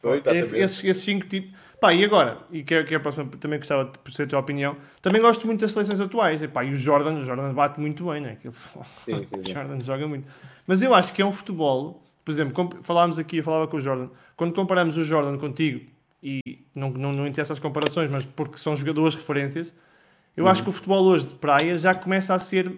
Foi, 0.00 0.18
esses, 0.18 0.52
esses, 0.52 0.84
esses 0.84 1.02
cinco 1.04 1.26
tipos. 1.26 1.52
Pá, 1.80 1.92
e 1.92 2.04
agora? 2.04 2.38
E 2.50 2.62
que 2.62 2.74
é, 2.74 2.82
que 2.82 2.94
é 2.94 2.96
a 2.96 3.00
próxima, 3.00 3.26
também 3.38 3.58
gostava 3.58 3.84
de 3.84 4.16
ser 4.16 4.24
a 4.24 4.26
tua 4.26 4.38
opinião. 4.40 4.76
Também 5.02 5.20
gosto 5.20 5.46
muito 5.46 5.60
das 5.60 5.72
seleções 5.72 6.00
atuais. 6.00 6.42
E, 6.42 6.48
pá, 6.48 6.64
e 6.64 6.72
o 6.72 6.76
Jordan, 6.76 7.18
o 7.18 7.24
Jordan 7.24 7.52
bate 7.52 7.78
muito 7.78 8.06
bem, 8.10 8.20
né? 8.20 8.32
Aquilo, 8.32 8.54
sim, 9.04 9.14
sim, 9.28 9.42
sim. 9.44 9.52
Jordan 9.52 9.80
joga 9.80 10.08
muito. 10.08 10.26
Mas 10.66 10.80
eu 10.82 10.94
acho 10.94 11.12
que 11.12 11.20
é 11.20 11.26
um 11.26 11.32
futebol 11.32 12.05
por 12.26 12.32
exemplo, 12.32 12.70
falámos 12.82 13.20
aqui, 13.20 13.36
eu 13.36 13.44
falava 13.44 13.68
com 13.68 13.76
o 13.76 13.80
Jordan, 13.80 14.08
quando 14.36 14.52
comparamos 14.52 14.98
o 14.98 15.04
Jordan 15.04 15.38
contigo, 15.38 15.86
e 16.20 16.40
não, 16.74 16.90
não, 16.90 17.12
não 17.12 17.24
interessa 17.24 17.52
as 17.52 17.60
comparações, 17.60 18.10
mas 18.10 18.24
porque 18.24 18.58
são 18.58 18.74
jogadores 18.74 19.14
referências, 19.14 19.72
eu 20.36 20.42
uhum. 20.42 20.50
acho 20.50 20.64
que 20.64 20.68
o 20.68 20.72
futebol 20.72 21.04
hoje 21.04 21.28
de 21.28 21.34
praia 21.34 21.78
já 21.78 21.94
começa 21.94 22.34
a 22.34 22.38
ser 22.40 22.72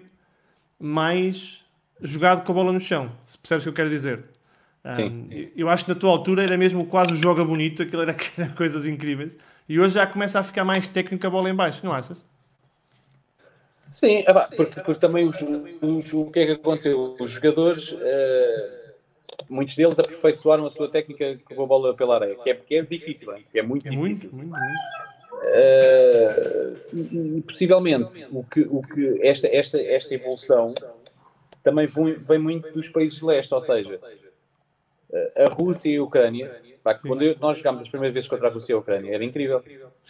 mais 0.79 1.65
jogado 1.99 2.45
com 2.45 2.51
a 2.51 2.55
bola 2.55 2.71
no 2.71 2.79
chão, 2.79 3.11
se 3.23 3.39
percebes 3.39 3.63
o 3.63 3.65
que 3.65 3.69
eu 3.69 3.73
quero 3.73 3.89
dizer. 3.89 4.23
Um, 4.85 5.27
eu 5.55 5.67
acho 5.67 5.83
que 5.83 5.89
na 5.89 5.99
tua 5.99 6.11
altura 6.11 6.43
era 6.43 6.55
mesmo 6.55 6.85
quase 6.85 7.13
o 7.13 7.15
joga 7.15 7.43
bonito, 7.43 7.81
aquilo 7.81 8.03
era, 8.03 8.15
era, 8.37 8.49
coisas 8.51 8.85
incríveis, 8.85 9.35
e 9.67 9.79
hoje 9.79 9.95
já 9.95 10.05
começa 10.05 10.39
a 10.39 10.43
ficar 10.43 10.63
mais 10.63 10.87
técnico 10.89 11.25
a 11.25 11.29
bola 11.31 11.49
em 11.49 11.55
baixo, 11.55 11.83
não 11.83 11.91
achas? 11.91 12.23
Sim, 13.91 14.23
porque, 14.55 14.79
porque 14.81 15.01
também 15.01 15.27
os, 15.27 15.37
os, 15.81 16.13
o 16.13 16.29
que 16.29 16.39
é 16.41 16.45
que 16.45 16.51
aconteceu? 16.51 17.17
Os 17.19 17.31
jogadores. 17.31 17.91
Uh 17.93 18.78
muitos 19.49 19.75
deles 19.75 19.97
aperfeiçoaram 19.97 20.65
a 20.65 20.71
sua 20.71 20.89
técnica 20.89 21.39
com 21.43 21.63
a 21.63 21.65
bola 21.65 21.93
pela 21.95 22.15
areia, 22.15 22.35
que 22.35 22.49
é, 22.49 22.53
que 22.55 22.75
é 22.75 22.81
difícil, 22.81 23.31
é, 23.31 23.41
é 23.55 23.61
muito 23.61 23.87
é 23.87 23.91
difícil. 23.91 24.29
Muito, 24.31 24.49
muito, 24.49 24.59
muito. 24.59 25.09
Uh, 25.41 26.77
e, 27.37 27.41
possivelmente 27.41 28.25
o 28.31 28.43
que, 28.43 28.61
o 28.61 28.81
que 28.81 29.25
esta, 29.25 29.47
esta, 29.47 29.81
esta 29.81 30.13
evolução 30.13 30.75
também 31.63 31.87
vem, 31.87 32.13
vem 32.13 32.39
muito 32.39 32.71
dos 32.71 32.87
países 32.89 33.17
de 33.17 33.25
leste, 33.25 33.53
ou 33.53 33.61
seja, 33.61 33.99
a 35.35 35.45
Rússia 35.45 35.89
e 35.89 35.97
a 35.97 36.03
Ucrânia 36.03 36.61
Pá, 36.89 36.99
quando 37.07 37.21
eu, 37.21 37.35
nós 37.39 37.57
jogámos 37.57 37.81
as 37.81 37.87
primeiras 37.89 38.13
vezes 38.13 38.27
contra 38.27 38.47
a 38.47 38.51
Rússia 38.51 38.73
e 38.73 38.75
a 38.75 38.79
Ucrânia, 38.79 39.13
era 39.13 39.23
incrível. 39.23 39.61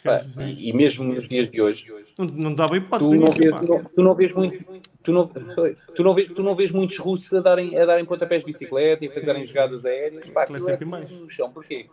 Pá, 0.02 0.26
e, 0.40 0.70
e, 0.70 0.74
mesmo 0.74 1.04
nos 1.04 1.28
dias 1.28 1.50
de 1.50 1.62
hoje, 1.62 1.86
não, 2.18 2.26
não 2.26 2.56
dava 2.56 2.78
hipótese. 2.78 3.10
Tu 3.10 3.16
não, 3.18 3.32
vês, 3.32 3.62
não, 3.62 3.84
tu 3.84 4.02
não 4.02 4.16
vês 4.16 4.34
muito. 4.34 4.82
Tu 5.04 5.12
não, 5.12 5.28
tu, 5.28 6.04
não 6.04 6.14
vês, 6.14 6.30
tu 6.30 6.44
não 6.44 6.56
vês 6.56 6.72
muitos 6.72 6.98
russos 6.98 7.34
a 7.34 7.42
darem, 7.42 7.78
a 7.78 7.86
darem 7.86 8.06
pontapés 8.06 8.42
de 8.42 8.46
bicicleta 8.46 9.04
e 9.04 9.10
a 9.10 9.12
fazerem 9.12 9.44
jogadas 9.46 9.86
aéreas. 9.86 10.30
Pá, 10.30 10.44
aquilo 10.44 10.70
é 10.70 11.06
no 11.06 11.30
chão. 11.30 11.52
Porquê? 11.52 11.88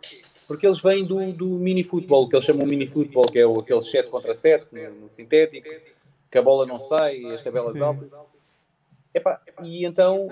Porque 0.47 0.65
eles 0.65 0.79
vêm 0.81 1.03
do, 1.03 1.33
do 1.33 1.47
mini-futebol, 1.47 2.29
que 2.29 2.35
eles 2.37 2.45
chamam 2.45 2.65
mini-futebol, 2.65 3.25
que 3.25 3.39
é 3.39 3.45
o, 3.45 3.59
aquele 3.59 3.81
7 3.81 4.09
contra 4.09 4.35
7 4.35 4.73
no, 4.73 5.01
no, 5.01 5.09
sintético, 5.09 5.67
que 6.31 6.37
a 6.37 6.41
bola 6.41 6.65
não 6.65 6.79
sai, 6.79 7.25
as 7.33 7.43
tabelas 7.43 7.81
altas. 7.81 8.09
Epá, 9.13 9.41
e 9.63 9.85
então 9.85 10.29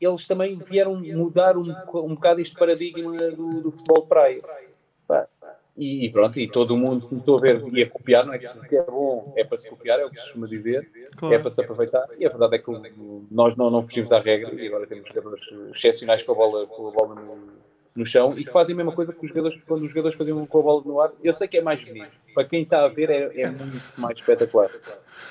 eles 0.00 0.26
também 0.26 0.58
vieram 0.58 0.96
mudar 0.96 1.56
um, 1.56 1.70
um 1.94 2.14
bocado 2.14 2.40
este 2.40 2.54
paradigma 2.54 3.16
do, 3.30 3.62
do 3.62 3.70
futebol 3.70 4.02
de 4.02 4.08
praia. 4.08 4.42
E, 5.78 6.08
pronto, 6.10 6.40
e 6.40 6.50
todo 6.50 6.74
mundo 6.74 7.06
começou 7.06 7.36
a 7.36 7.40
ver 7.40 7.62
e 7.70 7.82
a 7.82 7.90
copiar, 7.90 8.24
não 8.24 8.32
é? 8.32 8.38
que 8.38 8.76
é 8.76 8.82
bom 8.82 9.34
é 9.36 9.44
para 9.44 9.58
se 9.58 9.68
copiar, 9.68 10.00
é 10.00 10.06
o 10.06 10.10
que 10.10 10.16
se 10.16 10.22
costuma 10.22 10.46
dizer, 10.46 10.90
claro. 11.14 11.34
é 11.34 11.38
para 11.38 11.50
se 11.50 11.60
aproveitar. 11.60 12.08
E 12.18 12.24
a 12.24 12.30
verdade 12.30 12.56
é 12.56 12.58
que 12.58 12.70
nós 13.30 13.54
não, 13.56 13.68
não 13.70 13.82
fugimos 13.82 14.10
à 14.10 14.18
regra 14.18 14.54
e 14.54 14.66
agora 14.66 14.86
temos 14.86 15.06
jogadores 15.06 15.44
excepcionais 15.74 16.22
com 16.22 16.32
a 16.32 16.34
bola, 16.34 16.66
com 16.66 16.88
a 16.88 16.90
bola 16.90 17.14
no, 17.14 17.36
no 17.96 18.04
chão 18.04 18.34
e 18.36 18.44
que 18.44 18.52
fazem 18.52 18.74
a 18.74 18.76
mesma 18.76 18.92
coisa 18.92 19.12
que 19.12 19.24
os 19.24 19.28
jogadores, 19.28 19.58
quando 19.66 19.82
os 19.82 19.88
jogadores 19.88 20.16
faziam 20.16 20.44
com 20.46 20.58
a 20.58 20.62
bola 20.62 20.82
no 20.84 21.00
ar. 21.00 21.10
Eu 21.24 21.34
sei 21.34 21.48
que 21.48 21.56
é 21.56 21.62
mais 21.62 21.82
bonito, 21.82 22.10
para 22.34 22.44
quem 22.44 22.62
está 22.62 22.84
a 22.84 22.88
ver 22.88 23.10
é, 23.10 23.40
é 23.40 23.50
muito 23.50 23.82
mais 23.96 24.18
espetacular. 24.18 24.70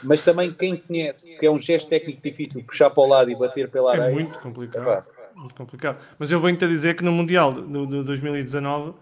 Mas 0.03 0.23
também 0.23 0.51
quem 0.51 0.75
conhece, 0.75 1.37
que 1.37 1.45
é 1.45 1.51
um 1.51 1.59
gesto 1.59 1.87
técnico 1.87 2.21
difícil, 2.21 2.63
puxar 2.63 2.89
para 2.89 3.03
o 3.03 3.07
lado 3.07 3.29
e 3.29 3.35
bater 3.35 3.69
pela 3.69 3.91
areia. 3.91 4.09
É 4.09 4.13
muito 4.13 4.39
complicado. 4.39 5.05
É 5.35 5.39
muito 5.39 5.55
complicado. 5.55 5.97
Mas 6.17 6.31
eu 6.31 6.39
venho-te 6.39 6.65
a 6.65 6.67
dizer 6.67 6.95
que 6.95 7.03
no 7.03 7.11
Mundial 7.11 7.53
de 7.53 8.03
2019, 8.03 8.93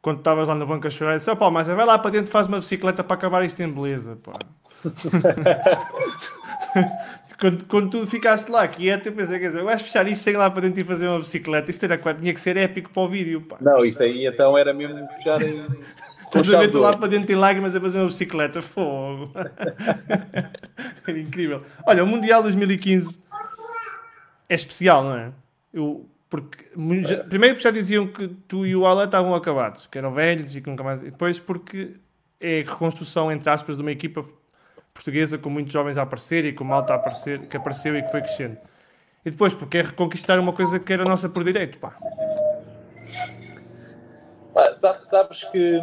quando 0.00 0.18
estavas 0.18 0.48
lá 0.48 0.54
na 0.54 0.66
banca 0.66 0.88
a 0.88 0.90
chorar, 0.90 1.16
disse: 1.16 1.34
pá, 1.36 1.50
mas 1.50 1.68
vai 1.68 1.86
lá 1.86 1.98
para 1.98 2.10
dentro, 2.10 2.30
faz 2.30 2.48
uma 2.48 2.58
bicicleta 2.58 3.04
para 3.04 3.14
acabar 3.14 3.44
isto 3.44 3.62
em 3.62 3.70
beleza, 3.70 4.18
pá. 4.22 4.38
quando, 7.42 7.64
quando 7.64 7.90
tu 7.90 8.06
ficaste 8.06 8.48
lá 8.48 8.68
quieto, 8.68 9.08
eu 9.08 9.12
pensei, 9.12 9.36
quer 9.40 9.48
dizer, 9.48 9.64
vais 9.64 9.82
fechar 9.82 10.06
isto, 10.06 10.22
chega 10.22 10.38
lá 10.38 10.48
para 10.48 10.62
dentro 10.62 10.80
e 10.80 10.84
fazer 10.84 11.08
uma 11.08 11.18
bicicleta. 11.18 11.72
Isto 11.72 11.84
era, 11.86 11.98
tinha 12.14 12.32
que 12.32 12.40
ser 12.40 12.56
épico 12.56 12.90
para 12.90 13.02
o 13.02 13.08
vídeo, 13.08 13.40
pá. 13.40 13.56
Não, 13.60 13.84
isso 13.84 14.00
aí 14.00 14.24
então 14.24 14.56
era 14.56 14.72
mesmo 14.72 15.04
fechar. 15.16 15.40
Estás 15.42 16.54
a 16.54 16.60
ver 16.60 16.70
tu 16.70 16.78
lá 16.78 16.96
para 16.96 17.08
dentro 17.08 17.32
em 17.32 17.34
lágrimas 17.34 17.74
a 17.74 17.80
fazer 17.80 17.98
uma 17.98 18.06
bicicleta, 18.06 18.62
fogo. 18.62 19.32
Era 21.04 21.18
incrível. 21.18 21.62
Olha, 21.84 22.04
o 22.04 22.06
Mundial 22.06 22.42
2015 22.42 23.18
é 24.48 24.54
especial, 24.54 25.02
não 25.02 25.16
é? 25.16 25.32
Eu, 25.74 26.08
porque, 26.30 26.64
já, 27.02 27.24
primeiro 27.24 27.56
porque 27.56 27.64
já 27.64 27.72
diziam 27.72 28.06
que 28.06 28.28
tu 28.46 28.64
e 28.64 28.76
o 28.76 28.86
Alan 28.86 29.06
estavam 29.06 29.34
acabados, 29.34 29.88
que 29.88 29.98
eram 29.98 30.14
velhos 30.14 30.54
e 30.54 30.60
que 30.60 30.70
nunca 30.70 30.84
mais. 30.84 31.02
E 31.02 31.06
depois 31.06 31.40
porque 31.40 31.96
é 32.40 32.60
a 32.60 32.70
reconstrução, 32.70 33.32
entre 33.32 33.50
aspas, 33.50 33.76
de 33.76 33.82
uma 33.82 33.90
equipa 33.90 34.24
portuguesa 34.92 35.38
com 35.38 35.50
muitos 35.50 35.72
jovens 35.72 35.98
a 35.98 36.02
aparecer 36.02 36.44
e 36.44 36.52
com 36.52 36.64
malta 36.64 36.92
a 36.92 36.96
aparecer, 36.96 37.46
que 37.46 37.56
apareceu 37.56 37.96
e 37.96 38.02
que 38.02 38.10
foi 38.10 38.20
crescendo. 38.20 38.58
E 39.24 39.30
depois 39.30 39.54
porque 39.54 39.78
é 39.78 39.82
reconquistar 39.82 40.38
uma 40.38 40.52
coisa 40.52 40.78
que 40.78 40.92
era 40.92 41.04
nossa 41.04 41.28
por 41.28 41.44
direito, 41.44 41.78
pá. 41.78 41.96
Ah, 44.54 44.74
sabes, 44.76 45.08
sabes 45.08 45.44
que 45.44 45.80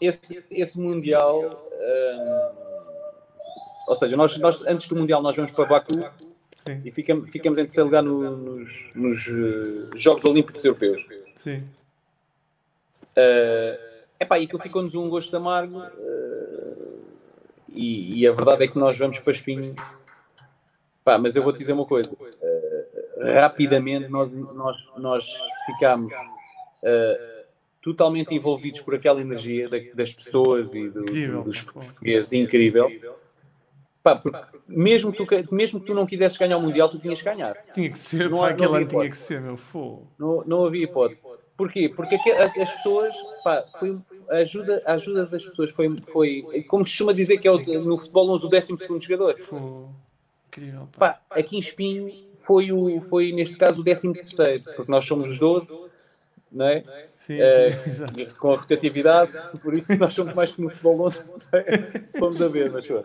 esse, 0.00 0.44
esse 0.50 0.78
Mundial. 0.78 1.68
Hum, 1.72 2.50
ou 3.88 3.96
seja, 3.96 4.16
nós, 4.16 4.36
nós 4.38 4.64
antes 4.66 4.86
do 4.88 4.94
Mundial 4.94 5.20
nós 5.20 5.34
vamos 5.34 5.50
para 5.50 5.64
Baku 5.64 5.94
Sim. 6.64 6.80
e 6.84 6.90
ficamos, 6.92 7.28
ficamos 7.30 7.58
em 7.58 7.64
terceiro 7.64 7.86
lugar 7.86 8.02
no, 8.02 8.36
nos, 8.36 8.70
nos 8.94 9.26
uh, 9.26 9.98
Jogos 9.98 10.24
Olímpicos 10.24 10.64
Europeus. 10.64 11.04
Sim. 11.34 11.64
Uh, 13.16 14.04
epá, 14.20 14.38
e 14.38 14.44
aquilo 14.44 14.62
ficou-nos 14.62 14.94
um 14.94 15.08
gosto 15.08 15.36
amargo. 15.36 15.80
Uh, 15.80 16.49
e, 17.72 18.20
e, 18.20 18.26
a 18.26 18.32
verdade 18.32 18.64
é 18.64 18.68
que 18.68 18.78
nós 18.78 18.98
vamos 18.98 19.18
para 19.18 19.32
espinho. 19.32 19.74
Pá, 21.04 21.18
mas 21.18 21.34
eu 21.36 21.42
vou 21.42 21.52
te 21.52 21.60
dizer 21.60 21.72
uma 21.72 21.86
coisa. 21.86 22.10
Uh, 22.10 23.34
rapidamente 23.34 24.08
nós, 24.08 24.32
nós, 24.32 24.76
nós 24.96 25.26
ficámos. 25.66 26.12
Uh, 26.12 27.40
totalmente 27.82 28.34
envolvidos 28.34 28.80
por 28.80 28.94
aquela 28.94 29.20
energia 29.20 29.68
das 29.94 30.12
pessoas 30.12 30.72
e 30.74 30.88
do, 30.88 31.04
dos 31.42 31.62
portugueses, 31.62 32.32
incrível. 32.32 32.90
Pá, 34.02 34.22
mesmo, 34.66 35.12
tu, 35.12 35.26
mesmo 35.50 35.80
que 35.80 35.86
tu 35.86 35.94
não 35.94 36.06
quisesses 36.06 36.38
ganhar 36.38 36.56
o 36.56 36.62
Mundial, 36.62 36.88
tu 36.88 36.98
tinhas 36.98 37.18
que 37.18 37.24
ganhar. 37.24 37.54
Tinha 37.74 37.90
que 37.90 37.98
ser, 37.98 38.30
não, 38.30 38.38
pá, 38.38 38.50
aquele 38.50 38.76
ano 38.76 38.86
tinha 38.86 39.10
que 39.10 39.16
ser, 39.16 39.40
meu 39.40 39.56
fogo. 39.56 40.10
Não, 40.18 40.42
não 40.46 40.64
havia 40.64 40.84
hipótese. 40.84 41.20
Porquê? 41.56 41.88
Porque 41.88 42.14
as 42.14 42.72
pessoas, 42.72 43.14
pá, 43.44 43.62
foi, 43.78 43.98
a, 44.30 44.36
ajuda, 44.36 44.82
a 44.86 44.92
ajuda 44.94 45.26
das 45.26 45.44
pessoas 45.44 45.70
foi, 45.72 45.94
foi 46.06 46.64
como 46.68 46.86
se 46.86 46.92
costuma 46.92 47.12
dizer 47.12 47.38
que 47.38 47.48
é 47.48 47.50
o, 47.50 47.58
no 47.84 47.98
futebol 47.98 48.30
o 48.30 48.38
12 48.38 48.76
jogador. 49.00 49.36
Incrível, 50.48 50.88
pá. 50.96 51.20
pá. 51.28 51.38
aqui 51.38 51.56
em 51.56 51.60
Espinho 51.60 52.12
foi, 52.36 52.72
o, 52.72 53.00
foi 53.00 53.32
neste 53.32 53.56
caso 53.56 53.80
o 53.80 53.84
13 53.84 54.12
porque 54.76 54.90
nós 54.90 55.04
somos 55.04 55.30
os 55.30 55.38
12 55.38 55.90
não 56.50 56.66
é? 56.66 56.82
Sim, 57.16 57.38
uh, 57.38 57.72
sim, 57.92 58.26
com 58.38 58.52
a 58.52 58.56
rotatividade, 58.56 59.32
por 59.62 59.72
isso 59.74 59.96
nós 59.96 60.12
somos 60.12 60.34
mais 60.34 60.50
que 60.50 60.60
no 60.60 60.68
futebol 60.70 61.02
11, 61.02 61.24
se 62.08 62.18
formos 62.18 62.42
a 62.42 62.48
ver, 62.48 62.72
mas 62.72 62.90
uh, 62.90 63.04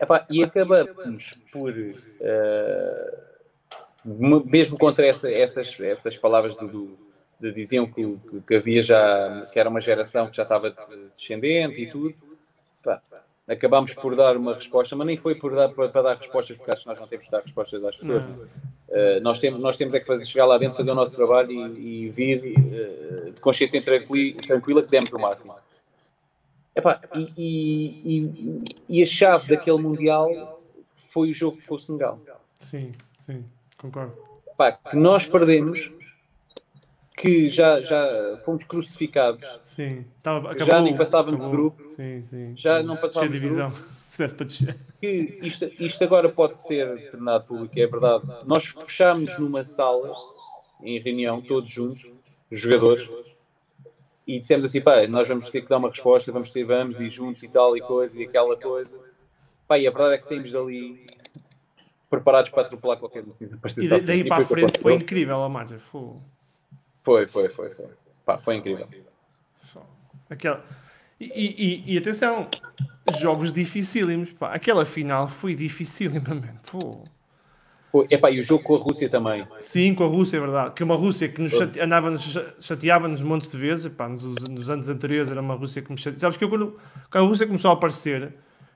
epá, 0.00 0.26
e 0.28 0.42
acabamos 0.42 1.34
por, 1.52 1.70
uh, 1.70 2.02
mesmo 4.04 4.76
contra 4.76 5.06
essa, 5.06 5.30
essas, 5.30 5.78
essas 5.78 6.16
palavras 6.16 6.56
do, 6.56 6.66
do 6.66 6.98
diziam 7.50 7.86
que, 7.86 8.18
que, 8.46 8.54
havia 8.54 8.82
já, 8.82 9.48
que 9.52 9.58
era 9.58 9.68
uma 9.68 9.80
geração 9.80 10.28
que 10.28 10.36
já 10.36 10.44
estava 10.44 10.74
descendente 11.16 11.80
e 11.80 11.90
tudo, 11.90 12.14
epá, 12.80 13.02
acabámos 13.48 13.94
por 13.94 14.14
dar 14.14 14.36
uma 14.36 14.54
resposta, 14.54 14.94
mas 14.94 15.06
nem 15.06 15.16
foi 15.16 15.34
por 15.34 15.54
dar, 15.54 15.68
para, 15.70 15.88
para 15.88 16.02
dar 16.02 16.16
respostas, 16.16 16.56
porque 16.56 16.70
acho 16.70 16.82
que 16.82 16.88
nós 16.88 17.00
não 17.00 17.06
temos 17.06 17.24
de 17.24 17.30
dar 17.30 17.42
respostas 17.42 17.84
às 17.84 17.96
pessoas. 17.96 18.24
Uh, 18.24 19.20
nós, 19.22 19.38
temos, 19.38 19.60
nós 19.60 19.76
temos 19.76 19.94
é 19.94 20.00
que 20.00 20.06
fazer, 20.06 20.26
chegar 20.26 20.46
lá 20.46 20.58
dentro, 20.58 20.76
fazer 20.76 20.90
o 20.90 20.94
nosso 20.94 21.12
trabalho 21.12 21.50
e, 21.50 22.06
e 22.06 22.08
vir 22.10 22.54
uh, 22.58 23.32
de 23.32 23.40
consciência 23.40 23.80
tranquila, 23.82 24.40
tranquila 24.42 24.82
que 24.82 24.90
demos 24.90 25.12
o 25.12 25.18
máximo. 25.18 25.54
Epá, 26.74 27.00
e, 27.14 27.32
e, 27.36 28.14
e, 28.16 28.98
e, 28.98 29.02
a 29.02 29.06
chave 29.06 29.54
daquele 29.54 29.78
Mundial 29.78 30.62
foi 31.08 31.30
o 31.30 31.34
jogo 31.34 31.58
com 31.66 31.74
o 31.74 31.78
Senegal. 31.78 32.18
Sim, 32.58 32.92
sim, 33.18 33.44
concordo. 33.76 34.16
Epá, 34.46 34.72
que 34.72 34.96
nós 34.96 35.26
perdemos, 35.26 35.90
que 37.22 37.48
já, 37.48 37.80
já 37.80 38.36
fomos 38.44 38.64
crucificados. 38.64 39.48
Sim, 39.62 40.04
Tava, 40.20 40.50
acabou, 40.50 40.66
já 40.66 40.80
nem 40.80 40.96
passávamos 40.96 41.40
de 41.40 41.48
grupo. 41.48 41.80
Sim, 41.94 42.20
sim. 42.22 42.52
Já 42.56 42.82
não 42.82 42.96
passávamos 42.96 43.32
de 43.32 43.40
divisão. 43.40 43.72
Se 44.08 44.18
desse 44.18 44.34
para 44.34 44.46
descer. 44.46 44.76
Que 45.00 45.38
isto, 45.40 45.70
isto 45.78 46.04
agora 46.04 46.28
pode 46.28 46.60
ser 46.66 47.12
tornado 47.12 47.44
público, 47.44 47.78
é 47.78 47.86
verdade. 47.86 48.24
Nós 48.44 48.66
fechámos 48.66 49.38
numa 49.38 49.64
sala, 49.64 50.12
em 50.82 50.98
reunião, 50.98 51.40
todos 51.40 51.70
juntos, 51.70 52.10
os 52.50 52.60
jogadores, 52.60 53.08
e 54.26 54.38
dissemos 54.38 54.66
assim, 54.66 54.82
pá, 54.82 55.06
nós 55.06 55.26
vamos 55.26 55.48
ter 55.48 55.62
que 55.62 55.68
dar 55.68 55.78
uma 55.78 55.88
resposta, 55.88 56.30
vamos 56.30 56.50
ter, 56.50 56.64
vamos, 56.64 57.00
e 57.00 57.08
juntos 57.08 57.42
e 57.42 57.48
tal, 57.48 57.74
e 57.74 57.80
coisa, 57.80 58.20
e 58.20 58.24
aquela 58.24 58.54
coisa. 58.54 58.90
Pá, 59.66 59.78
e 59.78 59.86
a 59.86 59.90
verdade 59.90 60.14
é 60.16 60.18
que 60.18 60.26
saímos 60.26 60.52
dali 60.52 61.06
preparados 62.10 62.50
para 62.50 62.62
atropelar 62.62 62.98
qualquer 62.98 63.24
coisa. 63.24 63.58
E 63.78 64.00
daí 64.00 64.24
para 64.24 64.42
a 64.42 64.46
frente 64.46 64.78
foi 64.78 64.94
incrível 64.94 65.42
a 65.42 65.48
marcha. 65.48 65.78
Foi, 65.78 66.16
foi, 67.02 67.26
foi, 67.26 67.48
foi. 67.48 67.70
Foi, 67.70 67.86
Pá, 68.24 68.38
foi 68.38 68.56
incrível. 68.56 68.86
Aquela... 70.30 70.64
E, 71.20 71.84
e, 71.86 71.94
e, 71.94 71.98
atenção, 71.98 72.48
jogos 73.18 73.52
dificílimos. 73.52 74.32
Pá. 74.32 74.54
Aquela 74.54 74.84
final 74.84 75.28
foi 75.28 75.54
dificílima, 75.54 76.34
mano. 76.34 77.04
Epá, 78.10 78.30
e 78.30 78.40
o 78.40 78.44
jogo 78.44 78.64
com 78.64 78.74
a 78.74 78.78
Rússia 78.78 79.08
também. 79.08 79.46
Sim, 79.60 79.94
com 79.94 80.04
a 80.04 80.08
Rússia, 80.08 80.38
é 80.38 80.40
verdade. 80.40 80.74
Que 80.74 80.82
é 80.82 80.84
uma 80.84 80.96
Rússia 80.96 81.28
que 81.28 81.40
nos 81.40 81.52
chate... 81.52 81.78
andava-nos, 81.78 82.38
chateava-nos 82.58 83.22
montes 83.22 83.50
de 83.50 83.56
vezes. 83.58 83.84
Epá, 83.84 84.08
nos, 84.08 84.24
nos, 84.24 84.70
anos 84.70 84.88
anteriores 84.88 85.30
era 85.30 85.40
uma 85.40 85.54
Rússia 85.54 85.82
que 85.82 85.92
me 85.92 85.98
chateava. 85.98 86.20
Sabes 86.20 86.38
que 86.38 86.44
eu, 86.44 86.48
quando, 86.48 86.78
quando 87.10 87.24
a 87.24 87.28
Rússia 87.28 87.46
começou 87.46 87.70
a 87.70 87.74
aparecer, 87.74 88.32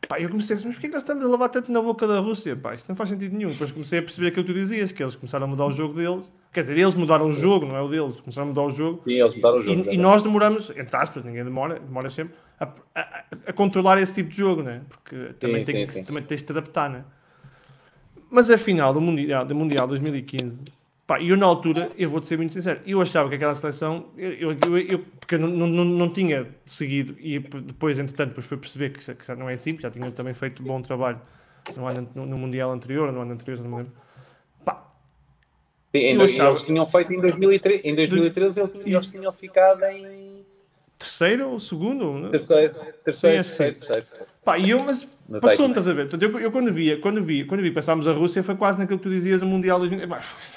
pá, 0.09 0.21
eu 0.21 0.29
comecei 0.29 0.55
a 0.55 0.57
dizer, 0.57 0.69
mas 0.69 0.77
porquê 0.77 0.89
que 0.89 0.95
nós 0.95 1.03
estamos 1.03 1.25
a 1.25 1.29
lavar 1.29 1.49
tanto 1.49 1.71
na 1.73 1.81
boca 1.81 2.07
da 2.07 2.21
Rússia? 2.21 2.57
Pá, 2.57 2.75
isto 2.75 2.89
não 2.89 2.97
faz 2.97 3.11
sentido 3.11 3.37
nenhum. 3.37 3.51
Depois 3.51 3.71
comecei 3.71 3.99
a 3.99 4.03
perceber 4.03 4.29
aquilo 4.29 4.45
que 4.45 4.53
tu 4.53 4.59
dizias, 4.59 4.93
que 4.93 5.03
eles 5.03 5.17
começaram 5.17 5.45
a 5.45 5.49
mudar 5.49 5.67
o 5.67 5.73
jogo 5.73 5.95
deles. 5.95 6.33
Quer 6.53 6.61
dizer, 6.61 6.79
eles 6.79 6.95
mudaram 6.95 7.27
o 7.27 7.33
jogo, 7.33 7.67
não 7.67 7.77
é 7.77 7.83
o 7.83 7.89
deles. 7.89 8.21
Começaram 8.21 8.47
a 8.47 8.49
mudar 8.49 8.63
o 8.63 8.71
jogo. 8.71 9.03
Sim, 9.05 9.13
eles 9.13 9.35
mudaram 9.35 9.59
o 9.59 9.63
jogo. 9.63 9.91
E, 9.91 9.95
e 9.95 9.99
nós 9.99 10.23
demoramos, 10.23 10.71
entre 10.71 10.97
aspas, 10.97 11.25
ninguém 11.25 11.45
demora, 11.45 11.79
demora 11.79 12.09
sempre, 12.09 12.35
a, 12.59 12.69
a, 12.95 13.25
a, 13.49 13.53
controlar 13.53 14.01
esse 14.01 14.15
tipo 14.15 14.31
de 14.31 14.37
jogo, 14.37 14.63
né? 14.63 14.83
Porque 14.89 15.35
também, 15.39 15.65
sim, 15.65 15.73
tem 15.73 15.87
sim, 15.87 15.93
que, 15.93 15.99
sim. 15.99 16.05
também 16.05 16.23
tens 16.23 16.41
de 16.41 16.47
te 16.47 16.53
adaptar, 16.53 16.89
né? 16.89 17.05
Mas 18.31 18.51
a 18.51 18.59
final 18.59 18.93
do 18.93 19.01
Mundial, 19.01 19.45
do 19.45 19.55
mundial 19.55 19.87
2015, 19.87 20.65
pá, 21.07 21.23
eu 21.23 21.37
na 21.37 21.47
altura, 21.47 21.91
eu 21.97 22.11
vou-te 22.11 22.29
ser 22.29 22.37
muito 22.37 22.53
sincero, 22.53 22.81
eu 22.85 23.01
achava 23.01 23.29
que 23.29 23.37
aquela 23.37 23.55
seleção, 23.55 24.07
eu, 24.17 24.53
eu, 24.53 24.79
eu 24.79 24.99
porque 25.21 25.37
eu 25.37 25.39
não, 25.39 25.49
não, 25.49 25.85
não 25.85 26.13
tinha 26.13 26.49
seguido 26.65 27.17
e 27.19 27.39
depois, 27.39 27.99
entretanto, 27.99 28.31
depois 28.31 28.47
fui 28.47 28.57
perceber 28.57 28.91
que, 28.91 29.15
que 29.15 29.27
já 29.27 29.37
não 29.37 29.49
é 29.49 29.55
assim, 29.55 29.73
porque 29.73 29.87
já 29.87 29.91
tinha 29.91 30.11
também 30.11 30.35
feito 30.35 30.63
bom 30.63 30.81
trabalho 30.83 31.21
no, 31.77 31.87
ano, 31.87 32.09
no, 32.15 32.27
no 32.27 32.39
Mundial 32.39 32.73
anterior, 32.73 33.13
no 33.13 33.21
ano 33.21 33.33
anterior, 33.33 33.61
não 33.61 33.71
me 33.71 33.77
lembro. 33.79 33.93
Pá, 34.65 34.93
Sim, 35.95 35.99
em, 35.99 36.23
achava... 36.23 36.51
Eles 36.51 36.63
tinham 36.63 36.87
feito 36.87 37.13
em 37.13 37.21
2013, 37.21 37.81
em 37.85 37.95
2013 37.95 38.61
eles, 38.61 38.73
eles 38.85 39.07
tinham 39.07 39.33
ficado 39.33 39.85
em 39.85 40.26
terceiro 40.99 41.51
ou 41.51 41.61
segundo? 41.61 42.31
Terceiro, 42.31 42.75
terceiro, 43.05 43.45
Sim, 43.45 43.49
terceiro, 43.49 43.77
terceiro. 43.77 44.07
Pá, 44.45 44.59
e 44.59 44.71
eu, 44.71 44.83
mas 44.83 45.07
passou-me, 45.41 45.73
estás 45.73 45.89
a 45.89 45.93
ver? 45.93 46.09
Portanto, 46.09 46.23
eu, 46.23 46.41
eu, 46.41 46.51
quando 46.51 46.73
via, 46.73 47.01
quando 47.01 47.23
vi, 47.23 47.45
quando 47.45 47.61
vi 47.63 47.71
passámos 47.71 48.09
a 48.09 48.13
Rússia, 48.13 48.43
foi 48.43 48.57
quase 48.57 48.79
naquilo 48.79 48.99
que 48.99 49.05
tu 49.05 49.11
dizias 49.11 49.41
no 49.41 49.47
Mundial 49.47 49.79
2000. 49.79 50.09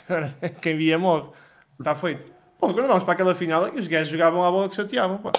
Quem 0.62 0.78
via 0.78 0.98
morre. 0.98 1.30
Está 1.80 1.96
feito. 1.96 2.26
Pô, 2.60 2.74
quando 2.74 2.88
vamos 2.88 3.04
para 3.04 3.14
aquela 3.14 3.34
final, 3.34 3.64
os 3.74 3.88
gajos 3.88 4.10
jogavam 4.10 4.44
a 4.44 4.52
bola 4.52 4.68
e 4.68 4.76
chateavam, 4.76 5.18
pá. 5.18 5.32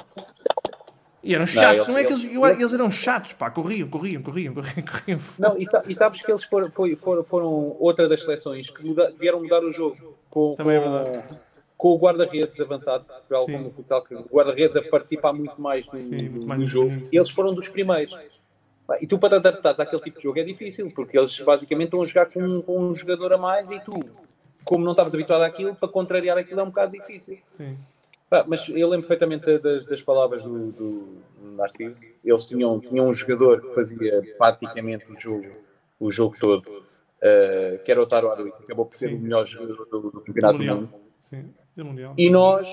E 1.22 1.34
eram 1.34 1.46
chatos, 1.46 1.86
não, 1.86 1.94
não 1.94 2.00
é 2.00 2.04
que 2.04 2.12
eles, 2.14 2.24
eles 2.24 2.72
eram 2.72 2.90
chatos, 2.90 3.34
pá, 3.34 3.50
corriam, 3.50 3.86
corriam, 3.88 4.22
corriam, 4.22 4.54
corriam, 4.54 4.86
corriam. 4.86 5.20
Não, 5.38 5.54
e, 5.58 5.94
sabes 5.94 6.22
que 6.22 6.32
eles 6.32 6.44
foram, 6.44 6.70
foram, 6.70 7.22
foram 7.24 7.76
outra 7.78 8.08
das 8.08 8.22
seleções 8.22 8.70
que 8.70 8.82
muda, 8.82 9.12
vieram 9.18 9.42
mudar 9.42 9.62
o 9.62 9.70
jogo. 9.70 10.16
Com, 10.30 10.54
Também 10.56 10.80
com, 10.80 10.86
é 10.86 11.02
verdade 11.02 11.40
com 11.80 11.92
o 11.92 11.98
guarda-redes 11.98 12.60
avançado, 12.60 13.06
Portugal 13.06 13.46
como 13.46 13.70
futsal, 13.70 14.02
que 14.04 14.14
o 14.14 14.22
guarda-redes 14.30 14.76
a 14.76 14.82
participar 14.82 15.32
muito 15.32 15.58
mais 15.58 15.86
no, 15.90 15.98
Sim, 15.98 16.28
muito 16.28 16.46
mais 16.46 16.60
no 16.60 16.68
jogo, 16.68 16.92
eles 17.10 17.30
foram 17.30 17.54
dos 17.54 17.70
primeiros. 17.70 18.14
E 19.00 19.06
tu, 19.06 19.18
para 19.18 19.30
te 19.30 19.34
adaptares 19.36 19.80
àquele 19.80 20.02
tipo 20.02 20.18
de 20.18 20.24
jogo, 20.24 20.38
é 20.38 20.42
difícil, 20.42 20.92
porque 20.94 21.18
eles 21.18 21.40
basicamente 21.40 21.86
estão 21.86 22.02
a 22.02 22.06
jogar 22.06 22.26
com, 22.26 22.60
com 22.60 22.78
um 22.78 22.94
jogador 22.94 23.32
a 23.32 23.38
mais 23.38 23.70
e 23.70 23.80
tu, 23.80 23.94
como 24.62 24.84
não 24.84 24.92
estavas 24.92 25.14
habituado 25.14 25.40
àquilo, 25.40 25.74
para 25.74 25.88
contrariar 25.88 26.36
aquilo 26.36 26.60
é 26.60 26.62
um 26.62 26.66
bocado 26.66 26.92
difícil. 26.92 27.38
Sim. 27.56 27.78
mas 28.46 28.68
eu 28.68 28.86
lembro 28.86 29.08
perfeitamente 29.08 29.58
das, 29.58 29.86
das 29.86 30.02
palavras 30.02 30.44
do, 30.44 30.72
do 30.72 31.22
Narciso. 31.56 32.02
Eles 32.22 32.44
tinham, 32.44 32.78
tinham 32.78 33.08
um 33.08 33.14
jogador 33.14 33.62
que 33.62 33.74
fazia 33.74 34.22
praticamente 34.36 35.10
o 35.10 35.18
jogo, 35.18 35.46
o 35.98 36.10
jogo 36.12 36.36
todo, 36.38 36.66
uh, 36.68 37.82
que 37.82 37.90
era 37.90 38.02
o 38.02 38.06
Taro 38.06 38.30
Arui, 38.30 38.52
que 38.52 38.64
acabou 38.64 38.84
por 38.84 38.96
ser 38.96 39.08
Sim. 39.08 39.14
o 39.14 39.20
melhor 39.20 39.46
jogador 39.46 39.86
do, 39.86 40.10
do 40.10 40.20
Campeonato 40.20 40.58
do 40.58 40.64
Mundo. 40.64 41.09
Sim. 41.20 41.54
E 42.16 42.28
nós, 42.28 42.66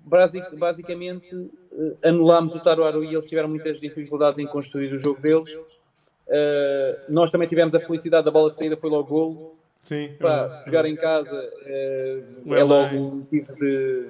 basicamente, 0.00 1.50
eh, 1.72 2.08
anulámos 2.08 2.54
o 2.54 2.60
Taruaru 2.60 3.04
e 3.04 3.08
eles 3.08 3.26
tiveram 3.26 3.48
muitas 3.48 3.78
dificuldades 3.78 4.38
em 4.38 4.46
construir 4.46 4.92
o 4.94 4.98
jogo 4.98 5.20
deles. 5.20 5.52
Uh, 5.52 6.96
nós 7.08 7.30
também 7.30 7.46
tivemos 7.46 7.74
a 7.74 7.80
felicidade 7.80 8.24
da 8.24 8.30
bola 8.30 8.50
de 8.50 8.56
saída, 8.56 8.76
foi 8.76 8.88
logo 8.88 9.08
golo. 9.08 9.56
Sim. 9.82 10.14
Para 10.18 10.60
jogar 10.64 10.86
em 10.86 10.94
casa 10.94 11.34
uh, 11.34 12.54
é 12.54 12.62
logo 12.62 12.96
um 12.96 13.16
motivo 13.16 13.54
de, 13.56 14.06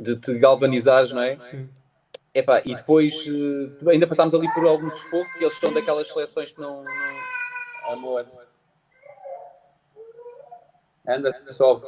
de 0.00 0.16
te 0.16 0.38
galvanizares, 0.38 1.12
não 1.12 1.22
é? 1.22 1.36
Sim. 1.36 1.68
Epá, 2.34 2.62
e 2.64 2.74
depois 2.74 3.14
uh, 3.26 3.90
ainda 3.90 4.06
passámos 4.06 4.34
ali 4.34 4.52
por 4.52 4.66
algum 4.66 4.90
sufoco, 4.90 5.38
que 5.38 5.44
eles 5.44 5.54
estão 5.54 5.72
daquelas 5.72 6.08
seleções 6.08 6.50
que 6.50 6.60
não. 6.60 6.82
não... 6.82 7.92
Amor. 7.92 8.26
Anda, 11.06 11.32
sobe. 11.50 11.86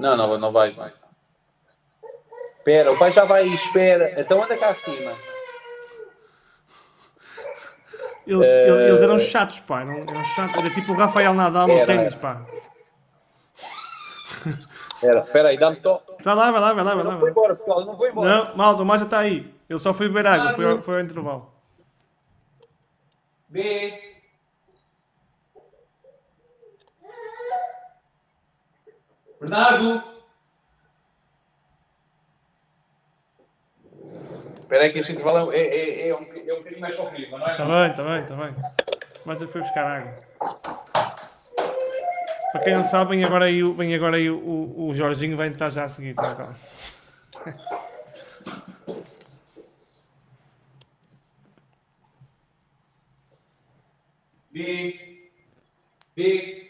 Não, 0.00 0.16
não, 0.16 0.38
não 0.38 0.50
vai, 0.50 0.70
vai. 0.72 0.92
Espera, 2.58 2.90
o 2.90 2.98
pai 2.98 3.12
já 3.12 3.24
vai, 3.24 3.46
espera. 3.46 4.18
Então 4.18 4.42
anda 4.42 4.56
cá 4.56 4.70
acima. 4.70 5.12
Eles, 8.26 8.46
uh... 8.46 8.80
eles 8.80 9.02
eram 9.02 9.18
chatos, 9.18 9.60
pá. 9.60 9.84
Não, 9.84 9.98
eram 9.98 10.24
chatos. 10.24 10.56
Era 10.56 10.70
tipo 10.70 10.92
o 10.92 10.96
Rafael 10.96 11.34
Nadal 11.34 11.68
no 11.68 11.86
ténis, 11.86 12.14
pá. 12.14 12.42
Espera, 14.94 15.20
espera 15.20 15.48
aí, 15.48 15.58
dá-me 15.58 15.80
só. 15.80 16.02
Vai 16.22 16.34
lá, 16.34 16.50
vai 16.50 16.60
lá, 16.60 16.72
vai 16.72 16.84
lá. 16.84 16.94
Vai 16.94 17.04
lá, 17.04 17.12
não 17.12 17.20
vou 17.20 17.28
embora, 17.28 17.56
pessoal, 17.56 17.84
não 17.84 17.96
vou 17.96 18.08
embora. 18.08 18.28
Não, 18.28 18.56
malta, 18.56 18.82
o 18.82 18.86
mais 18.86 19.00
já 19.00 19.06
está 19.06 19.18
aí. 19.18 19.54
Ele 19.68 19.78
só 19.78 19.92
foi 19.92 20.08
beber 20.08 20.26
água, 20.26 20.54
foi, 20.54 20.80
foi 20.82 20.94
ao 20.94 21.00
intervalo. 21.00 21.52
B. 23.48 24.19
Bernardo! 29.40 30.02
Espera 34.60 34.84
aí 34.84 34.92
que 34.92 34.98
este 34.98 35.12
intervalo 35.12 35.50
é, 35.50 35.58
é, 35.58 36.08
é, 36.08 36.14
um, 36.14 36.22
é 36.22 36.54
um 36.54 36.58
bocadinho 36.58 36.80
mais 36.80 36.94
comprido, 36.94 37.38
não 37.38 37.46
é? 37.46 37.50
Está 37.52 37.64
bem, 37.64 37.90
está 37.90 38.04
bem, 38.04 38.18
está 38.20 38.36
bem. 38.36 38.54
Mas 39.24 39.40
eu 39.40 39.48
fui 39.48 39.62
buscar 39.62 39.86
água. 39.86 40.22
Para 42.52 42.60
quem 42.62 42.74
não 42.74 42.84
sabe, 42.84 43.16
vem 43.16 43.24
agora 43.24 43.46
aí, 43.46 43.62
vem 43.62 43.94
agora 43.94 44.16
aí 44.16 44.28
o, 44.30 44.36
o, 44.36 44.88
o 44.88 44.94
Jorginho 44.94 45.36
vai 45.36 45.48
entrar 45.48 45.70
já 45.70 45.84
a 45.84 45.88
seguir. 45.88 46.14
Tá? 46.14 46.54
Big. 54.52 55.30
Big. 56.14 56.69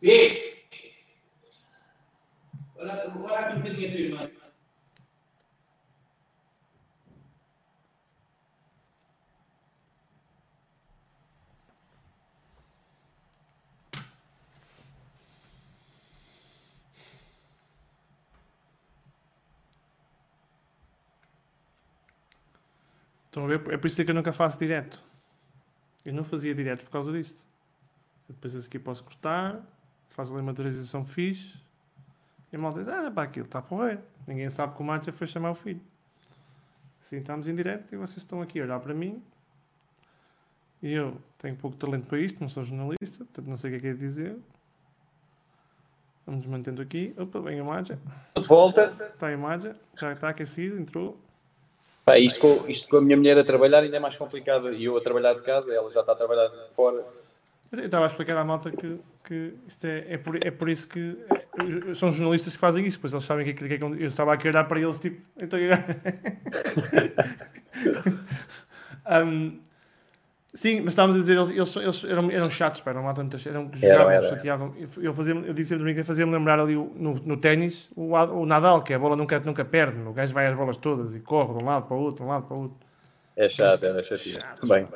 Big. 0.00 0.56
Olha, 2.76 2.92
olha 2.92 3.48
a 3.48 3.60
tua 3.60 3.68
irmã. 3.70 4.30
Estão 23.26 23.44
a 23.44 23.48
ver? 23.48 23.72
É 23.72 23.76
por 23.76 23.86
isso 23.86 24.04
que 24.04 24.10
eu 24.10 24.14
nunca 24.14 24.32
faço 24.32 24.58
direto. 24.58 25.02
Eu 26.04 26.12
não 26.12 26.24
fazia 26.24 26.54
direto 26.54 26.84
por 26.84 26.90
causa 26.90 27.12
disto. 27.12 27.38
Depois 28.28 28.54
esse 28.54 28.68
aqui 28.68 28.78
posso 28.78 29.04
cortar, 29.04 29.62
faz 30.18 30.32
ali 30.32 30.40
uma 30.40 30.52
transição 30.52 31.04
fixe 31.04 31.56
e 32.52 32.56
a 32.56 32.58
malta 32.58 32.80
diz, 32.80 32.88
ah, 32.88 33.08
pá, 33.08 33.22
aquilo 33.22 33.46
está 33.46 33.60
a 33.60 33.62
porrer. 33.62 34.00
Ninguém 34.26 34.50
sabe 34.50 34.74
que 34.74 34.82
o 34.82 34.84
Matcha 34.84 35.12
foi 35.12 35.28
chamar 35.28 35.52
o 35.52 35.54
filho. 35.54 35.80
Sim, 37.00 37.18
estamos 37.18 37.46
em 37.46 37.54
direto 37.54 37.94
e 37.94 37.96
vocês 37.96 38.16
estão 38.16 38.42
aqui 38.42 38.58
a 38.58 38.64
olhar 38.64 38.80
para 38.80 38.92
mim. 38.92 39.22
E 40.82 40.92
eu 40.92 41.16
tenho 41.38 41.54
pouco 41.54 41.76
talento 41.76 42.08
para 42.08 42.18
isto, 42.18 42.40
não 42.40 42.48
sou 42.48 42.64
jornalista, 42.64 43.24
portanto 43.24 43.46
não 43.46 43.56
sei 43.56 43.70
o 43.70 43.72
que 43.74 43.78
é 43.78 43.80
que 43.80 43.86
é 43.86 43.94
dizer. 43.94 44.36
Vamos 46.26 46.46
mantendo 46.46 46.82
aqui. 46.82 47.14
Opa, 47.16 47.38
vem 47.38 47.60
a. 47.60 47.80
De 47.82 48.48
volta. 48.48 48.92
Está 49.14 49.28
a 49.28 49.32
imagem, 49.32 49.72
já 49.96 50.14
está 50.14 50.30
aquecido, 50.30 50.80
entrou. 50.80 51.16
Pá, 52.04 52.18
isto, 52.18 52.40
com, 52.40 52.68
isto 52.68 52.88
com 52.88 52.96
a 52.96 53.00
minha 53.00 53.16
mulher 53.16 53.38
a 53.38 53.44
trabalhar 53.44 53.84
ainda 53.84 53.96
é 53.96 54.00
mais 54.00 54.16
complicado. 54.16 54.72
E 54.72 54.84
eu 54.84 54.96
a 54.96 55.00
trabalhar 55.00 55.34
de 55.34 55.42
casa, 55.42 55.72
ela 55.72 55.88
já 55.92 56.00
está 56.00 56.10
a 56.10 56.16
trabalhar 56.16 56.50
fora. 56.72 57.06
Eu 57.70 57.84
estava 57.84 58.06
a 58.06 58.08
explicar 58.08 58.36
à 58.38 58.44
malta 58.44 58.70
que, 58.70 58.98
que 59.24 59.54
isto 59.66 59.84
é, 59.86 60.14
é, 60.14 60.16
por, 60.16 60.36
é 60.36 60.50
por 60.50 60.70
isso 60.70 60.88
que 60.88 61.18
é, 61.30 61.94
são 61.94 62.10
jornalistas 62.10 62.54
que 62.54 62.58
fazem 62.58 62.86
isso, 62.86 62.98
pois 62.98 63.12
eles 63.12 63.26
sabem 63.26 63.44
que, 63.44 63.52
que, 63.52 63.78
que 63.78 63.84
eu 63.84 64.08
estava 64.08 64.32
aqui 64.32 64.48
a 64.48 64.50
olhar 64.50 64.64
para 64.64 64.80
eles 64.80 64.96
tipo. 64.96 65.20
Então, 65.36 65.58
um, 69.26 69.60
sim, 70.54 70.80
mas 70.80 70.92
estávamos 70.92 71.16
a 71.16 71.20
dizer, 71.20 71.36
eles, 71.36 71.50
eles, 71.50 71.76
eles 71.76 72.04
eram, 72.04 72.30
eram 72.30 72.48
chatos, 72.48 72.80
pá, 72.80 72.90
eram 72.90 73.02
malta 73.02 73.20
muitas, 73.20 73.46
eram 73.46 73.68
que 73.68 73.78
jogavam, 73.78 74.10
era, 74.12 74.24
era. 74.24 74.34
chateavam. 74.34 74.74
Eu, 74.96 75.12
fazia, 75.12 75.34
eu 75.34 75.52
disse 75.52 75.76
sempre 75.76 75.94
que 75.94 76.02
fazia-me 76.04 76.32
lembrar 76.32 76.58
ali 76.58 76.74
no, 76.74 77.14
no 77.14 77.36
ténis 77.36 77.90
o, 77.94 78.14
o 78.14 78.46
Nadal, 78.46 78.82
que 78.82 78.94
a 78.94 78.98
bola 78.98 79.14
nunca, 79.14 79.38
nunca 79.40 79.62
perde, 79.62 80.00
o 80.00 80.14
gajo 80.14 80.32
vai 80.32 80.46
às 80.46 80.56
bolas 80.56 80.78
todas 80.78 81.14
e 81.14 81.20
corre 81.20 81.52
de 81.52 81.62
um 81.62 81.66
lado 81.66 81.86
para 81.86 81.96
o 81.98 82.00
outro, 82.00 82.22
de 82.22 82.22
um 82.22 82.32
lado 82.32 82.46
para 82.46 82.56
o 82.56 82.62
outro. 82.62 82.78
É 83.36 83.46
chato, 83.46 83.84
é 83.84 84.02
chatinho. 84.02 84.38
Bem. 84.64 84.88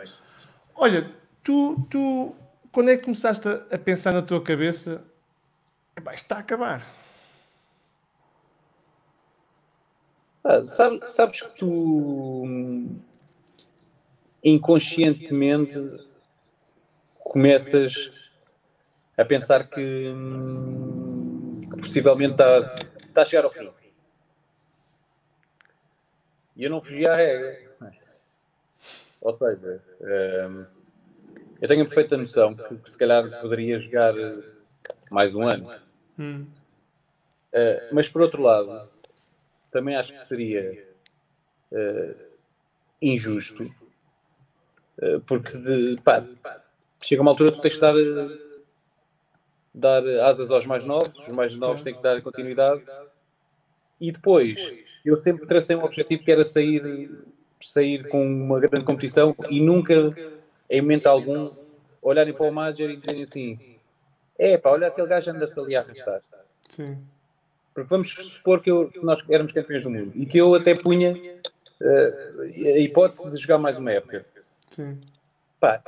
Olha, 0.75 1.11
tu, 1.45 1.87
tu 1.91 2.35
quando 2.73 2.91
é 2.91 2.97
que 2.97 3.05
começaste 3.05 3.47
a, 3.47 3.79
pensar 3.79 4.12
na 4.12 4.23
tua 4.23 4.43
cabeça 4.43 5.05
Epá, 5.97 6.14
está 6.14 6.37
a 6.37 6.39
acabar? 6.39 6.87
Ah, 10.43 10.64
sabes, 10.64 11.43
que 11.43 11.59
tu 11.59 12.45
inconscientemente 14.43 15.79
começas 17.18 18.11
a 19.16 19.25
pensar 19.25 19.68
que, 19.68 20.12
que 21.70 21.77
possivelmente 21.77 22.33
está, 22.33 22.75
está 23.07 23.23
a 23.23 23.25
chegar 23.25 23.45
ao 23.45 23.51
fim. 23.51 23.70
E 26.57 26.64
eu 26.64 26.70
não 26.70 26.81
fugi 26.81 27.07
à 27.07 27.14
regra. 27.14 27.73
Ou 29.20 29.33
seja, 29.35 29.81
um, 30.01 30.82
eu 31.63 31.69
tenho 31.69 31.83
a 31.83 31.87
perfeita 31.87 32.17
noção 32.17 32.53
que, 32.53 32.75
que 32.75 32.91
se 32.91 32.99
calhar 32.99 33.41
poderia 33.41 33.79
jogar 33.79 34.19
eh, 34.19 34.43
mais 35.09 35.33
um 35.33 35.49
ano. 35.49 35.71
Hum. 36.19 36.45
Uh, 37.53 37.95
mas 37.95 38.09
por 38.09 38.21
outro 38.21 38.43
lado, 38.43 38.89
também 39.71 39.95
acho 39.95 40.13
que 40.13 40.25
seria 40.25 40.85
uh, 41.71 42.15
injusto, 43.01 43.63
uh, 44.99 45.21
porque 45.25 45.57
de, 45.57 45.99
pá, 46.03 46.27
chega 47.01 47.23
uma 47.23 47.31
altura 47.31 47.53
que 47.53 47.63
tens 47.63 47.75
de 47.75 47.81
dar, 47.81 47.95
dar 49.73 50.05
asas 50.27 50.51
aos 50.51 50.67
mais 50.67 50.85
novos, 50.85 51.17
os 51.17 51.29
mais 51.29 51.55
novos 51.55 51.83
têm 51.83 51.95
que 51.95 52.03
dar 52.03 52.21
continuidade, 52.23 52.83
e 54.01 54.11
depois 54.11 54.59
eu 55.05 55.17
sempre 55.21 55.47
tracei 55.47 55.77
um 55.77 55.85
objetivo 55.85 56.25
que 56.25 56.33
era 56.33 56.45
sair, 56.45 57.09
sair 57.61 58.09
com 58.09 58.27
uma 58.27 58.59
grande 58.59 58.85
competição 58.85 59.33
e 59.49 59.61
nunca 59.61 60.13
em 60.69 60.81
momento 60.81 61.07
algum, 61.07 61.51
olharem 62.01 62.33
para 62.35 62.47
o 62.47 62.53
Major 62.53 62.91
e 62.91 62.97
dizerem 62.97 63.23
assim: 63.23 63.79
é 64.39 64.59
pá, 64.59 64.71
olha 64.71 64.89
aquele 64.89 65.07
gajo 65.07 65.31
anda-se 65.31 65.59
ali 65.59 65.77
a 65.77 65.81
arrastar. 65.81 66.21
Sim. 66.69 66.99
Porque 67.75 67.89
vamos 67.89 68.11
supor 68.11 68.61
que, 68.61 68.71
eu, 68.71 68.89
que, 68.91 69.03
nós 69.05 69.23
éramos 69.31 69.53
campeões 69.53 69.83
do 69.83 69.91
mundo 69.91 70.13
e 70.15 70.27
que 70.27 70.39
eu 70.39 70.55
até 70.55 70.75
punha 70.75 71.13
uh, 71.13 72.41
a 72.43 72.79
hipótese 72.79 73.31
de 73.31 73.37
jogar 73.39 73.59
mais 73.59 73.79
uma 73.79 73.93
época. 73.93 74.27
Sim. 74.71 75.01
Pá, 75.59 75.81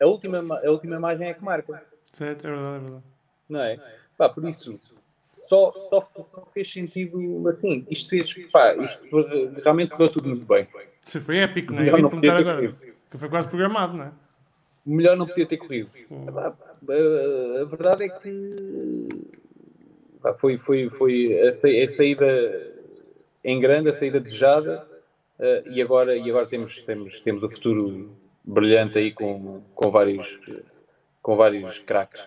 a 0.00 0.06
última, 0.06 0.38
a 0.38 0.70
última 0.70 0.96
imagem 0.96 1.28
é 1.28 1.34
que 1.34 1.42
marca. 1.42 1.82
Certo, 2.12 2.46
é 2.46 2.50
verdade, 2.50 2.76
é 2.76 2.80
verdade. 2.80 3.04
Não 3.48 3.60
é? 3.60 3.80
Pá, 4.16 4.28
por 4.28 4.44
isso, 4.48 4.78
só, 5.48 5.72
só, 5.88 6.06
só 6.14 6.46
fez 6.52 6.70
sentido 6.70 7.48
assim. 7.48 7.86
Isto 7.90 8.10
fez, 8.10 8.34
pá, 8.50 8.74
isto 8.76 9.04
realmente 9.62 9.90
correu 9.90 10.10
tudo 10.10 10.28
muito 10.28 10.44
bem. 10.44 10.68
Sim, 11.04 11.20
foi 11.20 11.38
épico, 11.38 11.72
não 11.72 11.82
é? 11.82 11.90
Eu 11.90 12.10
vim 12.10 12.28
agora. 12.28 12.76
Que 13.10 13.18
foi 13.18 13.28
quase 13.28 13.48
programado, 13.48 13.96
não 13.96 14.04
é? 14.04 14.12
Melhor 14.84 15.16
não 15.16 15.26
podia 15.26 15.46
ter 15.46 15.56
corrido. 15.58 15.90
A, 16.28 17.64
verdade 17.64 18.04
é 18.04 18.08
que 18.08 19.08
foi, 20.38 20.56
foi, 20.56 20.88
foi 20.88 21.48
a, 21.48 21.52
saída 21.52 22.26
em 23.44 23.60
grande, 23.60 23.90
a 23.90 23.94
saída 23.94 24.20
desejada, 24.20 24.86
uh, 25.38 25.68
e 25.68 25.82
agora, 25.82 26.16
e 26.16 26.28
agora 26.28 26.46
temos, 26.46 26.80
temos, 26.82 27.20
temos 27.20 27.42
o 27.42 27.50
futuro 27.50 28.16
brilhante 28.44 28.98
aí 28.98 29.12
com, 29.12 29.62
com 29.74 29.90
vários, 29.90 30.26
com 31.22 31.36
vários 31.36 31.78
craques. 31.80 32.22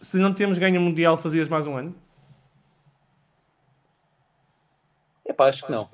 Se 0.00 0.16
não 0.18 0.32
temos 0.32 0.58
ganho 0.58 0.80
mundial, 0.80 1.18
fazias 1.18 1.48
mais 1.48 1.66
um 1.66 1.76
ano? 1.76 1.94
É 5.24 5.32
pá, 5.32 5.48
acho 5.48 5.66
que 5.66 5.72
não. 5.72 5.90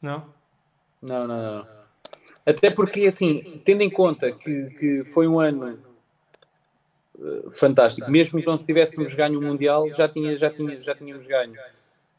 Não? 0.00 0.34
Não, 1.00 1.26
não, 1.26 1.56
não. 1.56 1.77
Até 2.48 2.70
porque, 2.70 3.06
assim, 3.06 3.60
tendo 3.62 3.82
em 3.82 3.90
conta 3.90 4.32
que, 4.32 4.70
que 4.70 5.04
foi 5.04 5.28
um 5.28 5.38
ano 5.38 5.78
uh, 7.18 7.50
fantástico, 7.50 8.10
mesmo 8.10 8.40
que 8.40 8.46
não 8.46 8.56
se 8.56 8.64
tivéssemos 8.64 9.12
ganho 9.12 9.38
o 9.38 9.42
Mundial, 9.42 9.86
já, 9.90 10.08
tinha, 10.08 10.34
já, 10.38 10.48
tinha, 10.48 10.80
já 10.80 10.94
tínhamos 10.94 11.26
ganho. 11.26 11.52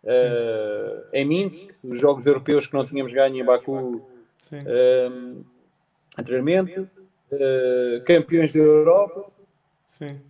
Uh, 0.04 1.04
em 1.12 1.26
Minsk, 1.26 1.70
os 1.84 2.00
Jogos 2.00 2.28
Europeus 2.28 2.68
que 2.68 2.76
não 2.76 2.86
tínhamos 2.86 3.12
ganho 3.12 3.38
em 3.38 3.44
Baku 3.44 4.06
uh, 4.54 5.46
anteriormente, 6.16 6.88
campeões 8.06 8.54
da 8.54 8.60
Europa. 8.60 9.32
Sim. 9.88 10.22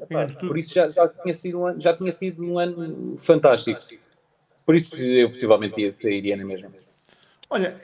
Epá, 0.00 0.26
por 0.26 0.58
isso 0.58 0.74
já, 0.74 0.88
já, 0.88 1.06
tinha 1.06 1.32
sido 1.32 1.60
um 1.60 1.66
ano, 1.66 1.80
já 1.80 1.96
tinha 1.96 2.12
sido 2.12 2.44
um 2.44 2.58
ano 2.58 3.16
fantástico. 3.18 3.80
Por 4.66 4.74
isso 4.74 4.96
eu 4.96 5.30
possivelmente 5.30 5.80
ia 5.80 5.92
sair 5.92 6.34
na 6.36 6.44
mesma. 6.44 6.72
Olha, 7.48 7.80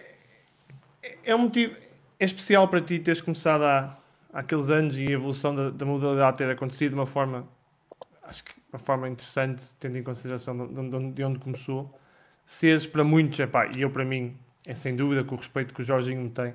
é 1.24 1.34
um 1.34 1.38
motivo 1.38 1.74
é 2.18 2.24
especial 2.24 2.68
para 2.68 2.80
ti 2.82 2.98
teres 2.98 3.22
começado 3.22 3.62
há, 3.62 3.96
há 4.32 4.40
aqueles 4.40 4.68
anos 4.68 4.94
e 4.94 5.06
a 5.06 5.10
evolução 5.10 5.54
da, 5.54 5.70
da, 5.70 5.86
modalidade 5.86 6.36
ter 6.36 6.50
acontecido 6.50 6.90
de 6.90 6.94
uma 6.96 7.06
forma, 7.06 7.48
acho 8.22 8.44
que 8.44 8.52
uma 8.70 8.78
forma 8.78 9.08
interessante, 9.08 9.74
tendo 9.80 9.96
em 9.96 10.02
consideração 10.02 10.66
de, 10.66 10.90
de, 10.90 11.12
de 11.12 11.24
onde 11.24 11.38
começou. 11.38 11.98
Seres 12.44 12.86
para 12.86 13.02
muitos, 13.02 13.38
epá, 13.38 13.70
e 13.74 13.80
eu 13.80 13.90
para 13.90 14.04
mim, 14.04 14.36
é 14.66 14.74
sem 14.74 14.94
dúvida, 14.94 15.24
com 15.24 15.34
o 15.34 15.38
respeito 15.38 15.72
que 15.72 15.80
o 15.80 15.84
Jorginho 15.84 16.20
me 16.20 16.30
tem, 16.30 16.52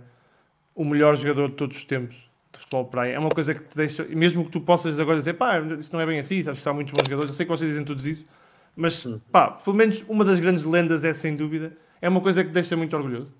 o 0.76 0.86
melhor 0.86 1.16
jogador 1.16 1.50
de 1.50 1.56
todos 1.56 1.78
os 1.78 1.84
tempos 1.84 2.30
de 2.52 2.60
futebol 2.60 2.86
praia. 2.86 3.14
É 3.14 3.20
uma 3.20 3.30
coisa 3.30 3.56
que 3.56 3.64
te 3.64 3.76
deixa, 3.76 4.04
mesmo 4.04 4.46
que 4.46 4.52
tu 4.52 4.62
possas 4.62 5.00
agora 5.00 5.18
dizer, 5.18 5.34
pá, 5.34 5.60
isso 5.60 5.92
não 5.94 6.00
é 6.00 6.06
bem 6.06 6.20
assim, 6.20 6.44
sabes 6.44 6.62
que 6.62 6.70
há 6.70 6.74
muitos 6.74 6.94
bons 6.94 7.06
jogadores, 7.06 7.32
eu 7.32 7.36
sei 7.36 7.46
que 7.46 7.52
vocês 7.52 7.70
dizem 7.72 7.86
todos 7.86 8.06
isso, 8.06 8.28
mas 8.76 9.06
pá, 9.32 9.50
pelo 9.52 9.76
menos 9.76 10.04
uma 10.08 10.24
das 10.24 10.40
grandes 10.40 10.64
lendas 10.64 11.04
é 11.04 11.14
sem 11.14 11.36
dúvida, 11.36 11.76
é 12.02 12.08
uma 12.08 12.22
coisa 12.22 12.44
que 12.44 12.50
te 12.50 12.54
deixa 12.54 12.76
muito 12.76 12.96
orgulhoso. 12.96 13.34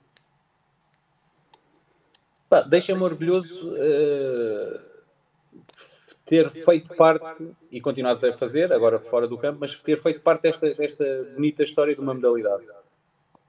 Deixa-me 2.68 3.02
orgulhoso 3.02 3.74
uh, 3.74 4.80
ter 6.26 6.50
feito 6.50 6.96
parte 6.96 7.50
e 7.72 7.82
continuado 7.82 8.26
a 8.26 8.34
fazer, 8.34 8.72
agora 8.72 9.00
fora 9.00 9.28
do 9.28 9.38
campo, 9.38 9.60
mas 9.62 9.76
ter 9.82 10.02
feito 10.02 10.22
parte 10.22 10.44
desta, 10.44 10.74
desta 10.74 11.28
bonita 11.36 11.64
história 11.64 11.94
de 11.94 12.02
uma 12.02 12.14
modalidade 12.14 12.64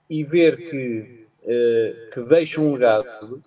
e 0.08 0.22
ver 0.22 0.56
que, 0.56 1.26
uh, 1.42 2.10
que 2.12 2.20
deixa 2.22 2.60
um 2.60 2.72
legado 2.72 3.42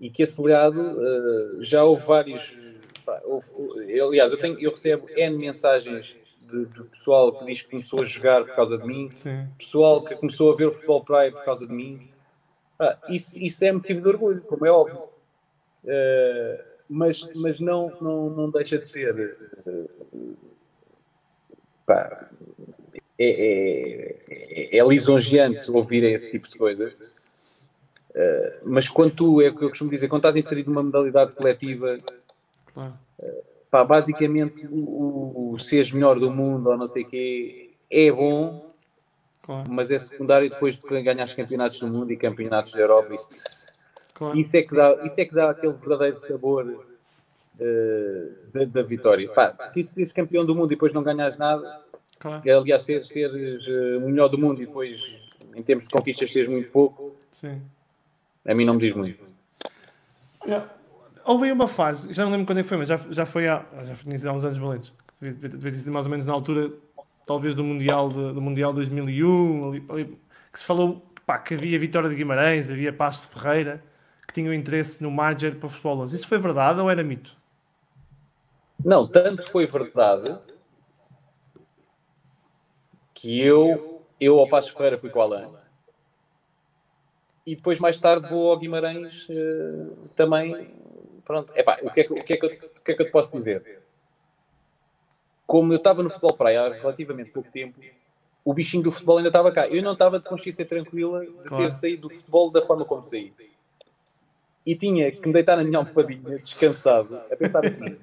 e 0.00 0.08
que 0.08 0.22
esse 0.22 0.40
legado 0.40 0.80
uh, 0.80 1.62
já 1.62 1.84
houve 1.84 2.06
vários. 2.06 2.52
Pá, 3.04 3.20
houve, 3.24 3.46
aliás, 4.00 4.32
eu, 4.32 4.38
tenho, 4.38 4.58
eu 4.58 4.70
recebo 4.70 5.08
N 5.16 5.36
mensagens 5.36 6.16
de, 6.40 6.66
de, 6.66 6.82
pessoal 6.84 7.32
que 7.32 7.44
diz 7.44 7.62
que 7.62 7.70
começou 7.70 8.02
a 8.02 8.04
jogar 8.04 8.44
por 8.44 8.54
causa 8.54 8.78
de 8.78 8.86
mim, 8.86 9.10
Sim. 9.14 9.46
pessoal 9.58 10.02
que 10.02 10.16
começou 10.16 10.52
a 10.52 10.56
ver 10.56 10.66
o 10.66 10.72
futebol 10.72 11.04
praia 11.04 11.30
por 11.30 11.44
causa 11.44 11.66
de 11.66 11.72
mim. 11.72 12.08
Ah, 12.80 12.96
isso, 13.10 13.38
isso 13.38 13.62
é 13.62 13.70
motivo 13.70 14.00
de 14.00 14.08
orgulho, 14.08 14.40
como 14.40 14.64
é 14.64 14.70
óbvio. 14.70 15.02
Uh, 15.84 16.64
mas 16.88 17.28
mas 17.34 17.60
não, 17.60 17.92
não, 18.00 18.30
não 18.30 18.50
deixa 18.50 18.78
de 18.78 18.88
ser. 18.88 19.36
Uh, 19.66 20.36
pá, 21.84 22.26
é, 23.18 24.16
é, 24.72 24.78
é, 24.78 24.82
lisonjeante 24.82 25.70
ouvir 25.70 26.04
esse 26.04 26.30
tipo 26.30 26.48
de 26.48 26.56
coisas. 26.56 26.94
Uh, 26.94 28.60
mas 28.64 28.88
quando 28.88 29.14
tu, 29.14 29.42
é 29.42 29.50
o 29.50 29.56
que 29.56 29.64
eu 29.64 29.68
costumo 29.68 29.90
dizer, 29.90 30.08
quando 30.08 30.26
estás 30.26 30.36
inserido 30.36 30.70
numa 30.70 30.82
modalidade 30.82 31.36
coletiva, 31.36 32.00
claro. 32.72 32.94
pá, 33.70 33.84
basicamente 33.84 34.66
o, 34.66 35.52
o 35.52 35.58
seres 35.58 35.92
melhor 35.92 36.18
do 36.18 36.30
mundo 36.30 36.70
ou 36.70 36.78
não 36.78 36.88
sei 36.88 37.02
o 37.02 37.08
quê 37.08 37.70
é 37.90 38.10
bom, 38.10 38.69
Claro. 39.50 39.64
Mas 39.68 39.90
é 39.90 39.98
secundário 39.98 40.48
depois 40.48 40.78
de 40.78 41.02
ganhar 41.02 41.24
os 41.24 41.32
campeonatos 41.32 41.80
do 41.80 41.88
mundo 41.88 42.12
e 42.12 42.16
campeonatos 42.16 42.72
da 42.72 42.78
Europa. 42.78 43.12
Isso, 43.16 43.66
claro. 44.14 44.38
isso, 44.38 44.56
é, 44.56 44.62
que 44.62 44.76
dá, 44.76 44.96
isso 45.02 45.20
é 45.20 45.24
que 45.24 45.34
dá 45.34 45.50
aquele 45.50 45.72
verdadeiro 45.72 46.16
sabor 46.18 46.66
uh, 46.68 48.36
da, 48.52 48.64
da, 48.64 48.82
vitória. 48.84 49.28
Pá, 49.28 49.48
porque 49.48 49.82
se 49.82 49.94
seres 49.94 50.12
campeão 50.12 50.46
do 50.46 50.54
mundo 50.54 50.66
e 50.66 50.76
depois 50.76 50.92
não 50.92 51.02
ganhas 51.02 51.36
nada, 51.36 51.80
claro. 52.20 52.42
aliás, 52.48 52.84
seres, 52.84 53.08
seres 53.08 53.66
uh, 53.66 53.98
o 53.98 54.08
melhor 54.08 54.28
do 54.28 54.38
mundo 54.38 54.62
e 54.62 54.66
depois 54.66 55.00
em 55.52 55.62
termos 55.64 55.82
de 55.82 55.90
conquistas, 55.90 56.30
seja 56.30 56.48
muito 56.48 56.70
pouco, 56.70 57.16
Sim. 57.32 57.60
a 58.46 58.54
mim 58.54 58.64
não 58.64 58.74
me 58.74 58.80
diz 58.80 58.94
muito. 58.94 59.18
Houve 61.24 61.46
aí 61.46 61.52
uma 61.52 61.66
fase, 61.66 62.14
já 62.14 62.24
não 62.24 62.30
lembro 62.30 62.46
quando 62.46 62.58
é 62.58 62.62
que 62.62 62.68
foi, 62.68 62.78
mas 62.78 62.88
já, 62.88 63.00
já 63.10 63.26
foi 63.26 63.48
há, 63.48 63.64
já 63.82 63.96
foi 63.96 64.12
há 64.28 64.32
uns 64.32 64.44
anos 64.44 64.58
valentes. 64.58 64.92
Devia 65.20 65.50
ter 65.50 65.74
sido 65.74 65.90
mais 65.90 66.06
ou 66.06 66.10
menos 66.10 66.24
na 66.24 66.32
altura, 66.32 66.70
talvez 67.30 67.54
do 67.54 67.62
Mundial, 67.62 68.08
de, 68.08 68.32
do 68.32 68.40
mundial 68.40 68.72
2001, 68.72 69.68
ali, 69.68 69.84
ali, 69.88 70.20
que 70.52 70.58
se 70.58 70.64
falou 70.64 71.00
pá, 71.24 71.38
que 71.38 71.54
havia 71.54 71.78
Vitória 71.78 72.08
de 72.08 72.16
Guimarães, 72.16 72.72
havia 72.72 72.92
Passo 72.92 73.28
de 73.28 73.34
Ferreira, 73.34 73.80
que 74.26 74.34
tinham 74.34 74.52
interesse 74.52 75.00
no 75.00 75.12
Major 75.12 75.54
para 75.54 75.68
o 75.68 75.70
futebol 75.70 76.00
11. 76.00 76.16
Isso 76.16 76.26
foi 76.26 76.38
verdade 76.38 76.80
ou 76.80 76.90
era 76.90 77.04
mito? 77.04 77.36
Não, 78.84 79.06
tanto 79.06 79.48
foi 79.48 79.64
verdade 79.64 80.36
que 83.14 83.40
eu, 83.40 84.02
eu 84.18 84.40
ao 84.40 84.48
Passo 84.48 84.72
Ferreira 84.72 84.98
fui 84.98 85.08
com 85.08 85.20
o 85.20 85.22
Alain. 85.22 85.52
E 87.46 87.54
depois, 87.54 87.78
mais 87.78 88.00
tarde, 88.00 88.28
vou 88.28 88.50
ao 88.50 88.58
Guimarães 88.58 89.28
uh, 89.28 90.08
também. 90.16 90.74
Pronto. 91.24 91.52
Epá, 91.54 91.78
o, 91.80 91.92
que 91.92 92.00
é 92.00 92.04
que, 92.04 92.12
o, 92.12 92.24
que 92.24 92.32
é 92.32 92.36
que 92.36 92.46
o 92.46 92.48
que 92.84 92.90
é 92.90 92.94
que 92.96 93.02
eu 93.02 93.06
te 93.06 93.12
posso 93.12 93.30
dizer? 93.30 93.79
Como 95.50 95.72
eu 95.72 95.78
estava 95.78 96.00
no 96.00 96.08
futebol 96.08 96.32
praia 96.32 96.62
há 96.62 96.72
relativamente 96.72 97.32
pouco 97.32 97.50
tempo, 97.50 97.80
o 98.44 98.54
bichinho 98.54 98.84
do 98.84 98.92
futebol 98.92 99.16
ainda 99.16 99.30
estava 99.30 99.50
cá. 99.50 99.66
Eu 99.66 99.82
não 99.82 99.94
estava 99.94 100.20
de 100.20 100.24
consciência 100.24 100.64
tranquila 100.64 101.26
de 101.26 101.48
claro. 101.48 101.64
ter 101.64 101.72
saído 101.72 102.02
do 102.02 102.14
futebol 102.14 102.52
da 102.52 102.62
forma 102.62 102.84
como 102.84 103.02
saí. 103.02 103.32
E 104.64 104.76
tinha 104.76 105.10
que 105.10 105.26
me 105.26 105.32
deitar 105.34 105.56
na 105.56 105.64
minha 105.64 105.78
almofadinha, 105.78 106.38
descansado, 106.38 107.20
a 107.32 107.34
pensar 107.34 107.66
assim: 107.66 107.96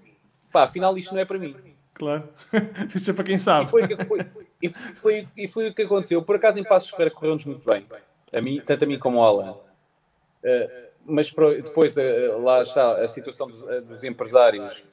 pá, 0.51 0.63
afinal 0.63 0.97
isto 0.97 1.13
não 1.13 1.21
é 1.21 1.23
para 1.23 1.39
mim. 1.39 1.55
Claro, 1.93 2.27
isto 2.93 3.11
é 3.11 3.13
para 3.13 3.23
quem 3.23 3.37
sabe. 3.37 3.67
E 3.67 3.69
foi, 3.69 3.81
foi, 3.95 4.27
e 4.61 4.69
foi, 4.69 5.27
e 5.37 5.47
foi 5.47 5.69
o 5.69 5.73
que 5.73 5.83
aconteceu. 5.83 6.21
Por 6.21 6.35
acaso, 6.35 6.59
em 6.59 6.65
Passos 6.65 6.89
Ferreira 6.89 7.11
correu-nos 7.11 7.45
muito 7.45 7.65
bem. 7.65 7.85
A 8.33 8.41
mim, 8.41 8.61
tanto 8.65 8.83
a 8.83 8.87
mim 8.87 8.99
como 8.99 9.21
ao 9.21 9.41
Alan. 9.41 9.51
Uh, 9.51 10.87
mas 11.05 11.31
depois, 11.63 11.95
uh, 11.95 12.41
lá 12.43 12.61
está, 12.61 13.05
a 13.05 13.07
situação 13.07 13.47
dos, 13.47 13.63
uh, 13.63 13.81
dos 13.83 14.03
empresários 14.03 14.83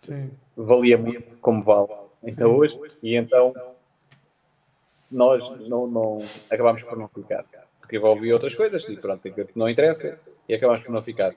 Sim. 0.00 0.30
valia 0.56 0.96
muito, 0.96 1.36
como 1.38 1.60
vale 1.60 2.03
ainda 2.24 2.44
Sim. 2.44 2.44
hoje, 2.44 2.78
e 3.02 3.16
então 3.16 3.54
nós 5.10 5.48
não, 5.68 5.86
não, 5.86 6.22
acabámos 6.50 6.82
por 6.82 6.98
não 6.98 7.08
ficar. 7.08 7.44
Porque 7.80 7.96
envolvia 7.96 8.32
outras 8.32 8.54
coisas, 8.54 8.88
e 8.88 8.96
pronto, 8.96 9.22
não 9.54 9.68
interessa, 9.68 10.18
e 10.48 10.54
acabámos 10.54 10.84
por 10.84 10.92
não 10.92 11.02
ficar. 11.02 11.34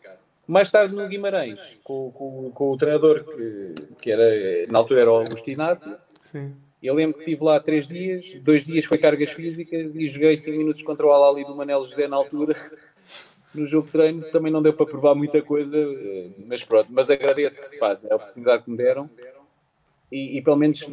Mais 0.48 0.70
tarde 0.70 0.96
no 0.96 1.08
Guimarães, 1.08 1.60
com, 1.84 2.10
com, 2.12 2.52
com 2.52 2.72
o 2.72 2.78
treinador 2.78 3.24
que, 3.26 3.76
que 4.02 4.12
era, 4.12 4.66
na 4.72 4.80
altura 4.80 5.02
era 5.02 5.12
o 5.12 5.16
Augusto 5.16 5.50
Inácio, 5.50 5.94
Sim. 6.22 6.54
Eu 6.82 6.94
lembro 6.94 7.16
que 7.16 7.22
estive 7.22 7.44
lá 7.44 7.60
três 7.60 7.88
dias, 7.88 8.24
dois 8.42 8.64
dias 8.64 8.86
foi 8.86 8.98
cargas 8.98 9.32
físicas 9.32 9.96
e 9.96 10.08
joguei 10.10 10.38
5 10.38 10.58
minutos 10.58 10.84
contra 10.84 11.08
o 11.08 11.12
Alali 11.12 11.44
do 11.44 11.56
Manel 11.56 11.84
José 11.86 12.08
na 12.08 12.18
altura. 12.18 12.56
No 13.54 13.66
jogo 13.66 13.88
de 13.88 13.94
treino 13.94 14.30
também 14.30 14.52
não 14.52 14.62
deu 14.62 14.74
para 14.74 14.86
provar 14.86 15.16
muita 15.16 15.42
coisa, 15.42 15.76
eh, 15.76 16.30
mas 16.46 16.64
pronto. 16.64 16.88
Mas 16.92 17.10
agradeço 17.10 17.72
pá, 17.80 17.98
a 18.10 18.16
oportunidade 18.16 18.64
que 18.64 18.70
me 18.70 18.78
deram 18.78 19.10
e, 20.12 20.38
e 20.38 20.42
pelo 20.42 20.58
menos 20.58 20.86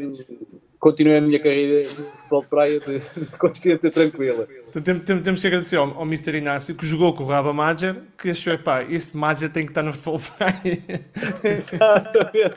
continuei 0.85 1.17
a 1.17 1.21
minha 1.23 1.39
carreira 1.41 1.89
de 1.89 1.95
futebol 1.95 2.43
de 2.43 2.49
praia 2.49 2.79
de, 2.79 2.99
de 2.99 3.27
consciência 3.39 3.91
tranquila. 3.91 4.47
Então, 4.69 4.99
temos, 4.99 5.23
temos 5.23 5.41
que 5.41 5.47
agradecer 5.47 5.77
ao, 5.77 5.97
ao 5.97 6.03
Mr. 6.03 6.37
Inácio 6.37 6.75
que 6.75 6.85
jogou 6.85 7.15
com 7.15 7.25
o 7.25 7.27
Raba 7.27 7.55
Major, 7.55 7.97
que 8.19 8.29
achou, 8.29 8.59
pá, 8.59 8.83
este 8.83 9.17
Major 9.17 9.49
tem 9.49 9.65
que 9.65 9.71
estar 9.71 9.83
no 9.83 9.95
futebol 9.95 10.19
de 10.19 10.31
praia. 10.33 11.07
Exatamente. 11.43 12.57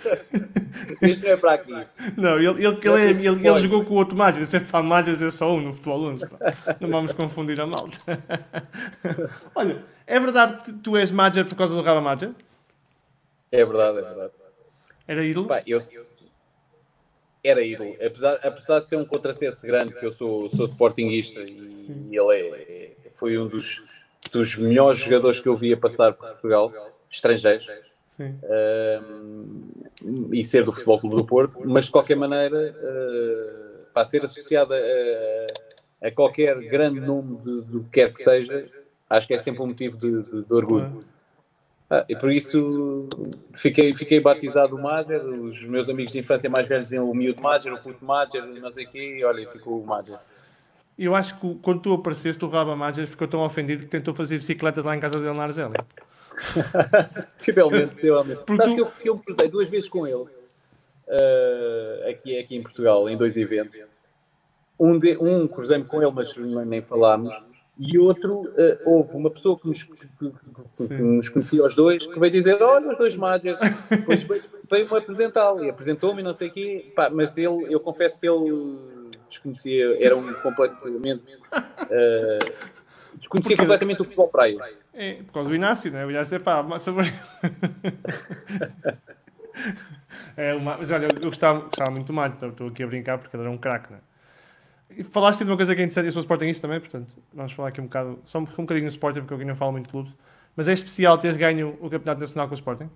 Isto 1.02 1.26
não 1.26 1.32
é 1.32 1.38
para 1.38 1.54
aqui. 1.54 1.72
Não, 2.18 2.38
ele, 2.38 2.66
ele, 2.66 2.78
ele, 2.84 3.28
ele, 3.28 3.48
ele 3.48 3.60
jogou 3.60 3.86
com 3.86 3.94
o 3.94 3.98
outro 3.98 4.18
Major, 4.18 4.42
disse, 4.42 4.60
pá, 4.60 4.84
Major 4.84 5.16
é 5.24 5.32
só 5.32 5.54
um 5.54 5.62
no 5.62 5.74
futebol 5.74 6.04
11, 6.08 6.28
pá. 6.28 6.38
Não 6.82 6.90
vamos 6.90 7.14
confundir 7.14 7.62
a 7.62 7.66
malta. 7.66 7.98
Olha, 9.56 9.86
é 10.06 10.20
verdade 10.20 10.64
que 10.64 10.74
tu 10.74 10.98
és 10.98 11.12
Major 11.12 11.46
por 11.46 11.56
causa 11.56 11.74
do 11.74 11.82
Raba 11.82 12.02
Major? 12.02 12.32
É 13.54 13.64
verdade, 13.64 14.00
é 14.00 14.02
verdade. 14.02 14.32
Era 15.08 15.24
ídolo? 15.24 15.48
Pá, 15.48 15.64
eu, 15.66 15.82
era 17.48 17.62
ídolo. 17.62 17.96
Apesar, 18.06 18.40
apesar 18.44 18.80
de 18.80 18.88
ser 18.88 18.98
um 18.98 19.06
contrassenso 19.06 19.66
grande, 19.66 19.94
que 19.94 20.06
eu 20.06 20.12
sou, 20.12 20.50
sou 20.50 20.66
sportinguista 20.66 21.40
e, 21.40 22.08
e 22.12 22.18
ele 22.18 22.34
é, 22.34 22.48
é, 22.70 23.10
foi 23.16 23.38
um 23.38 23.48
dos, 23.48 23.82
dos 24.32 24.56
melhores 24.58 25.00
jogadores 25.00 25.40
que 25.40 25.48
eu 25.48 25.56
via 25.56 25.78
passar 25.78 26.14
por 26.14 26.28
Portugal, 26.30 26.74
estrangeiros. 27.10 27.68
E 30.32 30.44
ser 30.44 30.64
do 30.64 30.72
Futebol 30.72 31.00
Clube 31.00 31.16
do 31.18 31.26
Porto, 31.26 31.60
mas 31.64 31.86
de 31.86 31.92
qualquer 31.92 32.16
maneira, 32.16 32.76
uh, 32.76 33.86
para 33.94 34.06
ser 34.06 34.26
associado 34.26 34.74
a, 34.74 36.08
a, 36.08 36.12
qualquer 36.12 36.60
grande 36.62 37.00
nome 37.00 37.38
do 37.38 37.84
que 37.84 37.90
quer 37.92 38.14
que 38.14 38.24
seja, 38.24 38.68
acho 39.08 39.28
que 39.28 39.36
é 39.36 39.38
sempre 39.38 39.62
um 39.62 39.68
motivo 39.68 39.98
de, 39.98 40.24
de, 40.24 40.44
de 40.46 40.54
orgulho. 40.54 41.06
Ah, 41.90 42.06
e 42.10 42.16
por 42.16 42.30
isso 42.30 43.08
fiquei, 43.54 43.96
fiquei 43.96 44.20
batizado 44.20 44.76
o 44.76 44.82
Mager, 44.82 45.24
os 45.24 45.64
meus 45.64 45.88
amigos 45.88 46.12
de 46.12 46.20
infância 46.20 46.50
mais 46.50 46.68
velhos 46.68 46.90
diziam 46.90 47.06
o 47.06 47.16
miúdo 47.16 47.42
Mager, 47.42 47.74
o 47.74 47.78
puto 47.78 48.04
Mager, 48.04 48.46
não 48.46 48.72
sei 48.72 48.86
o 48.86 48.90
quê, 48.90 49.18
e 49.20 49.24
olha, 49.24 49.50
ficou 49.50 49.82
o 49.82 49.86
Mager. 49.86 50.20
Eu 51.00 51.16
acho 51.16 51.40
que 51.40 51.56
quando 51.62 51.82
tu 51.82 51.94
apareceste, 51.94 52.44
o 52.44 52.50
Raba 52.50 52.76
Mager 52.76 53.08
ficou 53.08 53.28
tão 53.28 53.40
ofendido 53.40 53.84
que 53.84 53.90
tentou 53.90 54.14
fazer 54.14 54.38
bicicletas 54.38 54.84
lá 54.84 54.96
em 54.96 55.00
casa 55.00 55.18
dele 55.18 55.38
na 55.38 55.44
Argélia. 55.44 55.86
possivelmente, 57.34 57.94
possivelmente. 57.94 58.42
Porque 58.46 58.64
tu... 58.66 58.76
que 58.76 58.82
eu, 58.82 58.86
que 58.88 59.10
eu 59.10 59.20
cruzei 59.20 59.48
duas 59.48 59.70
vezes 59.70 59.88
com 59.88 60.06
ele 60.06 60.16
uh, 61.08 62.10
aqui, 62.10 62.38
aqui 62.38 62.56
em 62.56 62.62
Portugal, 62.62 63.08
em 63.08 63.16
dois 63.16 63.38
eventos. 63.38 63.80
Um, 64.80 65.00
de, 65.00 65.18
um 65.18 65.48
cruzei-me 65.48 65.86
com 65.86 66.02
ele, 66.02 66.12
mas 66.12 66.36
nem 66.36 66.82
falámos 66.82 67.34
e 67.80 67.98
outro, 68.00 68.42
uh, 68.42 68.78
houve 68.86 69.16
uma 69.16 69.30
pessoa 69.30 69.58
que 69.60 69.68
nos, 69.68 69.84
que, 69.84 70.08
que, 70.78 70.88
que 70.88 70.94
nos 70.94 71.30
conhecia 71.30 71.64
os 71.64 71.76
dois, 71.76 72.06
que 72.06 72.20
veio 72.20 72.32
dizer, 72.32 72.62
olha 72.62 72.92
os 72.92 72.98
dois 72.98 73.16
depois 73.90 74.26
veio-me 74.70 74.98
apresentá-lo, 74.98 75.64
e 75.64 75.70
apresentou-me 75.70 76.24
não 76.24 76.34
sei 76.34 76.50
o 76.50 76.52
quê, 76.52 76.92
Pá, 76.96 77.10
mas 77.10 77.38
ele, 77.38 77.72
eu 77.72 77.80
confesso 77.80 78.20
que 78.20 78.28
ele 78.28 78.88
desconhecia, 79.30 80.04
era 80.04 80.16
um 80.16 80.34
completamente, 80.36 81.24
uh, 81.24 82.40
desconhecia 83.16 83.56
Porque... 83.56 83.56
completamente 83.58 84.02
o 84.02 84.06
futebol 84.06 84.28
praia. 84.28 84.58
É, 84.94 85.22
por 85.24 85.34
causa 85.34 85.50
do 85.50 85.56
Inácio, 85.56 85.92
né? 85.92 86.04
O 86.06 86.10
Inácio 86.10 86.36
é 86.36 86.40
pá, 86.40 86.64
massa 86.64 86.92
é, 90.36 90.56
uma... 90.56 90.78
Mas 90.78 90.90
olha, 90.90 91.08
eu 91.22 91.28
gostava, 91.28 91.60
gostava 91.60 91.92
muito 91.92 92.08
do 92.08 92.14
Mário, 92.14 92.36
estou 92.36 92.68
aqui 92.68 92.82
a 92.82 92.88
brincar 92.88 93.20
porque 93.20 93.36
ele 93.36 93.44
era 93.44 93.52
um 93.52 93.58
craque, 93.58 93.94
né? 93.94 94.00
E 94.90 95.04
falaste 95.04 95.40
de 95.40 95.46
uma 95.46 95.58
coisa 95.58 95.76
que 95.76 95.82
é 95.82 95.84
interessante, 95.84 96.06
eu 96.06 96.12
sou 96.12 96.22
Sportingista 96.22 96.68
também, 96.68 96.80
portanto, 96.80 97.16
vamos 97.34 97.52
falar 97.52 97.70
aqui 97.70 97.82
um 97.82 97.86
bocado, 97.86 98.20
só 98.24 98.40
um, 98.40 98.46
bocadinho 98.46 98.88
do 98.88 98.92
Sporting, 98.92 99.20
porque 99.20 99.34
eu 99.34 99.38
aqui 99.38 99.46
não 99.46 99.56
falo 99.56 99.74
muito 99.74 99.86
de 99.86 99.92
clubes, 99.92 100.14
mas 100.56 100.68
é 100.68 100.74
especial 100.74 101.18
teres 101.18 101.38
ganho 101.38 101.78
o 101.82 101.90
Campeonato 101.90 102.22
Nacional 102.22 102.48
com 102.48 102.54
o 102.54 102.58
Sporting? 102.58 102.90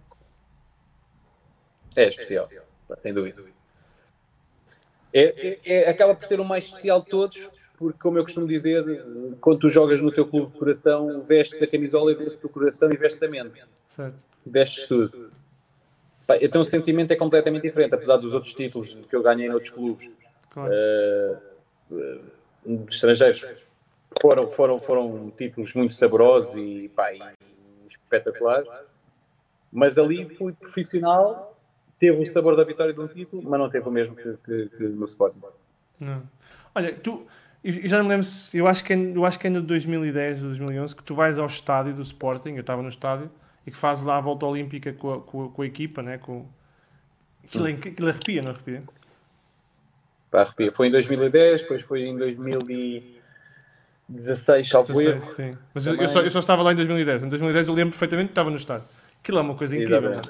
É 1.96 2.08
especial, 2.08 2.48
sem 2.98 3.14
dúvida. 3.14 3.44
É, 5.14 5.50
é, 5.50 5.60
é, 5.66 5.90
acaba 5.90 6.16
por 6.16 6.26
ser 6.26 6.40
o 6.40 6.46
mais 6.46 6.64
especial 6.64 7.02
de 7.02 7.08
todos, 7.08 7.50
porque, 7.78 8.00
como 8.00 8.18
eu 8.18 8.24
costumo 8.24 8.48
dizer, 8.48 8.84
quando 9.42 9.60
tu 9.60 9.70
jogas 9.70 10.02
no 10.02 10.12
teu 10.12 10.26
clube 10.26 10.54
de 10.54 10.58
coração, 10.58 11.22
vestes 11.22 11.62
a 11.62 11.68
camisola 11.68 12.12
e 12.12 12.16
vestes 12.16 12.44
o 12.44 12.50
coração 12.50 12.92
e 12.92 12.96
vestes 12.96 13.22
a 13.22 13.28
mente. 13.28 13.64
Certo. 13.88 14.24
Vestes 14.46 14.88
tudo. 14.88 15.32
Então 16.40 16.62
o 16.62 16.66
sentimento 16.66 17.12
é 17.12 17.16
completamente 17.16 17.64
diferente, 17.64 17.94
apesar 17.94 18.16
dos 18.16 18.34
outros 18.34 18.54
títulos 18.54 18.96
que 19.10 19.16
eu 19.16 19.22
ganhei 19.22 19.48
em 19.48 19.52
outros 19.52 19.72
clubes. 19.72 20.10
Claro. 20.50 20.72
Uh, 20.72 21.51
estrangeiros 22.90 23.46
foram, 24.22 24.48
foram, 24.50 24.80
foram 24.80 25.32
títulos 25.38 25.74
muito 25.74 25.94
saborosos 25.94 26.56
e, 26.56 26.90
pá, 26.90 27.14
e 27.14 27.22
espetaculares. 27.88 28.68
Mas 29.72 29.98
ali 29.98 30.28
fui 30.28 30.54
profissional, 30.54 31.58
teve 31.98 32.22
o 32.22 32.32
sabor 32.32 32.56
da 32.58 32.64
vitória 32.64 32.94
de 32.94 33.00
um 33.00 33.08
título, 33.08 33.42
mas 33.44 33.60
não 33.60 33.70
teve 33.70 33.88
o 33.88 33.92
mesmo 33.92 34.16
que, 34.16 34.38
que, 34.44 34.70
que 34.70 34.84
no 34.84 35.06
Sporting. 35.06 35.40
Não. 36.00 36.24
Olha, 36.76 36.94
tu, 36.94 37.26
eu 37.64 37.88
já 37.88 38.02
me 38.04 38.10
lembro, 38.10 38.28
eu 38.54 38.68
acho 38.68 38.84
que, 38.84 38.94
eu 38.94 39.26
acho 39.26 39.40
que 39.40 39.48
é 39.48 39.50
no 39.50 39.62
2010 39.62 40.42
ou 40.42 40.50
2011 40.50 40.96
que 40.96 41.04
tu 41.04 41.16
vais 41.16 41.38
ao 41.38 41.46
estádio 41.46 41.94
do 41.94 42.02
Sporting, 42.02 42.56
eu 42.56 42.62
estava 42.62 42.82
no 42.82 42.90
estádio, 42.90 43.30
e 43.66 43.72
que 43.72 43.78
fazes 43.78 44.04
lá 44.04 44.18
a 44.18 44.22
volta 44.22 44.46
olímpica 44.46 44.92
com 44.94 45.14
a, 45.14 45.22
com 45.22 45.46
a, 45.46 45.50
com 45.50 45.62
a 45.62 45.66
equipa, 45.66 46.02
né? 46.02 46.18
com... 46.18 46.46
aquilo, 47.44 47.66
hum. 47.66 47.70
aquilo 47.70 48.08
arrepia, 48.10 48.42
não 48.42 48.52
arrepia? 48.52 48.82
Pá, 50.32 50.42
arrepia. 50.42 50.72
Foi 50.72 50.88
em 50.88 50.92
2010, 50.92 51.62
depois 51.64 51.82
foi 51.84 52.04
em 52.04 52.18
2016, 52.18 54.70
salvo 54.70 55.02
erro. 55.02 55.22
Sim. 55.34 55.58
Mas 55.74 55.86
eu, 55.86 55.96
eu, 55.96 56.08
só, 56.08 56.22
eu, 56.22 56.32
só, 56.32 56.40
estava 56.40 56.64
lá 56.64 56.72
em 56.72 56.76
2010. 56.76 57.24
Em 57.24 57.30
2010 57.30 57.68
eu 57.68 57.74
lembro 57.74 57.92
perfeitamente 57.92 58.28
que 58.28 58.32
estava 58.32 58.50
no 58.50 58.56
estádio. 58.56 58.88
Aquilo 59.20 59.40
é 59.40 59.42
uma 59.42 59.56
coisa 59.56 59.76
incrível. 59.76 60.22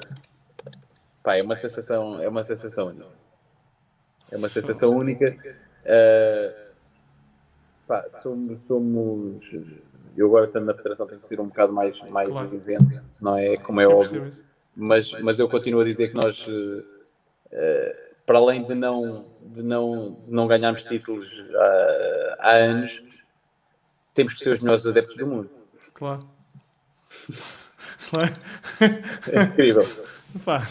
Pá, 1.22 1.36
é 1.36 1.42
uma 1.42 1.54
sensação, 1.54 2.20
é 2.20 2.28
uma 2.28 2.42
sensação 2.42 2.88
única. 2.88 3.06
É 4.32 4.36
uma 4.36 4.48
sensação 4.48 4.90
única. 4.90 5.36
Uh, 5.84 6.52
pá, 7.86 8.04
somos, 8.22 8.60
somos, 8.62 9.54
eu 10.16 10.26
agora 10.26 10.46
estando 10.46 10.66
na 10.66 10.74
federação 10.74 11.06
tenho 11.06 11.20
que 11.20 11.28
ser 11.28 11.40
um 11.40 11.46
bocado 11.46 11.72
mais, 11.72 11.96
mais 12.10 12.28
claro. 12.28 12.50
não 13.20 13.38
é? 13.38 13.56
Como 13.56 13.80
é 13.80 13.86
óbvio. 13.86 14.32
Mas, 14.74 15.12
mas 15.20 15.38
eu 15.38 15.48
continuo 15.48 15.82
a 15.82 15.84
dizer 15.84 16.08
que 16.08 16.16
nós, 16.16 16.44
uh, 16.46 16.84
para 18.26 18.38
além 18.38 18.64
de 18.64 18.74
não, 18.74 19.26
de 19.40 19.62
não, 19.62 20.16
de 20.26 20.32
não 20.32 20.46
ganharmos 20.46 20.82
títulos 20.82 21.28
há, 21.54 22.36
há 22.40 22.50
anos, 22.50 23.02
temos 24.14 24.34
que 24.34 24.40
ser 24.40 24.52
os 24.52 24.60
melhores 24.60 24.86
adeptos 24.86 25.16
do 25.16 25.26
mundo. 25.26 25.50
Claro. 25.94 26.28
claro. 28.10 28.34
É 29.30 29.42
incrível. 29.42 29.88
Pá, 30.44 30.66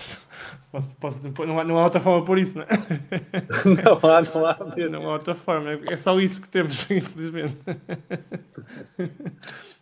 posso, 0.71 0.95
posso, 0.95 1.45
não, 1.45 1.59
há, 1.59 1.63
não 1.63 1.77
há 1.77 1.83
outra 1.83 2.01
forma 2.01 2.25
por 2.25 2.37
isso, 2.37 2.57
não 2.57 2.65
é? 2.65 2.67
não 4.01 4.09
há, 4.09 4.21
não 4.21 4.45
há 4.45 4.75
mesmo. 4.75 4.91
Não 4.91 5.09
há 5.09 5.13
outra 5.13 5.35
forma. 5.35 5.71
É 5.89 5.97
só 5.97 6.19
isso 6.19 6.41
que 6.41 6.49
temos, 6.49 6.85
infelizmente. 6.89 7.57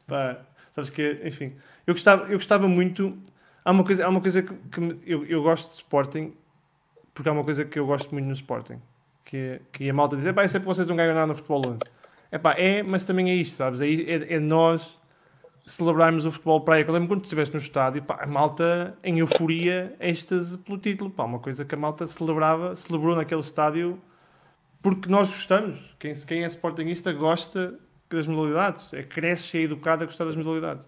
Pá, 0.07 0.37
sabes 0.71 0.89
que, 0.89 1.21
enfim, 1.23 1.55
eu 1.85 1.93
gostava, 1.93 2.25
eu 2.25 2.37
gostava 2.37 2.67
muito. 2.67 3.17
Há 3.63 3.71
uma 3.71 3.83
coisa, 3.83 4.05
há 4.05 4.09
uma 4.09 4.21
coisa 4.21 4.41
que, 4.41 4.53
que 4.53 4.99
eu, 5.05 5.25
eu 5.25 5.43
gosto 5.43 5.69
de 5.69 5.75
Sporting, 5.75 6.33
porque 7.19 7.27
há 7.27 7.33
uma 7.33 7.43
coisa 7.43 7.65
que 7.65 7.77
eu 7.77 7.85
gosto 7.85 8.13
muito 8.13 8.27
no 8.27 8.31
Sporting, 8.31 8.79
que, 9.25 9.59
que 9.73 9.89
a 9.89 9.93
malta 9.93 10.15
diz: 10.15 10.25
é 10.25 10.29
é 10.29 10.47
sempre 10.47 10.65
vocês 10.65 10.87
não 10.87 10.95
ganham 10.95 11.13
nada 11.13 11.27
no 11.27 11.35
futebol 11.35 11.67
11. 11.67 11.79
É 12.31 12.37
pá, 12.37 12.53
é, 12.53 12.81
mas 12.81 13.03
também 13.03 13.29
é 13.29 13.35
isto, 13.35 13.57
sabes? 13.57 13.81
É, 13.81 13.87
é, 13.87 14.35
é 14.35 14.39
nós 14.39 14.97
celebrarmos 15.65 16.25
o 16.25 16.31
futebol 16.31 16.61
praia. 16.61 16.85
Eu 16.87 16.93
lembro 16.93 17.09
quando 17.09 17.23
estiveste 17.23 17.53
no 17.53 17.59
estádio, 17.59 18.03
pá, 18.03 18.19
a 18.21 18.25
malta 18.25 18.97
em 19.03 19.19
euforia, 19.19 19.93
êxtase 19.99 20.57
pelo 20.59 20.77
título, 20.77 21.09
pá, 21.09 21.25
uma 21.25 21.39
coisa 21.39 21.65
que 21.65 21.75
a 21.75 21.77
malta 21.77 22.07
celebrava, 22.07 22.73
celebrou 22.77 23.17
naquele 23.17 23.41
estádio 23.41 23.99
porque 24.81 25.09
nós 25.09 25.27
gostamos. 25.27 25.77
Quem, 25.99 26.13
quem 26.13 26.45
é 26.45 26.47
sportingista 26.47 27.11
gosta 27.11 27.77
das 28.09 28.27
modalidades, 28.27 28.93
é 28.93 29.03
cresce 29.03 29.57
e 29.57 29.59
é 29.59 29.63
educado 29.65 30.03
a 30.03 30.05
gostar 30.05 30.23
das 30.23 30.37
modalidades. 30.37 30.87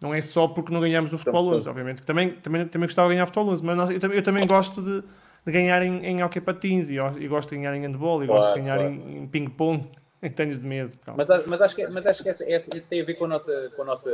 Não 0.00 0.12
é 0.12 0.20
só 0.22 0.48
porque 0.48 0.72
não 0.72 0.80
ganhamos 0.80 1.12
no 1.12 1.18
futebol 1.18 1.54
11, 1.54 1.68
obviamente. 1.68 2.02
Também, 2.02 2.32
também, 2.32 2.66
também 2.66 2.88
gostava 2.88 3.08
de 3.10 3.14
ganhar 3.14 3.26
futebol 3.26 3.52
11, 3.52 3.64
mas 3.64 3.76
nós, 3.76 3.90
eu, 3.90 4.00
também, 4.00 4.16
eu 4.16 4.22
também 4.24 4.44
gosto 4.44 4.82
de, 4.82 5.04
de 5.48 5.52
ganhar 5.52 5.82
em, 5.82 6.04
em 6.04 6.22
hockey 6.22 6.40
patins 6.40 6.90
e, 6.90 6.96
e 6.96 7.26
gosto 7.26 7.50
de 7.50 7.56
ganhar 7.56 7.74
em 7.74 7.80
handball 7.80 8.22
e 8.22 8.26
claro, 8.26 8.42
gosto 8.42 8.54
de 8.54 8.60
ganhar 8.60 8.78
claro. 8.78 8.92
em, 8.92 9.18
em 9.22 9.26
ping-pong 9.26 9.90
em 10.22 10.30
tênis 10.30 10.60
de 10.60 10.66
mesa. 10.66 10.94
Mas, 11.16 11.46
mas, 11.46 11.62
acho 11.62 11.74
que, 11.74 11.86
mas 11.86 12.06
acho 12.06 12.22
que 12.22 12.28
essa, 12.28 12.44
essa, 12.44 12.76
isso 12.76 12.90
tem 12.90 13.00
a 13.00 13.04
ver 13.04 13.14
com 13.14 13.24
a 13.24 13.28
nossa, 13.28 13.72
com 13.74 13.82
a 13.82 13.84
nossa 13.84 14.10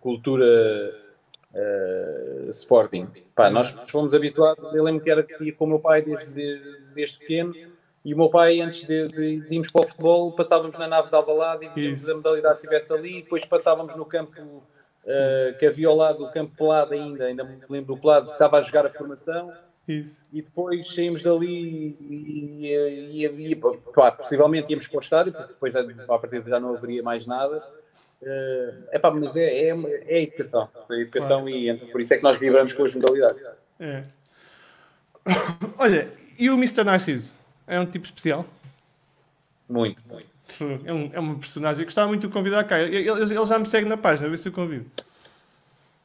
cultura 0.00 0.44
uh, 1.54 2.50
sporting. 2.50 3.08
Pá, 3.34 3.48
nós 3.48 3.70
fomos 3.88 4.12
habituados, 4.12 4.62
eu 4.74 4.82
lembro 4.82 5.02
que 5.02 5.10
era 5.10 5.22
que 5.22 5.42
ia 5.42 5.52
com 5.54 5.64
o 5.64 5.68
meu 5.68 5.78
pai 5.78 6.02
desde, 6.02 6.60
desde 6.94 7.18
pequeno 7.18 7.54
e 8.04 8.12
o 8.12 8.16
meu 8.16 8.28
pai, 8.28 8.60
antes 8.60 8.86
de, 8.86 9.08
de, 9.08 9.40
de 9.40 9.54
irmos 9.54 9.70
para 9.70 9.82
o 9.82 9.86
futebol, 9.86 10.32
passávamos 10.32 10.76
na 10.76 10.88
nave 10.88 11.08
de 11.08 11.14
Alvalade 11.14 11.66
e 11.66 11.68
víamos 11.68 12.08
a 12.08 12.14
modalidade 12.16 12.58
que 12.58 12.66
estivesse 12.66 12.92
ali, 12.92 13.18
e 13.18 13.22
depois 13.22 13.44
passávamos 13.44 13.96
no 13.96 14.04
campo 14.04 14.40
uh, 14.42 15.58
que 15.58 15.64
havia 15.64 15.86
ao 15.86 15.96
lado, 15.96 16.18
do 16.18 16.32
campo 16.32 16.52
pelado 16.56 16.94
ainda, 16.94 17.26
ainda 17.26 17.44
me 17.44 17.60
lembro 17.70 17.94
do 17.94 18.00
pelado, 18.00 18.26
que 18.26 18.32
estava 18.32 18.58
a 18.58 18.62
jogar 18.62 18.86
a 18.86 18.90
formação. 18.90 19.52
Isso. 19.86 20.24
E 20.32 20.42
depois 20.42 20.94
saímos 20.94 21.22
dali 21.22 21.96
e, 22.00 22.66
e, 22.66 23.26
e, 23.26 23.52
e 23.52 23.56
pá, 23.56 24.12
possivelmente 24.12 24.70
íamos 24.70 24.86
para 24.86 24.96
o 24.96 25.00
estádio, 25.00 25.32
porque 25.32 25.54
depois 25.54 25.74
a 25.74 26.18
partir 26.18 26.42
já 26.46 26.60
não 26.60 26.74
haveria 26.74 27.02
mais 27.02 27.26
nada. 27.26 27.62
Uh, 28.22 28.86
epá, 28.92 29.10
mas 29.10 29.34
é, 29.34 29.42
é, 29.42 29.68
é 29.70 30.14
a 30.14 30.22
educação, 30.22 30.68
é 30.88 30.94
educação 30.94 31.42
claro. 31.42 31.48
e 31.48 31.76
por 31.90 32.00
isso 32.00 32.14
é 32.14 32.16
que 32.16 32.22
nós 32.22 32.38
vibramos 32.38 32.72
com 32.72 32.84
as 32.84 32.94
modalidades. 32.94 33.42
É. 33.80 34.04
Olha, 35.76 36.12
e 36.38 36.48
o 36.48 36.54
Mr. 36.54 36.84
Narciso? 36.84 37.34
É 37.66 37.80
um 37.80 37.86
tipo 37.86 38.04
especial? 38.04 38.46
Muito, 39.68 40.00
muito. 40.08 40.30
É, 40.84 40.92
um, 40.92 41.10
é 41.12 41.18
uma 41.18 41.36
personagem. 41.36 41.80
Eu 41.80 41.86
gostava 41.86 42.08
muito 42.08 42.26
de 42.26 42.32
convidar 42.32 42.62
cá. 42.64 42.78
Ele, 42.78 43.08
ele, 43.08 43.46
já 43.46 43.58
me 43.58 43.66
segue 43.66 43.88
na 43.88 43.96
página, 43.96 44.28
a 44.28 44.30
ver 44.30 44.36
se 44.36 44.48
eu 44.48 44.52
convido. 44.52 44.88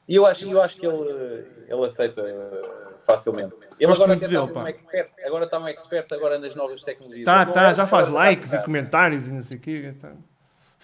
E 0.07 0.15
eu 0.15 0.25
acho, 0.25 0.49
eu 0.49 0.61
acho 0.61 0.78
que 0.78 0.88
ele, 0.88 1.45
ele 1.67 1.86
aceita 1.86 2.23
facilmente. 3.07 3.55
Ele 3.79 3.91
agora, 3.91 4.13
está 4.13 4.27
dele, 4.27 4.37
um 4.37 4.67
expert, 4.67 5.09
agora 5.25 5.45
está 5.45 5.59
um 5.59 5.67
expert 5.67 6.13
agora 6.13 6.37
nas 6.37 6.53
novas 6.53 6.83
tecnologias. 6.83 7.25
Tá, 7.25 7.45
tá, 7.45 7.73
já 7.73 7.87
faz 7.87 8.07
likes 8.07 8.53
e 8.53 8.61
comentários 8.61 9.27
e 9.27 9.33
não 9.33 9.41
sei 9.41 9.57
o 9.57 9.59
quê. 9.59 9.95
Tá. 9.99 10.11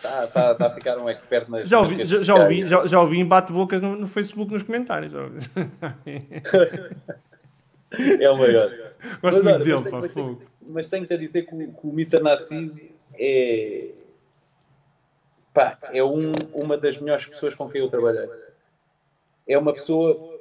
Tá, 0.02 0.28
tá, 0.28 0.56
tá 0.56 0.68
a 0.68 0.70
ficar 0.72 0.98
um 0.98 1.08
expert 1.08 1.48
nas 1.50 1.70
já 1.70 1.80
ouvi, 1.80 2.04
já, 2.04 2.22
já, 2.24 2.36
ouvi, 2.36 2.66
já, 2.66 2.86
já 2.88 3.00
ouvi 3.00 3.20
em 3.20 3.26
bate-bocas 3.26 3.80
no, 3.82 3.96
no, 3.96 4.08
Facebook 4.08 4.52
nos 4.52 4.64
comentários. 4.64 5.14
é 8.20 8.30
o 8.30 8.38
maior. 8.38 8.72
Gosto 9.22 9.44
muito 9.44 9.60
dele, 9.60 9.92
pá, 9.92 10.10
fogo 10.10 10.42
mas 10.68 10.88
tenho-te 10.88 11.14
a 11.14 11.18
dizer 11.18 11.44
que 11.44 11.54
o, 11.54 11.74
que 11.74 11.88
o 11.88 11.90
Mr. 11.90 12.20
Narciso 12.22 12.82
é, 13.16 13.90
pá, 15.54 15.78
é 15.92 16.04
um, 16.04 16.32
uma 16.54 16.78
das 16.78 16.98
melhores 16.98 17.26
pessoas 17.26 17.56
com 17.56 17.70
quem 17.70 17.82
eu 17.82 17.90
trabalhei. 17.90 18.30
É 19.48 19.58
uma 19.58 19.74
pessoa, 19.74 20.33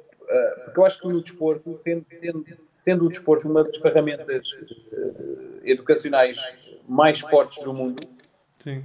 porque 0.65 0.79
eu 0.79 0.85
acho 0.85 0.99
que 0.99 1.07
no 1.07 1.21
desporto, 1.21 1.79
tendo, 1.83 2.05
tendo, 2.05 2.45
sendo 2.67 3.05
o 3.05 3.09
desporto 3.09 3.47
uma 3.47 3.63
das 3.63 3.77
ferramentas 3.77 4.47
uh, 4.51 5.61
educacionais 5.63 6.39
mais 6.87 7.19
fortes 7.19 7.63
do 7.63 7.73
mundo, 7.73 8.01
Sim. 8.63 8.83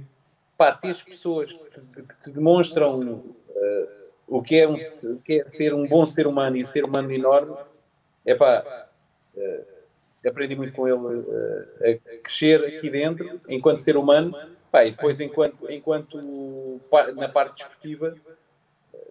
pá, 0.57 0.71
tens 0.71 1.01
pessoas 1.01 1.51
que, 1.51 2.03
que 2.03 2.15
te 2.23 2.31
demonstram 2.31 2.99
uh, 2.99 3.89
o, 4.27 4.41
que 4.41 4.57
é 4.57 4.67
um, 4.67 4.75
o 4.75 5.21
que 5.23 5.41
é 5.41 5.45
ser 5.45 5.73
um 5.73 5.87
bom 5.87 6.05
ser 6.05 6.27
humano 6.27 6.57
e 6.57 6.65
ser 6.65 6.83
humano 6.83 7.11
enorme, 7.11 7.55
é 8.25 8.35
pá 8.35 8.87
aprendi 10.27 10.55
muito 10.55 10.73
com 10.73 10.87
ele 10.87 10.97
uh, 10.97 11.67
a 11.81 12.21
crescer 12.21 12.63
aqui 12.65 12.89
dentro, 12.89 13.39
enquanto 13.47 13.79
ser 13.79 13.95
humano, 13.95 14.35
pá, 14.71 14.85
e 14.85 14.91
depois 14.91 15.19
enquanto, 15.19 15.71
enquanto 15.71 16.81
na 17.15 17.29
parte 17.29 17.57
desportiva, 17.57 18.15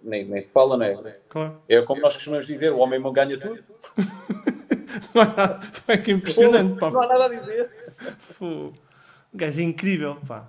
nem, 0.03 0.24
nem 0.24 0.41
se 0.41 0.53
fala, 0.53 0.76
não 0.76 0.84
é? 0.84 1.18
Claro. 1.28 1.57
É 1.68 1.80
como 1.82 2.01
nós 2.01 2.14
costumamos 2.14 2.47
dizer, 2.47 2.72
o 2.72 2.78
homem 2.78 3.01
não 3.01 3.12
ganha 3.12 3.39
tudo. 3.39 3.62
não 5.14 5.22
há 5.22 5.26
nada, 5.26 5.61
é 5.89 5.99
que 5.99 6.11
impressionante, 6.11 6.78
pá. 6.78 6.91
Não 6.91 7.03
há 7.03 7.07
nada 7.07 7.24
a 7.26 7.28
dizer. 7.28 7.70
O 8.41 8.72
gajo 9.34 9.61
é 9.61 9.64
incrível, 9.64 10.16
pá. 10.26 10.49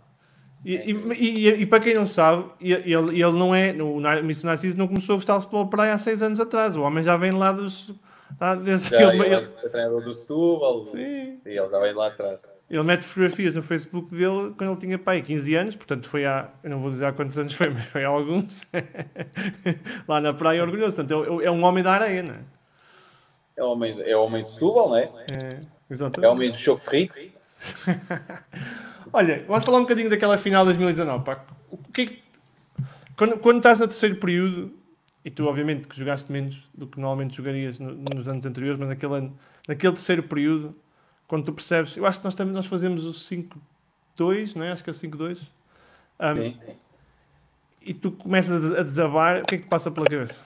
E, 0.64 0.76
e, 0.76 1.14
e, 1.14 1.48
e, 1.62 1.66
para 1.66 1.80
quem 1.80 1.94
não 1.94 2.06
sabe, 2.06 2.46
ele, 2.60 3.14
ele 3.14 3.32
não 3.32 3.56
é. 3.56 3.72
O 3.72 4.00
Mr. 4.00 4.46
Narciso 4.46 4.78
não 4.78 4.88
começou 4.88 5.14
a 5.14 5.18
gostar 5.18 5.38
de 5.38 5.44
futebol 5.44 5.68
para 5.68 5.84
aí 5.84 5.92
há 5.92 5.98
seis 5.98 6.22
anos 6.22 6.40
atrás. 6.40 6.76
O 6.76 6.82
homem 6.82 7.02
já 7.02 7.16
vem 7.16 7.32
lá 7.32 7.54
dos 7.54 7.94
Tá, 8.38 8.56
desse, 8.56 8.92
Já, 8.92 9.14
ele, 9.14 9.26
ele, 9.26 9.36
ele, 9.36 9.50
é 9.64 9.70
treinador 9.70 10.04
do 10.04 10.14
Setúbal 10.14 10.86
e 10.96 11.40
ele 11.46 11.60
estava 11.60 11.86
aí 11.86 11.94
lá 11.94 12.08
atrás. 12.08 12.40
Ele 12.70 12.84
mete 12.84 13.06
fotografias 13.06 13.54
no 13.54 13.64
Facebook 13.64 14.12
dele 14.12 14.54
quando 14.56 14.72
ele 14.72 14.80
tinha 14.80 15.00
pai 15.00 15.22
15 15.22 15.56
anos, 15.56 15.76
portanto 15.76 16.08
foi 16.08 16.26
há, 16.26 16.50
eu 16.64 16.70
não 16.70 16.80
vou 16.80 16.92
dizer 16.92 17.06
há 17.06 17.12
quantos 17.12 17.38
anos 17.40 17.54
foi, 17.54 17.70
mas 17.70 17.86
foi 17.86 18.06
há 18.06 18.08
alguns, 18.08 18.64
lá 20.08 20.22
na 20.22 20.34
praia 20.34 20.62
orgulhoso. 20.62 20.96
Portanto, 20.96 21.42
é 21.42 21.50
um 21.50 21.64
homem 21.64 21.84
da 21.84 21.94
areia, 21.94 22.22
não 22.22 22.36
é? 22.36 22.40
É 23.58 23.64
o 23.64 23.72
homem, 23.72 24.02
é 24.02 24.16
o 24.16 24.24
homem 24.24 24.44
de 24.44 24.52
Setúbal, 24.52 24.90
não 24.90 24.98
é? 24.98 25.12
É, 25.28 25.62
exatamente. 25.90 26.26
É 26.26 26.30
o 26.30 26.32
homem 26.32 26.52
do 26.52 26.58
choque 26.58 26.86
frito. 26.86 27.14
Olha, 29.12 29.44
vamos 29.48 29.66
falar 29.66 29.80
um 29.80 29.82
bocadinho 29.82 30.10
daquela 30.10 30.38
final 30.38 30.64
de 30.64 30.68
2019. 30.68 31.26
Pá. 31.26 31.44
O 31.70 31.78
que, 31.92 32.02
é 32.02 32.06
que 32.06 32.20
quando, 33.18 33.38
quando 33.40 33.58
estás 33.58 33.80
no 33.80 33.88
terceiro 33.88 34.16
período, 34.16 34.72
e 35.26 35.30
tu, 35.30 35.46
obviamente, 35.46 35.90
que 35.90 35.98
jogaste 35.98 36.32
menos 36.32 36.70
do 36.74 36.88
que 36.88 36.98
normalmente 36.98 37.36
jogarias 37.36 37.78
no, 37.80 37.92
nos 37.92 38.30
anos 38.30 38.46
anteriores, 38.46 38.80
mas 38.80 38.88
naquele, 38.88 39.14
ano, 39.14 39.38
naquele 39.68 39.92
terceiro 39.92 40.24
período, 40.24 40.74
quando 41.30 41.46
tu 41.46 41.54
percebes, 41.54 41.96
eu 41.96 42.06
acho 42.08 42.20
que 42.20 42.26
nós 42.26 42.34
também 42.34 42.54
nós 42.54 42.66
fazemos 42.66 43.06
o 43.06 43.12
5-2, 43.12 44.56
não 44.56 44.66
é? 44.66 44.72
Acho 44.72 44.84
que 44.84 44.90
é 44.90 44.92
o 44.92 44.96
5-2. 44.96 45.40
Um, 46.20 46.76
e 47.82 47.94
tu 47.94 48.12
começas 48.12 48.74
a 48.74 48.82
desabar, 48.82 49.44
o 49.44 49.46
que 49.46 49.56
é 49.56 49.58
que 49.60 49.64
te 49.64 49.70
passa 49.70 49.92
pela 49.92 50.08
cabeça? 50.08 50.44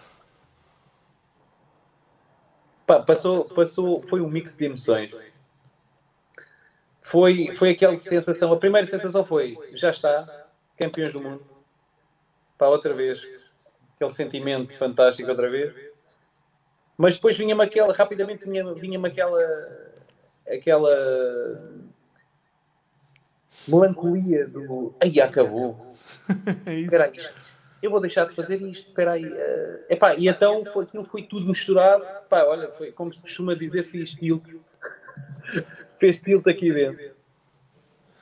passou, 2.86 3.46
passou, 3.46 4.04
foi 4.04 4.20
um 4.20 4.30
mix 4.30 4.58
de 4.58 4.66
emoções. 4.66 5.10
Foi, 7.00 7.56
foi 7.56 7.70
aquela 7.72 7.98
sensação, 7.98 8.52
a 8.52 8.58
primeira 8.58 8.86
sensação 8.86 9.26
foi, 9.26 9.58
já 9.74 9.90
está, 9.90 10.48
campeões 10.78 11.14
do 11.14 11.22
mundo. 11.22 11.46
Para 12.58 12.68
outra 12.68 12.94
vez, 12.94 13.26
aquele 13.96 14.12
sentimento 14.12 14.78
fantástico 14.78 15.30
outra 15.30 15.50
vez. 15.50 15.74
Mas 16.98 17.16
depois 17.16 17.38
vinha-me 17.38 17.64
aquela, 17.64 17.94
rapidamente 17.94 18.44
vinha-me 18.44 18.74
vinha 18.80 19.00
aquela, 19.08 19.40
aquela 20.48 21.84
melancolia 23.68 24.48
do 24.48 24.94
aí 25.00 25.20
acabou. 25.22 25.96
é 26.66 26.80
Espera 26.80 27.06
aí, 27.06 27.14
eu 27.82 27.92
vou 27.92 28.00
deixar 28.00 28.26
de 28.26 28.34
fazer 28.34 28.62
isto, 28.62 28.88
espera 28.88 29.12
aí. 29.12 29.26
Uh, 29.26 29.80
epá, 29.90 30.16
e 30.16 30.28
então 30.28 30.64
foi, 30.66 30.86
aquilo 30.86 31.04
foi 31.04 31.24
tudo 31.24 31.46
misturado. 31.46 32.04
Epá, 32.04 32.44
olha, 32.46 32.70
foi 32.70 32.92
como 32.92 33.14
se 33.14 33.22
costuma 33.22 33.54
dizer, 33.56 33.84
fiz 33.84 34.16
tilt. 34.16 34.44
Fez 36.00 36.18
tilt 36.18 36.48
aqui 36.48 36.72
dentro. 36.72 37.13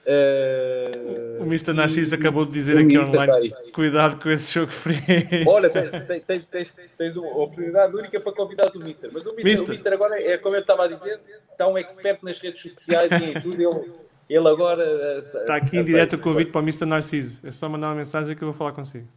Uh, 0.03 1.43
o 1.43 1.45
Mr. 1.45 1.73
Narciso 1.73 2.15
acabou 2.15 2.43
de 2.43 2.51
dizer 2.51 2.77
aqui 2.77 2.97
online: 2.97 3.53
cuidado 3.71 4.19
com 4.19 4.29
esse 4.29 4.51
jogo 4.51 4.71
frio. 4.71 4.97
Olha, 5.45 5.69
tens, 5.69 6.23
tens, 6.25 6.45
tens, 6.45 6.73
tens, 6.97 7.15
uma 7.15 7.27
oportunidade 7.27 7.95
única 7.95 8.19
para 8.19 8.31
convidar 8.31 8.71
o 8.75 8.79
Mr. 8.79 9.09
Mas 9.13 9.25
o 9.27 9.29
Mr. 9.31 9.43
Mister. 9.43 9.67
O 9.67 9.71
Mister 9.71 9.93
agora, 9.93 10.19
é 10.19 10.37
como 10.37 10.55
eu 10.55 10.61
estava 10.61 10.85
a 10.85 10.87
dizer, 10.87 11.19
está 11.51 11.67
um 11.67 11.77
expert 11.77 12.19
nas 12.23 12.39
redes 12.39 12.61
sociais 12.61 13.11
e 13.11 13.25
em 13.25 13.41
tudo. 13.41 13.61
Ele, 13.61 13.91
ele 14.27 14.47
agora. 14.47 15.19
Está 15.19 15.57
aqui 15.57 15.77
em 15.77 15.83
direto 15.83 16.13
o 16.15 16.19
convite 16.19 16.51
para 16.51 16.61
o 16.61 16.63
Mr. 16.63 16.85
Narciso. 16.85 17.45
É 17.45 17.51
só 17.51 17.69
mandar 17.69 17.89
uma 17.89 17.95
mensagem 17.95 18.35
que 18.35 18.41
eu 18.41 18.47
vou 18.47 18.57
falar 18.57 18.71
consigo. 18.71 19.07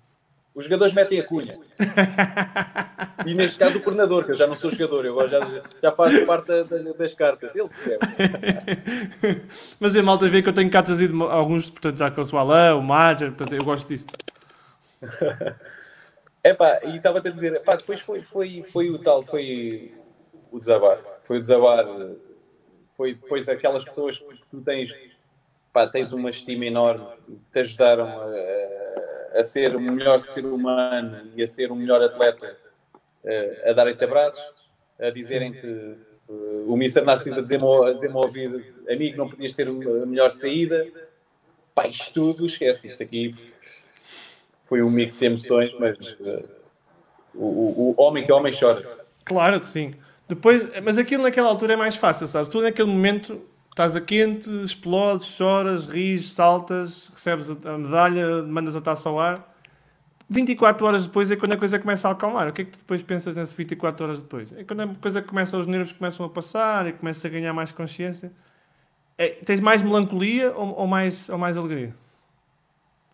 Os 0.54 0.64
jogadores 0.64 0.94
metem 0.94 1.18
a 1.18 1.24
cunha. 1.24 1.58
E 3.26 3.34
neste 3.34 3.58
caso 3.58 3.78
o 3.78 3.82
coordenador, 3.82 4.24
que 4.24 4.32
eu 4.32 4.36
já 4.36 4.46
não 4.46 4.56
sou 4.56 4.70
jogador, 4.70 5.04
eu 5.04 5.28
já, 5.28 5.40
já 5.82 5.92
faço 5.92 6.24
parte 6.26 6.46
da, 6.46 6.62
da, 6.62 6.92
das 6.92 7.12
cartas. 7.14 7.54
Ele 7.56 7.68
percebe. 7.68 7.98
Mas 9.80 9.96
a 9.96 10.02
malta 10.02 10.28
vê 10.28 10.42
que 10.42 10.48
eu 10.48 10.52
tenho 10.52 10.70
cá 10.70 10.82
trazido 10.82 11.24
alguns, 11.24 11.68
portanto, 11.70 11.98
já 11.98 12.10
com 12.10 12.22
o 12.22 12.38
Alain, 12.38 12.78
o 12.78 12.82
Major, 12.82 13.32
portanto, 13.32 13.54
eu 13.54 13.64
gosto 13.64 13.88
disto. 13.88 14.12
Epá, 16.44 16.80
e 16.84 16.96
estava-te 16.96 17.28
a 17.28 17.30
dizer, 17.30 17.54
epá, 17.54 17.74
depois 17.74 18.00
foi, 18.00 18.20
foi, 18.20 18.62
foi 18.70 18.90
o 18.90 18.98
tal, 18.98 19.22
foi 19.22 19.94
o 20.52 20.58
desabar. 20.58 21.00
Foi 21.24 21.38
o 21.38 21.40
desabar, 21.40 21.86
foi 22.98 23.14
depois 23.14 23.48
aquelas 23.48 23.82
pessoas 23.82 24.18
que 24.18 24.42
tu 24.50 24.60
tens, 24.60 24.94
pá, 25.72 25.86
tens 25.86 26.12
uma 26.12 26.28
estima 26.28 26.66
enorme, 26.66 27.06
que 27.26 27.38
te 27.50 27.60
ajudaram 27.60 28.06
a, 28.06 28.24
a 28.26 29.13
ser 29.42 29.74
o 29.74 29.80
melhor 29.80 30.20
ser 30.20 30.44
humano 30.46 31.32
e 31.34 31.42
a 31.42 31.46
ser 31.46 31.72
o 31.72 31.74
melhor 31.74 32.00
atleta, 32.02 32.56
a, 33.64 33.70
a 33.70 33.72
darem-te 33.72 34.04
abraços, 34.04 34.40
a 35.00 35.10
dizerem-te, 35.10 35.66
uh, 36.28 36.72
o 36.72 36.74
Mr. 36.76 37.00
Narciso 37.00 37.36
a 37.36 37.40
dizer-me 37.40 37.66
a 37.88 37.92
dizer 37.92 38.14
ouvido, 38.14 38.62
amigo, 38.88 39.16
não 39.16 39.28
podias 39.28 39.52
ter 39.52 39.66
a 39.66 40.06
melhor 40.06 40.30
saída. 40.30 40.86
Pá, 41.74 41.88
isto 41.88 42.12
tudo, 42.12 42.46
esquece, 42.46 42.86
isto 42.86 43.02
aqui 43.02 43.34
foi 44.62 44.82
um 44.82 44.90
mix 44.90 45.18
de 45.18 45.26
emoções, 45.26 45.74
mas 45.78 45.98
uh, 45.98 46.48
o, 47.34 47.94
o, 47.98 48.02
homem 48.02 48.24
que 48.24 48.30
é 48.30 48.34
homem 48.34 48.52
chora. 48.56 49.04
Claro 49.24 49.60
que 49.60 49.68
sim. 49.68 49.94
Depois, 50.28 50.70
mas 50.82 50.96
aquilo 50.96 51.22
naquela 51.22 51.48
altura 51.48 51.74
é 51.74 51.76
mais 51.76 51.96
fácil, 51.96 52.28
sabes? 52.28 52.48
Tu 52.48 52.60
naquele 52.60 52.88
momento 52.88 53.42
estás 53.74 53.96
a 53.96 54.00
quente, 54.00 54.48
explodes, 54.64 55.26
choras, 55.26 55.86
ris, 55.86 56.30
saltas, 56.30 57.10
recebes 57.12 57.50
a 57.50 57.76
medalha, 57.76 58.42
mandas 58.44 58.76
a 58.76 58.80
taça 58.80 59.08
ao 59.08 59.18
ar. 59.18 59.52
24 60.30 60.86
horas 60.86 61.06
depois 61.06 61.28
é 61.30 61.36
quando 61.36 61.52
a 61.52 61.56
coisa 61.56 61.76
começa 61.78 62.08
a 62.08 62.12
acalmar. 62.12 62.48
O 62.48 62.52
que 62.52 62.62
é 62.62 62.64
que 62.66 62.70
tu 62.70 62.78
depois 62.78 63.02
pensas 63.02 63.34
nessas 63.34 63.52
24 63.52 64.06
horas 64.06 64.22
depois? 64.22 64.52
É 64.52 64.62
quando 64.62 64.82
a 64.82 64.94
coisa 64.94 65.20
começa, 65.20 65.58
os 65.58 65.66
nervos 65.66 65.92
começam 65.92 66.24
a 66.24 66.28
passar 66.28 66.86
e 66.86 66.92
começa 66.92 67.26
a 67.26 67.30
ganhar 67.30 67.52
mais 67.52 67.72
consciência. 67.72 68.30
É, 69.18 69.28
tens 69.44 69.58
mais 69.58 69.82
melancolia 69.82 70.52
ou, 70.52 70.78
ou, 70.78 70.86
mais, 70.86 71.28
ou 71.28 71.36
mais 71.36 71.56
alegria? 71.56 71.94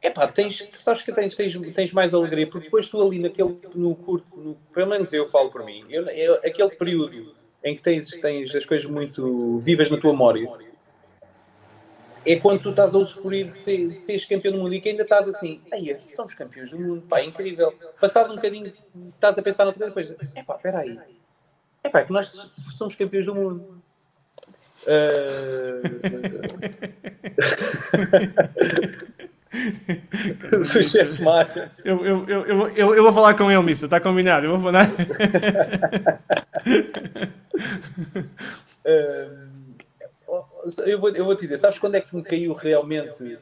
É 0.03 0.11
pá, 0.11 0.29
tens, 0.29 0.63
sabes 0.81 1.01
que 1.01 1.11
tens, 1.11 1.35
tens, 1.35 1.55
tens 1.75 1.93
mais 1.93 2.13
alegria, 2.13 2.47
porque 2.47 2.67
depois 2.67 2.87
tu 2.87 3.01
ali 3.01 3.19
naquele, 3.19 3.59
no 3.75 3.95
curto, 3.95 4.37
no, 4.39 4.55
pelo 4.75 4.91
menos 4.91 5.11
eu 5.13 5.27
falo 5.27 5.51
por 5.51 5.65
mim, 5.65 5.85
eu, 5.89 6.07
eu, 6.09 6.35
aquele 6.37 6.71
período 6.71 7.35
em 7.63 7.75
que 7.75 7.83
tens, 7.83 8.11
tens 8.11 8.55
as 8.55 8.65
coisas 8.65 8.91
muito 8.91 9.59
vivas 9.59 9.91
na 9.91 9.99
tua 9.99 10.13
memória, 10.13 10.51
é 12.25 12.37
quando 12.37 12.63
tu 12.63 12.71
estás 12.71 12.95
a 12.95 12.99
usufruir 12.99 13.53
de, 13.53 13.63
ser, 13.63 13.89
de 13.89 13.97
seres 13.99 14.25
campeão 14.25 14.53
do 14.53 14.59
mundo 14.59 14.75
e 14.75 14.81
que 14.81 14.91
ainda 14.91 15.03
estás 15.03 15.29
assim, 15.29 15.61
aí 15.73 15.97
somos 16.15 16.35
campeões 16.35 16.71
do 16.71 16.79
mundo, 16.79 17.03
pá, 17.03 17.21
é 17.21 17.25
incrível. 17.25 17.73
Passado 18.01 18.33
um 18.33 18.37
bocadinho, 18.37 18.73
estás 19.15 19.39
a 19.39 19.43
pensar 19.43 19.65
noutra 19.65 19.91
coisa, 19.91 20.17
é 20.35 20.43
pá, 20.43 20.57
espera 20.57 20.79
aí, 20.81 20.99
é 21.83 21.89
pá, 21.89 22.05
que 22.05 22.13
nós 22.13 22.31
somos 22.75 22.95
campeões 22.95 23.27
do 23.27 23.35
mundo. 23.35 23.83
Uh... 24.87 25.81
chefe. 30.63 31.23
Eu, 31.85 32.05
eu, 32.05 32.29
eu, 32.29 32.69
eu, 32.69 32.95
eu 32.95 33.03
vou 33.03 33.13
falar 33.13 33.35
com 33.35 33.51
ele, 33.51 33.63
Missa, 33.63 33.87
está 33.87 34.01
combinado. 34.01 34.47
Eu 34.47 34.59
vou 34.59 34.61
falar. 34.73 34.89
eu, 40.87 41.01
vou, 41.01 41.11
eu 41.11 41.25
vou 41.25 41.35
te 41.35 41.43
dizer, 41.43 41.59
sabes 41.59 41.79
quando 41.79 41.97
é 41.97 42.01
que 42.01 42.15
me 42.15 42.23
caiu 42.23 42.53
realmente 42.53 43.39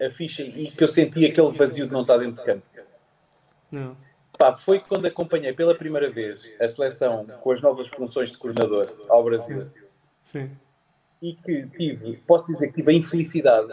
a 0.00 0.10
ficha 0.10 0.42
e 0.42 0.70
que 0.70 0.82
eu 0.82 0.88
senti 0.88 1.26
aquele 1.26 1.52
vazio 1.52 1.86
de 1.86 1.92
não 1.92 2.00
estar 2.02 2.16
dentro 2.16 2.36
de 2.36 2.44
campo? 2.44 2.62
Não. 3.70 3.96
Pá, 4.38 4.54
foi 4.54 4.80
quando 4.80 5.06
acompanhei 5.06 5.52
pela 5.52 5.74
primeira 5.74 6.10
vez 6.10 6.40
a 6.58 6.66
seleção 6.68 7.26
com 7.26 7.52
as 7.52 7.60
novas 7.60 7.88
funções 7.88 8.30
de 8.30 8.38
coordenador 8.38 8.90
ao 9.08 9.22
Brasil. 9.22 9.66
Sim. 10.22 10.50
E 11.20 11.34
que 11.34 11.66
tive, 11.66 12.16
posso 12.26 12.46
dizer 12.46 12.68
que 12.68 12.74
tive 12.74 12.90
a 12.90 12.94
infelicidade 12.94 13.72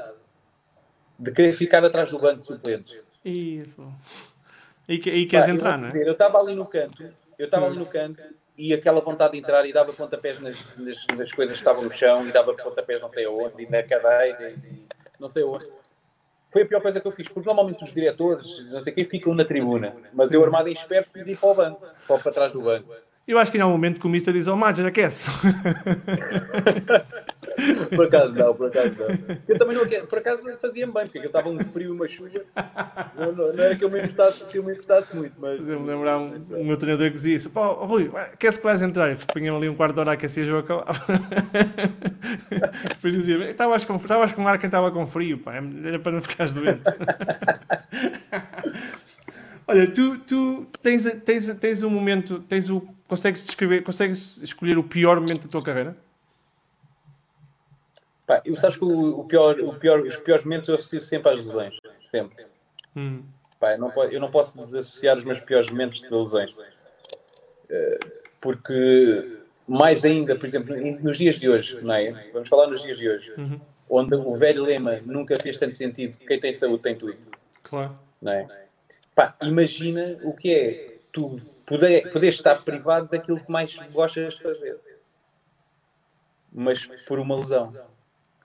de 1.19 1.31
querer 1.31 1.53
ficar 1.53 1.83
atrás 1.83 2.09
do 2.09 2.17
banco 2.17 2.39
de 2.39 2.45
suplentes. 2.45 2.97
E, 3.23 3.63
e, 4.87 4.95
e 4.95 5.25
queres 5.25 5.45
Pá, 5.45 5.51
entrar, 5.51 5.77
não 5.77 5.87
é? 5.87 5.91
Dizer, 5.91 6.07
eu 6.07 6.13
estava 6.13 6.39
ali 6.39 6.55
no 6.55 6.65
canto, 6.65 7.03
eu 7.37 7.45
estava 7.45 7.67
ali 7.67 7.77
no 7.77 7.85
canto 7.85 8.23
e 8.57 8.73
aquela 8.73 9.01
vontade 9.01 9.33
de 9.33 9.39
entrar 9.39 9.65
e 9.65 9.73
dava 9.73 9.93
pontapés 9.93 10.39
nas, 10.39 10.57
nas, 10.77 11.05
nas 11.15 11.31
coisas 11.31 11.55
que 11.55 11.61
estavam 11.61 11.83
no 11.83 11.93
chão 11.93 12.27
e 12.27 12.31
dava 12.31 12.53
pontapés 12.53 13.01
não 13.01 13.09
sei 13.09 13.25
aonde, 13.25 13.63
e 13.63 13.69
na 13.69 13.83
cadeira, 13.83 14.51
e 14.51 14.87
não 15.19 15.27
sei 15.27 15.43
aonde. 15.43 15.67
Foi 16.49 16.63
a 16.63 16.65
pior 16.65 16.81
coisa 16.81 16.99
que 16.99 17.07
eu 17.07 17.11
fiz, 17.11 17.27
porque 17.27 17.47
normalmente 17.47 17.83
os 17.83 17.93
diretores, 17.93 18.65
não 18.71 18.81
sei 18.81 18.91
quem, 18.91 19.05
ficam 19.05 19.35
na 19.35 19.45
tribuna, 19.45 19.95
mas 20.13 20.31
eu 20.31 20.43
armado 20.43 20.67
em 20.67 20.73
esperto 20.73 21.17
ir 21.19 21.37
para 21.37 21.49
o 21.49 21.53
banco, 21.53 21.85
para 22.07 22.31
trás 22.31 22.53
do 22.53 22.61
banco. 22.61 22.91
Eu 23.29 23.37
acho 23.37 23.51
que 23.51 23.61
há 23.61 23.67
um 23.67 23.69
momento 23.69 23.99
que 23.99 24.07
o 24.07 24.09
Mister 24.09 24.33
diz: 24.33 24.47
Ó, 24.47 24.53
oh, 24.53 24.57
Madger, 24.57 24.87
aquece. 24.87 25.29
por 27.95 28.07
acaso 28.07 28.33
não, 28.33 28.55
por 28.55 28.69
acaso 28.69 28.91
não. 28.97 29.09
Eu 29.47 29.59
também 29.59 29.77
não 29.77 29.85
por 30.07 30.17
acaso 30.17 30.41
fazia-me 30.59 30.91
bem, 30.91 31.03
porque 31.03 31.19
eu 31.19 31.25
estava 31.25 31.47
um 31.47 31.59
frio, 31.59 31.93
uma 31.93 32.07
chuva. 32.07 32.41
Não, 33.15 33.31
não, 33.31 33.53
não 33.53 33.63
era 33.63 33.75
que 33.75 33.85
eu 33.85 33.91
me 33.91 33.99
importasse, 33.99 34.43
que 34.45 34.57
eu 34.57 34.63
me 34.63 34.71
importasse 34.71 35.15
muito. 35.15 35.35
Mas, 35.37 35.59
mas 35.59 35.69
eu 35.69 35.79
me 35.79 35.87
lembrar 35.87 36.17
um, 36.17 36.43
o 36.49 36.65
meu 36.65 36.75
treinador 36.75 37.09
que 37.09 37.17
dizia 37.17 37.35
isso: 37.35 37.51
pô, 37.51 37.85
Rui, 37.85 38.09
aquece 38.15 38.57
que 38.57 38.65
vais 38.65 38.81
entrar. 38.81 39.15
Punha 39.31 39.53
ali 39.53 39.69
um 39.69 39.75
quarto 39.75 39.93
de 39.93 39.99
hora 39.99 40.09
a 40.09 40.15
aquecer 40.15 40.45
e 40.45 40.47
o 40.47 40.49
jogo 40.49 40.67
Depois 42.89 43.13
dizia: 43.13 43.51
estavas 43.51 43.85
com, 43.85 43.95
estavas 43.97 44.31
com 44.31 44.47
ar 44.47 44.57
quem 44.57 44.69
estava 44.69 44.89
com 44.89 45.05
frio, 45.05 45.37
pá, 45.37 45.53
era 45.83 45.99
para 45.99 46.13
não 46.13 46.21
ficares 46.21 46.51
doente. 46.51 46.81
Olha, 49.69 49.85
tu, 49.85 50.17
tu 50.17 50.67
tens, 50.81 51.05
tens, 51.23 51.55
tens 51.59 51.83
um 51.83 51.91
momento, 51.91 52.39
tens 52.49 52.71
o, 52.71 52.81
consegues 53.07 53.43
descrever, 53.43 53.83
consegues 53.83 54.37
escolher 54.41 54.79
o 54.79 54.83
pior 54.83 55.21
momento 55.21 55.43
da 55.43 55.47
tua 55.47 55.61
carreira? 55.61 55.95
Pá, 58.25 58.41
eu 58.43 58.57
sabes 58.57 58.77
que 58.77 58.83
o, 58.83 59.19
o, 59.19 59.25
pior, 59.25 59.59
o 59.59 59.75
pior, 59.75 59.99
os 59.99 60.17
piores 60.17 60.43
momentos 60.43 60.69
eu 60.69 60.73
associo 60.73 60.99
sempre 61.03 61.31
às 61.31 61.45
lesões. 61.45 61.77
Sempre. 61.99 62.47
Hum. 62.95 63.21
Pá, 63.59 63.73
eu, 63.73 63.77
não, 63.77 64.03
eu 64.05 64.19
não 64.19 64.31
posso 64.31 64.57
desassociar 64.57 65.15
os 65.15 65.23
meus 65.23 65.39
piores 65.39 65.69
momentos 65.69 66.01
de 66.01 66.09
lesões. 66.09 66.51
Eh, 67.69 67.99
porque, 68.41 69.37
mais 69.67 70.03
ainda, 70.03 70.35
por 70.35 70.47
exemplo, 70.47 70.75
nos 70.99 71.15
dias 71.15 71.37
de 71.37 71.47
hoje, 71.47 71.79
não 71.79 71.93
é? 71.93 72.11
Vamos 72.33 72.49
falar 72.49 72.65
nos 72.65 72.81
dias 72.81 72.97
de 72.97 73.07
hoje, 73.07 73.31
uhum. 73.37 73.61
onde 73.87 74.15
o 74.15 74.35
velho 74.35 74.63
lema 74.63 74.99
nunca 75.05 75.37
fez 75.39 75.57
tanto 75.57 75.77
sentido: 75.77 76.17
quem 76.25 76.39
tem 76.39 76.55
saúde 76.55 76.81
tem 76.81 76.95
tudo. 76.95 77.17
Claro. 77.61 77.95
Não 78.19 78.31
é? 78.31 78.67
Pá, 79.19 79.35
imagina 79.41 80.17
o 80.23 80.31
que 80.31 80.49
é 80.49 80.97
tu 81.11 81.41
poder, 81.65 82.09
poder 82.09 82.29
estar 82.29 82.63
privado 82.63 83.09
daquilo 83.09 83.37
que 83.37 83.51
mais 83.51 83.75
gostas 83.91 84.35
de 84.35 84.41
fazer, 84.41 84.79
mas 86.49 86.85
por 87.05 87.19
uma 87.19 87.35
lesão. 87.35 87.75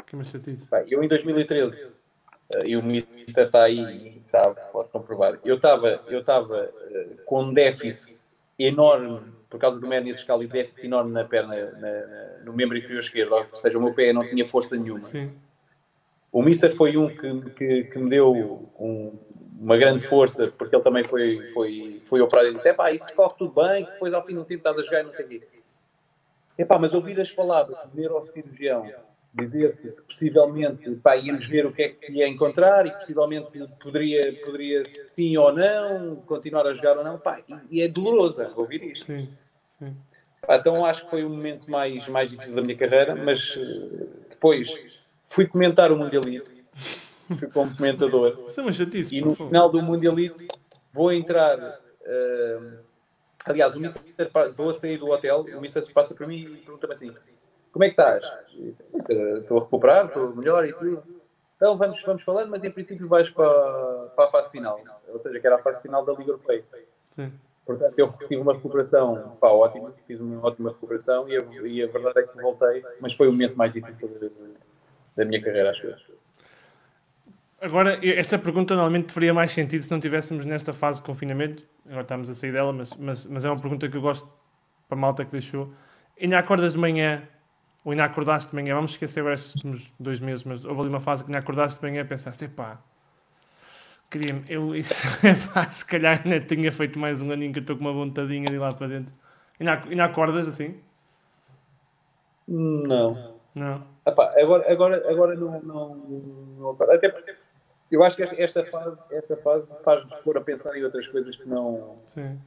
Que. 0.05 0.17
Pá, 0.69 0.83
eu 0.89 1.05
em 1.05 1.07
2013, 1.07 1.87
eh, 2.51 2.63
e 2.67 2.77
o 2.77 2.83
Mister 2.83 3.45
está 3.45 3.63
aí 3.63 4.19
e 4.19 4.25
sabe, 4.25 4.57
pode 4.73 4.91
comprovar, 4.91 5.39
eu 5.45 5.55
estava 5.55 6.03
eu 6.09 6.19
estava 6.19 6.65
uh, 6.65 7.25
com 7.25 7.45
um 7.45 7.55
déficit 7.55 8.43
enorme 8.59 9.33
por 9.49 9.61
causa 9.61 9.79
do 9.79 9.87
média 9.87 10.13
discal 10.13 10.43
e 10.43 10.49
déficit 10.49 10.87
enorme 10.87 11.13
na 11.13 11.23
perna, 11.23 11.55
na, 11.55 12.07
na, 12.07 12.39
no 12.47 12.53
membro 12.53 12.77
inferior 12.77 12.99
esquerdo, 12.99 13.33
ou 13.33 13.57
seja, 13.57 13.79
o 13.79 13.81
meu 13.81 13.95
pé 13.95 14.13
não 14.13 14.29
tinha 14.29 14.45
força 14.45 14.77
nenhuma. 14.77 15.05
Sim. 15.05 15.31
O 16.33 16.43
Mister 16.43 16.75
foi 16.75 16.97
um 16.97 17.07
que, 17.07 17.51
que, 17.53 17.85
que 17.85 17.99
me 18.01 18.11
deu 18.11 18.33
um, 18.77 19.17
uma 19.65 19.79
grande 19.79 20.07
força, 20.07 20.53
porque 20.59 20.77
ele 20.77 20.83
também 20.83 21.09
foi, 21.09 21.47
foi, 21.55 22.03
foi 22.05 22.21
operado 22.21 22.49
e 22.49 22.55
disse: 22.55 22.69
é 22.69 22.75
pá, 22.75 22.93
isso 22.93 23.13
corre 23.15 23.35
tudo 23.39 23.63
bem, 23.63 23.85
depois 23.85 24.13
ao 24.13 24.25
fim 24.25 24.35
do 24.35 24.45
tempo 24.45 24.59
estás 24.59 24.79
a 24.79 24.83
jogar 24.83 25.01
e 25.01 25.05
não 25.05 25.13
sei 25.15 25.25
o 25.25 25.29
quê. 25.29 25.43
Epá, 26.59 26.79
mas 26.79 26.93
ouvir 26.93 27.19
as 27.19 27.33
palavras 27.33 27.79
do 27.89 27.97
neurocirurgião 27.97 28.93
dizer 29.33 29.77
que 29.79 29.89
possivelmente 29.89 30.89
pá, 30.97 31.17
íamos 31.17 31.47
ver 31.47 31.67
o 31.67 31.73
que 31.73 31.83
é 31.83 31.89
que 31.89 32.13
ia 32.13 32.29
encontrar 32.29 32.87
e 32.87 32.91
possivelmente 32.93 33.59
poderia, 33.83 34.33
poderia 34.45 34.87
sim 34.87 35.37
ou 35.37 35.53
não 35.53 36.17
continuar 36.17 36.67
a 36.67 36.75
jogar 36.75 36.99
ou 36.99 37.03
não, 37.03 37.19
pá, 37.19 37.41
e, 37.49 37.79
e 37.79 37.83
é 37.83 37.89
doloroso 37.89 38.47
ouvir 38.55 38.85
isto. 38.85 39.07
Sim, 39.07 39.29
sim. 39.79 39.97
Pá, 40.47 40.57
então 40.57 40.85
acho 40.85 41.05
que 41.05 41.11
foi 41.11 41.25
o 41.25 41.31
momento 41.31 41.69
mais, 41.71 42.07
mais 42.07 42.31
difícil 42.31 42.55
da 42.55 42.63
minha 42.63 42.77
carreira, 42.77 43.17
mas 43.17 43.57
eh, 43.57 44.07
depois 44.29 45.01
fui 45.25 45.47
comentar 45.47 45.91
o 45.91 45.97
Mundialito 45.97 46.54
fui 47.39 47.49
como 47.49 47.75
comentador. 47.77 48.45
Isso 48.47 48.61
é 48.61 48.63
uma 48.63 48.73
chatice, 48.73 49.17
e 49.17 49.21
no 49.21 49.35
final 49.35 49.69
do 49.71 49.83
Mundialito 49.83 50.47
vou 50.93 51.13
entrar. 51.13 51.59
Uh, 51.59 52.79
aliás, 53.45 53.75
o 53.75 53.81
Mister, 53.81 54.31
vou 54.57 54.71
a 54.71 54.75
sair 54.75 54.99
do 54.99 55.11
hotel, 55.11 55.41
o 55.57 55.61
Mister 55.61 55.85
passa 55.93 56.15
para 56.15 56.27
mim 56.27 56.37
e 56.37 56.57
pergunta-me 56.59 56.93
assim: 56.93 57.15
Como 57.73 57.85
é 57.85 57.91
que 57.91 58.01
estás? 58.01 58.23
Estou 59.41 59.59
a 59.59 59.63
recuperar, 59.63 60.07
estou 60.07 60.35
melhor 60.35 60.67
e 60.67 60.73
tudo. 60.73 61.03
Então 61.57 61.77
vamos, 61.77 62.03
vamos 62.03 62.23
falando, 62.23 62.51
mas 62.51 62.63
em 62.63 62.71
princípio 62.71 63.09
vais 63.09 63.31
para, 63.31 64.11
para 64.17 64.25
a 64.27 64.31
fase 64.31 64.51
final. 64.51 64.81
Ou 65.09 65.19
seja, 65.19 65.41
que 65.41 65.47
era 65.47 65.57
a 65.57 65.63
fase 65.63 65.81
final 65.83 66.05
da 66.05 66.13
Liga 66.13 66.33
Europeia. 66.33 66.65
Sim. 67.11 67.33
Portanto, 67.65 67.95
eu 67.97 68.13
tive 68.29 68.37
uma 68.37 68.53
recuperação 68.53 69.37
pá, 69.41 69.49
ótima, 69.49 69.95
fiz 70.07 70.21
uma 70.21 70.47
ótima 70.47 70.71
recuperação 70.71 71.27
e 71.29 71.37
a, 71.37 71.67
e 71.67 71.83
a 71.83 71.87
verdade 71.87 72.21
é 72.21 72.23
que 72.25 72.43
voltei, 72.43 72.85
mas 73.01 73.15
foi 73.15 73.27
o 73.29 73.33
momento 73.33 73.57
mais 73.57 73.73
difícil 73.73 74.07
da, 74.09 74.29
da 75.17 75.25
minha 75.25 75.43
carreira, 75.43 75.71
acho 75.71 75.87
eu 75.87 75.95
agora, 77.61 77.99
esta 78.03 78.39
pergunta 78.39 78.75
normalmente 78.75 79.13
faria 79.13 79.33
mais 79.33 79.53
sentido 79.53 79.83
se 79.83 79.91
não 79.91 79.99
estivéssemos 79.99 80.45
nesta 80.45 80.73
fase 80.73 81.01
de 81.01 81.07
confinamento. 81.07 81.67
Agora 81.87 82.03
estamos 82.03 82.31
a 82.31 82.35
sair 82.35 82.53
dela, 82.53 82.73
mas, 82.73 82.95
mas, 82.97 83.27
mas 83.27 83.45
é 83.45 83.51
uma 83.51 83.61
pergunta 83.61 83.89
que 83.89 83.97
eu 83.97 84.01
gosto 84.01 84.29
para 84.89 84.97
a 84.97 85.01
malta 85.01 85.25
que 85.25 85.33
deixou. 85.33 85.73
Ainda 86.21 86.39
acordas 86.39 86.73
de 86.73 86.79
manhã, 86.79 87.23
ou 87.85 87.93
ainda 87.93 88.05
acordaste 88.05 88.51
de 88.51 88.57
manhã, 88.57 88.75
vamos 88.75 88.93
esquecer 88.93 89.21
agora 89.21 89.35
esses 89.35 89.55
últimos 89.57 89.93
dois 89.99 90.21
meses, 90.21 90.45
mas 90.45 90.65
houve 90.65 90.81
ali 90.81 90.89
uma 90.89 91.01
fase 91.01 91.25
que 91.25 91.31
ainda 91.31 91.39
acordaste 91.39 91.81
de 91.81 91.87
manhã 91.87 92.01
e 92.01 92.05
pensaste, 92.05 92.45
epá, 92.45 92.81
queria 94.11 94.43
eu 94.49 94.75
isso, 94.77 95.07
epá, 95.27 95.71
se 95.71 95.85
calhar 95.85 96.23
ainda 96.25 96.41
tinha 96.41 96.73
feito 96.73 96.99
mais 96.99 97.21
um 97.21 97.31
aninho 97.31 97.53
que 97.53 97.59
eu 97.59 97.63
estou 97.63 97.77
com 97.77 97.83
uma 97.83 97.93
vontadinha 97.93 98.47
de 98.47 98.55
ir 98.55 98.59
lá 98.59 98.73
para 98.73 98.87
dentro. 98.87 99.15
Ainda, 99.59 99.83
ainda 99.85 100.05
acordas 100.05 100.49
assim? 100.49 100.81
Não. 102.47 103.35
Não. 103.55 103.87
Epá, 104.07 104.33
agora, 104.37 104.71
agora, 104.71 105.11
agora 105.11 105.35
não, 105.35 105.63
não, 105.63 105.95
não 106.59 106.77
Até 106.91 107.09
porque 107.09 107.35
eu 107.91 108.03
acho 108.03 108.17
que 108.17 108.23
esta, 108.23 108.65
fase, 108.65 109.03
esta 109.11 109.37
fase 109.37 109.75
faz-nos 109.83 110.15
pôr 110.17 110.37
a 110.37 110.41
pensar 110.41 110.77
em 110.77 110.85
outras 110.85 111.07
coisas 111.09 111.37
que 111.37 111.49
não. 111.49 111.99
Sim. 112.07 112.39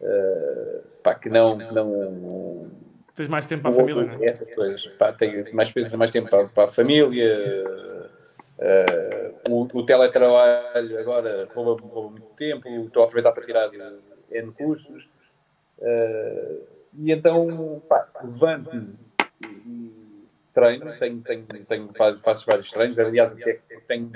Uh, 0.00 0.82
pá, 1.02 1.14
que 1.14 1.28
não, 1.28 1.56
não. 1.56 2.70
Tens 3.14 3.28
mais 3.28 3.46
tempo 3.46 3.62
para 3.62 3.70
a 3.70 3.74
família, 3.74 4.04
não 4.04 4.22
é? 4.22 4.26
Essas 4.26 4.54
coisas. 4.54 4.86
Pá, 4.98 5.12
tenho 5.12 5.54
mais, 5.54 5.72
mais 5.96 6.10
tempo 6.10 6.28
para, 6.28 6.46
para 6.48 6.64
a 6.64 6.68
família. 6.68 7.64
Uh, 8.58 9.50
o, 9.50 9.62
o, 9.78 9.86
teletrabalho 9.86 10.98
agora 10.98 11.48
rouba, 11.54 11.82
rouba, 11.82 12.10
muito 12.10 12.34
tempo. 12.36 12.68
Estou 12.68 13.02
a 13.02 13.06
aproveitar 13.06 13.32
para 13.32 13.44
tirar 13.44 13.70
N 14.30 14.52
cursos. 14.52 15.08
Uh, 15.78 16.66
e 16.94 17.12
então, 17.12 17.82
pá, 17.88 18.08
levanto-me 18.22 18.96
treino, 20.56 20.98
tenho, 20.98 21.20
tenho, 21.20 21.44
tenho, 21.66 21.90
faço, 21.94 22.18
faço 22.20 22.46
vários 22.46 22.70
treinos. 22.70 22.98
Aliás, 22.98 23.34
tenho 23.86 24.10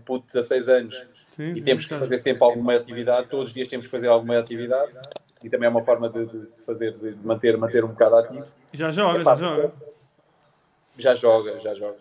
um 0.00 0.04
puto 0.04 0.26
de 0.26 0.32
16 0.34 0.68
anos 0.68 1.02
sim, 1.30 1.52
e 1.52 1.62
temos 1.62 1.84
que 1.84 1.94
fazer 1.94 2.18
sempre 2.18 2.42
alguma 2.42 2.74
atividade. 2.74 3.28
Todos 3.28 3.48
os 3.48 3.54
dias 3.54 3.68
temos 3.68 3.86
que 3.86 3.90
fazer 3.90 4.08
alguma 4.08 4.38
atividade 4.38 4.92
e 5.42 5.50
também 5.50 5.66
é 5.66 5.70
uma 5.70 5.82
forma 5.82 6.08
de, 6.08 6.26
de 6.26 6.62
fazer, 6.64 6.96
de 6.96 7.14
manter, 7.24 7.56
manter 7.56 7.84
um 7.84 7.88
bocado 7.88 8.16
ativo. 8.16 8.46
Já 8.72 8.90
joga, 8.90 9.20
Epá, 9.20 9.34
já 9.36 9.44
joga. 9.44 9.72
Já 10.96 11.14
joga, 11.14 11.60
já 11.60 11.74
joga. 11.74 11.98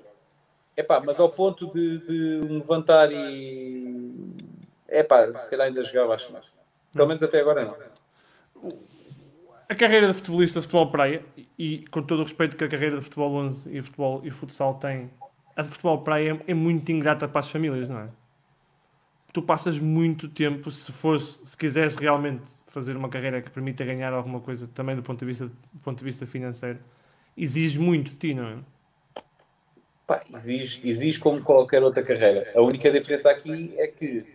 Epá, 0.75 1.01
mas 1.05 1.19
ao 1.19 1.29
ponto 1.29 1.71
de, 1.73 1.99
de 1.99 2.47
levantar 2.47 3.11
e. 3.11 4.35
Epá, 4.87 5.33
se 5.37 5.49
calhar 5.49 5.67
ainda 5.67 5.83
jogava, 5.83 6.15
acho 6.15 6.31
mais. 6.31 6.45
Pelo 6.93 7.07
menos 7.07 7.21
até 7.21 7.39
agora 7.39 7.65
não 7.65 7.75
a 9.69 9.75
carreira 9.75 10.07
de 10.07 10.13
futebolista 10.15 10.59
de 10.59 10.63
futebol 10.63 10.91
praia, 10.91 11.23
e 11.57 11.85
com 11.91 12.01
todo 12.01 12.21
o 12.21 12.23
respeito 12.23 12.57
que 12.57 12.63
a 12.63 12.67
carreira 12.67 12.97
de 12.97 13.03
futebol 13.03 13.31
11 13.35 13.77
e 13.77 13.81
futebol 13.83 14.21
e 14.23 14.31
futsal 14.31 14.73
tem, 14.79 15.11
a 15.59 15.63
futebol 15.63 15.97
praia 16.01 16.39
é, 16.47 16.51
é 16.51 16.53
muito 16.53 16.89
ingrata 16.89 17.27
para 17.27 17.41
as 17.41 17.51
famílias, 17.51 17.89
não 17.89 17.99
é? 17.99 18.09
Tu 19.33 19.41
passas 19.41 19.77
muito 19.77 20.29
tempo, 20.29 20.71
se 20.71 20.89
fores, 20.91 21.39
se 21.45 21.55
quiseres 21.57 21.95
realmente 21.95 22.49
fazer 22.67 22.95
uma 22.95 23.09
carreira 23.09 23.41
que 23.41 23.49
permita 23.49 23.83
ganhar 23.83 24.13
alguma 24.13 24.39
coisa, 24.39 24.69
também 24.73 24.95
do 24.95 25.03
ponto 25.03 25.19
de 25.19 25.25
vista, 25.25 25.47
do 25.47 25.79
ponto 25.83 25.99
de 25.99 26.05
vista 26.05 26.25
financeiro, 26.25 26.79
exige 27.35 27.77
muito 27.77 28.11
de 28.11 28.15
ti, 28.15 28.33
não 28.33 28.47
é? 28.47 28.57
Pá, 30.07 30.23
exige, 30.33 30.81
exige 30.89 31.19
como 31.19 31.43
qualquer 31.43 31.83
outra 31.83 32.01
carreira. 32.01 32.51
A 32.55 32.61
única 32.61 32.89
diferença 32.89 33.29
aqui 33.29 33.73
é 33.77 33.87
que, 33.87 34.25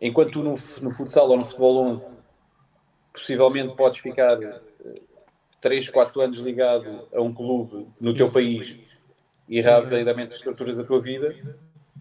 enquanto 0.00 0.30
tu 0.30 0.42
no, 0.44 0.58
no 0.80 0.90
futsal 0.92 1.28
ou 1.28 1.36
no 1.36 1.44
futebol 1.44 1.78
11 1.78 2.14
possivelmente 3.12 3.74
podes 3.74 3.98
ficar 3.98 4.38
3, 5.60 5.88
eh, 5.88 5.90
4 5.90 6.20
anos 6.20 6.38
ligado 6.38 7.08
a 7.12 7.20
um 7.20 7.34
clube 7.34 7.88
no 8.00 8.14
teu 8.14 8.30
país 8.30 8.86
e 9.48 9.60
rapidamente 9.60 10.34
estruturas 10.34 10.78
a 10.78 10.84
tua 10.84 11.00
vida. 11.00 11.34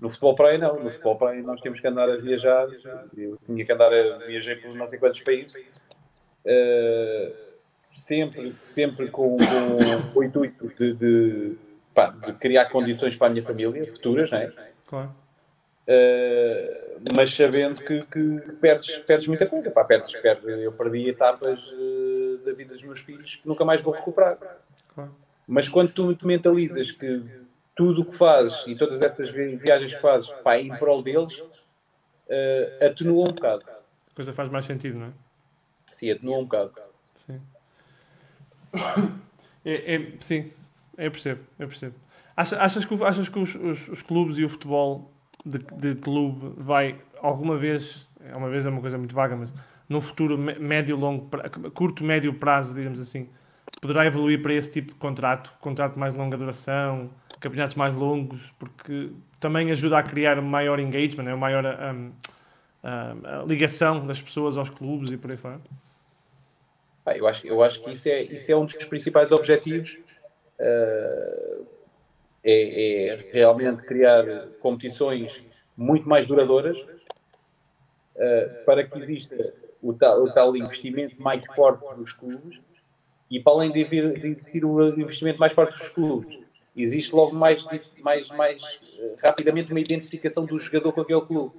No 0.01 0.09
futebol 0.09 0.35
praia, 0.35 0.57
não. 0.57 0.83
No 0.83 0.89
futebol 0.89 1.15
praia, 1.15 1.41
nós 1.41 1.61
temos 1.61 1.79
que 1.79 1.87
andar 1.87 2.09
a 2.09 2.17
viajar. 2.17 2.67
Eu 3.15 3.37
tinha 3.45 3.65
que 3.65 3.71
andar 3.71 3.93
a 3.93 4.17
viajar 4.25 4.55
por 4.61 4.75
não 4.75 4.87
sei 4.87 4.99
quantos 4.99 5.21
países. 5.21 5.55
Uh, 6.45 7.33
sempre, 7.91 8.55
sempre 8.63 9.07
com, 9.07 9.37
com 10.13 10.19
o 10.19 10.23
intuito 10.23 10.67
de, 10.77 10.93
de, 10.93 11.57
pá, 11.93 12.09
de, 12.09 12.33
criar 12.33 12.65
condições 12.65 13.15
para 13.15 13.27
a 13.27 13.29
minha 13.31 13.43
família, 13.43 13.89
futuras, 13.91 14.29
não 14.31 14.39
é? 14.39 14.51
Claro. 14.85 15.15
Uh, 15.87 16.95
mas 17.15 17.33
sabendo 17.33 17.81
que, 17.81 18.01
que, 18.05 18.39
perdes, 18.59 18.97
perdes 18.97 19.27
muita 19.27 19.47
coisa. 19.47 19.71
Pá, 19.71 19.83
perdes, 19.83 20.15
perdes, 20.15 20.45
eu 20.45 20.71
perdi 20.71 21.09
etapas 21.09 21.71
uh, 21.71 22.39
da 22.45 22.53
vida 22.53 22.73
dos 22.73 22.83
meus 22.83 22.99
filhos 22.99 23.35
que 23.37 23.47
nunca 23.47 23.63
mais 23.63 23.81
vou 23.81 23.93
recuperar. 23.93 24.37
Claro. 24.93 25.15
Mas 25.47 25.69
quando 25.69 25.91
tu 25.91 26.15
te 26.15 26.25
mentalizas 26.25 26.91
que 26.91 27.23
tudo 27.75 28.01
o 28.01 28.05
que 28.05 28.15
fazes 28.15 28.63
e 28.67 28.75
todas 28.75 29.01
essas 29.01 29.29
viagens 29.29 29.93
que 29.93 30.01
fazes 30.01 30.29
pá, 30.43 30.57
em 30.57 30.75
prol 30.77 31.01
deles, 31.01 31.37
uh, 31.37 32.85
atenua 32.85 33.29
um 33.29 33.33
bocado. 33.33 33.63
A 33.67 34.15
coisa 34.15 34.33
faz 34.33 34.49
mais 34.49 34.65
sentido, 34.65 34.97
não 34.97 35.07
é? 35.07 35.11
Sim, 35.91 36.11
atenua 36.11 36.37
um 36.37 36.43
bocado. 36.43 36.73
Sim. 37.13 37.41
É, 39.67 39.95
é, 39.95 40.11
sim, 40.19 40.51
eu 40.95 41.09
percebo, 41.09 41.41
eu 41.57 41.67
percebo. 41.67 41.95
Achas, 42.37 42.59
achas 42.59 42.85
que, 42.85 43.03
achas 43.03 43.27
que 43.27 43.39
os, 43.39 43.55
os, 43.55 43.87
os 43.87 44.01
clubes 44.03 44.37
e 44.37 44.45
o 44.45 44.49
futebol 44.49 45.11
de, 45.43 45.57
de 45.57 45.95
clube 45.95 46.53
vai 46.57 47.01
alguma 47.19 47.57
vez, 47.57 48.07
é 48.19 48.37
uma 48.37 48.47
vez 48.47 48.65
é 48.65 48.69
uma 48.69 48.79
coisa 48.79 48.95
muito 48.95 49.15
vaga, 49.15 49.35
mas 49.35 49.51
no 49.89 50.01
futuro 50.01 50.37
médio, 50.37 50.95
longo, 50.95 51.29
curto, 51.73 52.03
médio 52.03 52.33
prazo, 52.33 52.75
digamos 52.75 52.99
assim, 52.99 53.27
poderá 53.81 54.05
evoluir 54.05 54.41
para 54.41 54.53
esse 54.53 54.71
tipo 54.71 54.93
de 54.93 54.99
contrato, 54.99 55.51
contrato 55.59 55.93
de 55.93 55.99
mais 55.99 56.15
longa 56.15 56.37
duração, 56.37 57.09
campeonatos 57.39 57.75
mais 57.75 57.93
longos, 57.95 58.53
porque 58.57 59.11
também 59.39 59.71
ajuda 59.71 59.97
a 59.97 60.03
criar 60.03 60.41
maior 60.41 60.79
engagement, 60.79 61.23
né? 61.23 61.35
maior 61.35 61.65
um, 61.65 62.11
um, 62.83 63.45
ligação 63.45 64.05
das 64.05 64.21
pessoas 64.21 64.57
aos 64.57 64.69
clubes 64.69 65.11
e 65.11 65.17
por 65.17 65.31
aí 65.31 65.37
fora. 65.37 65.61
Eu 67.15 67.27
acho, 67.27 67.45
eu 67.45 67.61
acho 67.61 67.83
que 67.83 67.91
isso 67.91 68.09
é, 68.09 68.23
isso 68.23 68.51
é 68.51 68.55
um 68.55 68.65
dos 68.65 68.85
principais 68.85 69.31
objetivos. 69.31 69.97
Uh, 70.59 71.65
é, 72.43 73.07
é 73.07 73.29
realmente 73.33 73.81
criar 73.83 74.23
competições 74.59 75.43
muito 75.75 76.07
mais 76.07 76.25
duradouras 76.25 76.77
uh, 76.77 78.65
para 78.65 78.83
que 78.83 78.97
exista 78.97 79.53
o 79.81 79.93
tal, 79.93 80.23
o 80.23 80.33
tal, 80.33 80.55
investimento 80.55 81.21
mais 81.21 81.43
forte 81.53 81.83
dos 81.95 82.13
clubes 82.13 82.59
e 83.35 83.39
para 83.41 83.51
além 83.51 83.71
de, 83.71 83.83
vir, 83.83 84.17
de 84.17 84.27
existir 84.29 84.63
o 84.63 84.87
investimento 84.97 85.39
mais 85.39 85.51
forte 85.51 85.77
dos 85.77 85.89
clubes, 85.89 86.39
existe 86.75 87.13
logo 87.13 87.35
mais, 87.35 87.67
mais, 88.01 88.29
mais 88.29 88.63
uh, 88.63 89.15
rapidamente 89.21 89.71
uma 89.71 89.79
identificação 89.81 90.45
do 90.45 90.57
jogador 90.57 90.93
com 90.93 91.01
aquele 91.01 91.21
clube. 91.21 91.53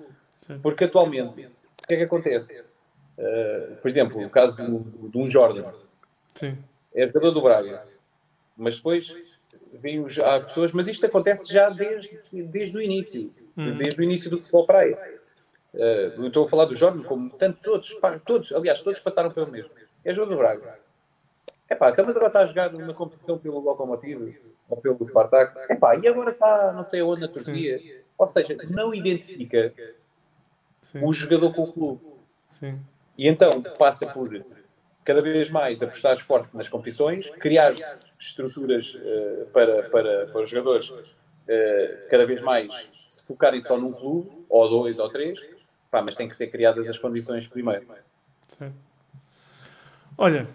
Porque 0.62 0.84
atualmente, 0.84 1.46
o 1.82 1.86
que 1.86 1.94
é 1.94 1.96
que 1.98 2.02
acontece? 2.04 2.58
Uh, 3.18 3.76
por 3.76 3.88
exemplo, 3.88 4.24
o 4.24 4.30
caso 4.30 4.56
de 4.56 5.18
um 5.18 5.26
Jordan. 5.26 5.70
Sim. 6.34 6.56
É 6.94 7.06
jogador 7.08 7.30
do 7.32 7.42
Braga. 7.42 7.86
Mas 8.56 8.76
depois 8.76 9.14
vêm 9.74 10.00
os, 10.00 10.18
há 10.18 10.40
pessoas, 10.40 10.72
mas 10.72 10.88
isto 10.88 11.04
acontece 11.04 11.52
já 11.52 11.68
desde, 11.68 12.18
desde 12.32 12.74
o 12.74 12.80
início, 12.80 13.34
hum. 13.54 13.74
desde 13.74 14.00
o 14.00 14.02
início 14.02 14.30
do 14.30 14.38
futebol 14.38 14.64
praia. 14.64 14.98
Uh, 15.74 16.26
estou 16.26 16.46
a 16.46 16.48
falar 16.48 16.64
do 16.64 16.74
Jorge, 16.74 17.04
como 17.04 17.28
tantos 17.28 17.66
outros, 17.66 17.94
todos, 18.24 18.50
aliás, 18.52 18.80
todos 18.80 18.98
passaram 19.00 19.30
pelo 19.30 19.50
mesmo. 19.50 19.70
É 20.02 20.14
jogo 20.14 20.30
do 20.30 20.38
Braga. 20.38 20.85
É 21.68 21.74
pá, 21.74 21.90
então, 21.90 22.04
mas 22.06 22.16
agora 22.16 22.28
está 22.28 22.40
a 22.40 22.46
jogar 22.46 22.72
numa 22.72 22.94
competição 22.94 23.38
pelo 23.38 23.58
Lokomotiv 23.58 24.36
ou 24.68 24.76
pelo 24.76 25.06
Spartak. 25.06 25.58
É 25.68 25.74
pá, 25.74 25.96
e 25.96 26.06
agora 26.06 26.30
está 26.30 26.72
não 26.72 26.84
sei 26.84 27.00
aonde 27.00 27.22
na 27.22 27.28
Turquia. 27.28 27.78
Sim. 27.78 27.92
Ou 28.16 28.28
seja, 28.28 28.56
não 28.70 28.94
identifica 28.94 29.72
Sim. 30.80 31.04
o 31.04 31.12
jogador 31.12 31.52
com 31.52 31.64
o 31.64 31.72
clube. 31.72 32.00
Sim. 32.50 32.78
E 33.18 33.28
então 33.28 33.62
passa 33.62 34.06
por 34.06 34.30
cada 35.04 35.22
vez 35.22 35.50
mais 35.50 35.82
apostar 35.82 36.18
forte 36.18 36.56
nas 36.56 36.68
competições, 36.68 37.30
criar 37.30 37.74
estruturas 38.18 38.94
uh, 38.94 39.46
para, 39.52 39.88
para, 39.88 40.26
para 40.26 40.42
os 40.42 40.50
jogadores 40.50 40.88
uh, 40.90 41.06
cada 42.10 42.26
vez 42.26 42.40
mais 42.40 42.68
se 43.04 43.24
focarem 43.24 43.60
só 43.60 43.78
num 43.78 43.92
clube, 43.92 44.44
ou 44.48 44.68
dois 44.68 44.98
ou 44.98 45.08
três, 45.08 45.38
pá, 45.90 46.02
mas 46.02 46.16
tem 46.16 46.28
que 46.28 46.36
ser 46.36 46.48
criadas 46.48 46.88
as 46.88 46.98
condições 46.98 47.46
primeiro. 47.46 47.86
Certo. 48.48 48.74
Olha, 50.18 50.46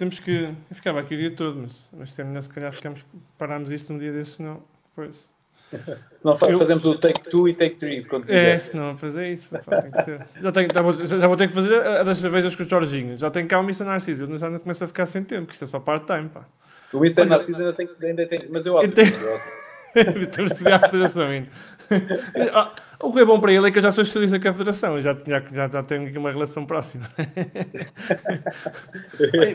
temos 0.00 0.18
que. 0.18 0.44
Eu 0.70 0.74
ficava 0.74 0.98
aqui 0.98 1.14
o 1.14 1.18
dia 1.18 1.30
todo, 1.30 1.68
mas, 1.92 2.10
mas 2.16 2.44
se 2.44 2.50
calhar 2.50 2.72
ficamos, 2.72 3.04
parámos 3.36 3.70
isto 3.70 3.92
um 3.92 3.98
dia 3.98 4.10
desses, 4.10 4.34
senão 4.34 4.62
depois. 4.88 5.28
Se 6.16 6.24
não 6.24 6.32
eu... 6.32 6.58
fazemos 6.58 6.84
o 6.84 6.98
take 6.98 7.30
two 7.30 7.48
e 7.48 7.54
take 7.54 7.76
three. 7.76 8.04
É, 8.26 8.58
se 8.58 8.76
não 8.76 8.98
fazer 8.98 9.32
isso, 9.32 9.56
pá, 9.60 9.80
tem 9.80 9.92
que 9.92 10.02
ser. 10.02 10.26
Já, 10.42 10.50
tenho, 10.50 10.68
já, 10.74 10.82
vou, 10.82 10.92
já 10.92 11.26
vou 11.28 11.36
ter 11.36 11.46
que 11.46 11.54
fazer 11.54 11.86
a 11.86 12.02
das 12.02 12.18
cervejas 12.18 12.56
com 12.56 12.64
os 12.64 12.68
Jorginhos. 12.68 13.20
Já 13.20 13.30
tenho 13.30 13.46
cá 13.46 13.60
o 13.60 13.62
Mr. 13.62 13.84
Narciso. 13.84 14.24
Eu 14.24 14.36
já 14.36 14.50
não 14.50 14.58
começo 14.58 14.82
a 14.82 14.88
ficar 14.88 15.06
sem 15.06 15.22
tempo, 15.22 15.42
porque 15.42 15.52
isto 15.52 15.64
é 15.64 15.68
só 15.68 15.78
part-time, 15.78 16.28
pá. 16.28 16.44
O 16.92 16.98
Mr. 16.98 17.24
Narciso 17.24 17.56
ainda 17.56 17.72
tem, 17.72 17.88
ainda 18.02 18.26
tem. 18.26 18.48
Mas 18.50 18.66
eu 18.66 18.76
acho. 18.82 18.90
Temos 20.32 20.52
que 20.52 20.58
pedir 20.58 20.72
à 20.72 20.80
Federação 20.80 21.28
ainda. 21.28 21.48
Ah, 22.54 22.72
o 23.02 23.12
que 23.12 23.20
é 23.20 23.24
bom 23.24 23.40
para 23.40 23.52
ele 23.52 23.68
é 23.68 23.70
que 23.70 23.78
eu 23.78 23.82
já 23.82 23.92
sou 23.92 24.02
especialista 24.02 24.38
com 24.38 24.48
a 24.48 24.52
Federação. 24.52 25.02
Já, 25.02 25.16
já, 25.26 25.68
já, 25.68 25.82
tenho 25.82 26.06
aqui 26.06 26.18
uma 26.18 26.30
relação 26.30 26.66
próxima. 26.66 27.08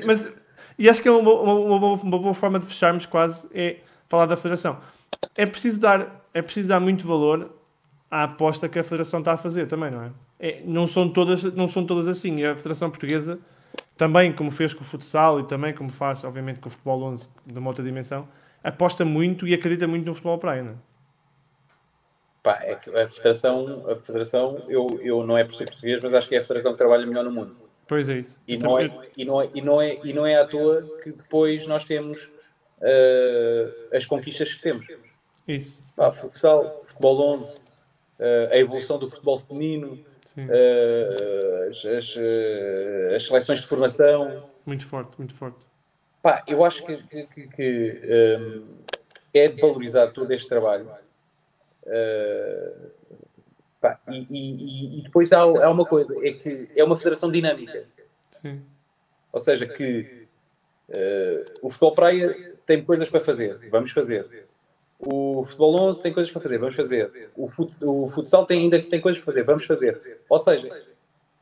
mas, 0.05 0.33
e 0.77 0.89
acho 0.89 1.01
que 1.01 1.07
é 1.07 1.11
uma, 1.11 1.31
uma, 1.31 1.53
uma, 1.53 1.79
boa, 1.79 2.01
uma 2.01 2.19
boa 2.19 2.33
forma 2.33 2.59
de 2.59 2.65
fecharmos 2.65 3.05
quase 3.05 3.47
é 3.53 3.77
falar 4.07 4.25
da 4.25 4.35
Federação 4.35 4.79
é 5.35 5.45
preciso 5.45 5.79
dar, 5.79 6.25
é 6.33 6.41
preciso 6.41 6.67
dar 6.67 6.79
muito 6.79 7.07
valor 7.07 7.51
à 8.09 8.23
aposta 8.23 8.69
que 8.69 8.77
a 8.77 8.83
Federação 8.83 9.19
está 9.19 9.33
a 9.33 9.37
fazer 9.37 9.67
também, 9.67 9.91
não 9.91 10.03
é? 10.03 10.11
é 10.39 10.61
não, 10.65 10.87
são 10.87 11.09
todas, 11.09 11.43
não 11.53 11.67
são 11.67 11.85
todas 11.85 12.07
assim. 12.07 12.43
A 12.43 12.55
Federação 12.55 12.89
Portuguesa, 12.89 13.39
também 13.97 14.31
como 14.31 14.51
fez 14.51 14.73
com 14.73 14.81
o 14.81 14.85
futsal 14.85 15.39
e 15.39 15.43
também 15.43 15.73
como 15.73 15.89
faz, 15.89 16.23
obviamente, 16.23 16.59
com 16.59 16.67
o 16.67 16.71
futebol 16.71 17.03
11 17.03 17.29
de 17.45 17.59
uma 17.59 17.69
outra 17.69 17.83
dimensão, 17.83 18.27
aposta 18.63 19.03
muito 19.03 19.47
e 19.47 19.53
acredita 19.53 19.87
muito 19.87 20.05
no 20.05 20.13
futebol 20.13 20.37
praia, 20.37 20.63
não 20.63 20.71
é? 20.71 20.75
Pá, 22.45 22.59
é 22.61 22.75
que 22.75 22.95
a 22.95 23.07
Federação, 23.07 23.89
a 23.89 23.95
Federação 23.95 24.63
eu, 24.69 24.85
eu 25.01 25.25
não 25.25 25.35
é 25.35 25.43
por 25.43 25.55
ser 25.55 25.65
português, 25.65 25.99
mas 26.03 26.13
acho 26.13 26.29
que 26.29 26.35
é 26.35 26.37
a 26.37 26.43
Federação 26.43 26.73
que 26.73 26.77
trabalha 26.77 27.03
melhor 27.03 27.23
no 27.23 27.31
mundo. 27.31 27.57
Pois 27.87 28.07
é 28.07 28.19
isso. 28.19 28.39
E, 28.47 28.55
não, 28.55 28.77
é, 28.77 28.85
e, 29.17 29.25
não, 29.25 29.41
é, 29.41 29.49
e, 29.55 29.61
não, 29.63 29.81
é, 29.81 29.99
e 30.03 30.13
não 30.13 30.27
é 30.27 30.35
à 30.35 30.45
toa 30.45 30.83
que 31.01 31.11
depois 31.11 31.65
nós 31.65 31.85
temos 31.85 32.21
uh, 32.21 33.95
as 33.97 34.05
conquistas 34.05 34.53
que 34.53 34.61
temos. 34.61 34.85
Isso. 35.47 35.81
Pá, 35.95 36.11
futsal, 36.11 36.83
futebol 36.85 37.39
11, 37.39 37.55
uh, 37.55 37.59
a 38.51 38.57
evolução 38.57 38.99
do 38.99 39.09
futebol 39.09 39.39
feminino, 39.39 40.05
uh, 40.37 41.67
as, 41.67 41.83
as, 41.83 42.15
as, 43.15 43.25
seleções 43.25 43.59
de 43.59 43.65
formação. 43.65 44.47
Muito 44.67 44.85
forte, 44.85 45.17
muito 45.17 45.33
forte. 45.33 45.65
Pá, 46.21 46.43
eu 46.45 46.63
acho 46.63 46.85
que, 46.85 46.97
que, 47.07 47.23
que, 47.25 47.47
que 47.47 48.01
um, 48.39 48.67
é 49.33 49.47
de 49.47 49.59
valorizar 49.59 50.09
todo 50.09 50.31
este 50.31 50.47
trabalho. 50.47 51.04
Pá, 53.79 53.99
e, 54.09 54.25
e, 54.29 54.99
e, 54.99 55.01
depois 55.03 55.31
há, 55.31 55.41
há, 55.41 55.69
uma 55.69 55.85
coisa, 55.85 56.15
é 56.25 56.31
que 56.31 56.69
é 56.75 56.83
uma 56.83 56.97
federação 56.97 57.31
dinâmica. 57.31 57.85
Sim. 58.41 58.61
Ou 59.31 59.39
seja, 59.39 59.67
que 59.67 60.27
o 61.61 61.69
futebol 61.69 61.93
praia 61.93 62.55
tem 62.65 62.83
coisas 62.83 63.09
para 63.09 63.21
fazer, 63.21 63.69
vamos 63.69 63.91
fazer 63.91 64.45
o 64.99 65.43
futebol 65.43 65.75
11 65.89 66.01
tem 66.01 66.13
coisas 66.13 66.31
para 66.31 66.41
fazer, 66.41 66.57
vamos 66.57 66.75
fazer. 66.75 67.29
O, 67.35 67.47
fut, 67.47 67.75
o 67.83 68.07
futsal 68.07 68.45
tem, 68.45 68.61
ainda 68.61 68.81
tem 68.81 69.01
coisas 69.01 69.21
para 69.21 69.33
fazer, 69.33 69.43
vamos 69.43 69.65
fazer. 69.65 70.21
Ou 70.29 70.39
seja, 70.39 70.83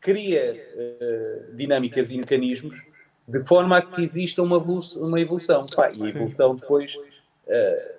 cria 0.02 0.68
uh, 0.76 1.56
dinâmicas 1.56 2.10
e 2.10 2.18
mecanismos 2.18 2.82
de 3.28 3.40
forma 3.46 3.78
a 3.78 3.82
que 3.82 4.04
exista 4.04 4.42
uma 4.42 4.58
evolução. 4.58 5.02
Uma 5.04 5.20
evolução. 5.20 5.66
Pá, 5.68 5.92
e 5.92 6.04
a 6.04 6.10
evolução 6.10 6.56
depois. 6.56 6.96
Uh, 6.96 7.93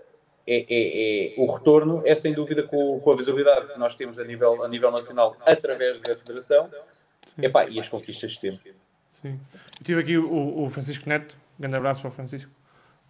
é, 0.47 0.67
é, 0.69 1.35
é, 1.35 1.35
o 1.39 1.51
retorno 1.51 2.03
é 2.05 2.15
sem 2.15 2.35
dúvida 2.35 2.63
com, 2.63 3.01
com, 3.01 3.13
a 3.13 3.17
visibilidade 3.17 3.73
que 3.73 3.79
nós 3.79 3.95
temos 3.95 4.19
a 4.19 4.25
nível, 4.25 4.63
a 4.63 4.69
nível 4.69 4.91
nacional 4.91 5.37
através 5.47 5.99
da 6.01 6.15
Federação 6.17 6.69
Epá, 7.39 7.65
e 7.67 7.81
as 7.81 7.89
conquistas 7.89 8.35
que 8.35 8.41
temos. 8.43 8.61
Sim. 9.11 9.41
Eu 9.79 9.85
tive 9.85 10.01
aqui 10.01 10.19
o, 10.19 10.65
o 10.65 10.69
Francisco 10.69 11.09
Neto, 11.09 11.35
um 11.59 11.63
grande 11.63 11.77
abraço 11.77 12.03
para 12.03 12.09
o 12.09 12.13
Francisco, 12.13 12.51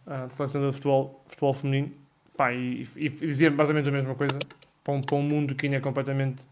uh, 0.07 0.29
de 0.29 0.35
selecionador 0.35 0.71
de 0.71 0.77
futebol, 0.77 1.25
futebol 1.27 1.55
feminino. 1.55 1.93
Pá, 2.37 2.53
e, 2.53 2.89
e, 2.97 3.09
dizia 3.09 3.51
basicamente 3.51 3.89
a 3.89 3.93
mesma 3.93 4.15
coisa 4.15 4.39
para 4.83 4.95
um, 4.95 5.03
para 5.03 5.17
um 5.17 5.23
mundo 5.23 5.55
que 5.55 5.67
ainda 5.67 5.79
é 5.79 5.81
completamente 5.81 6.45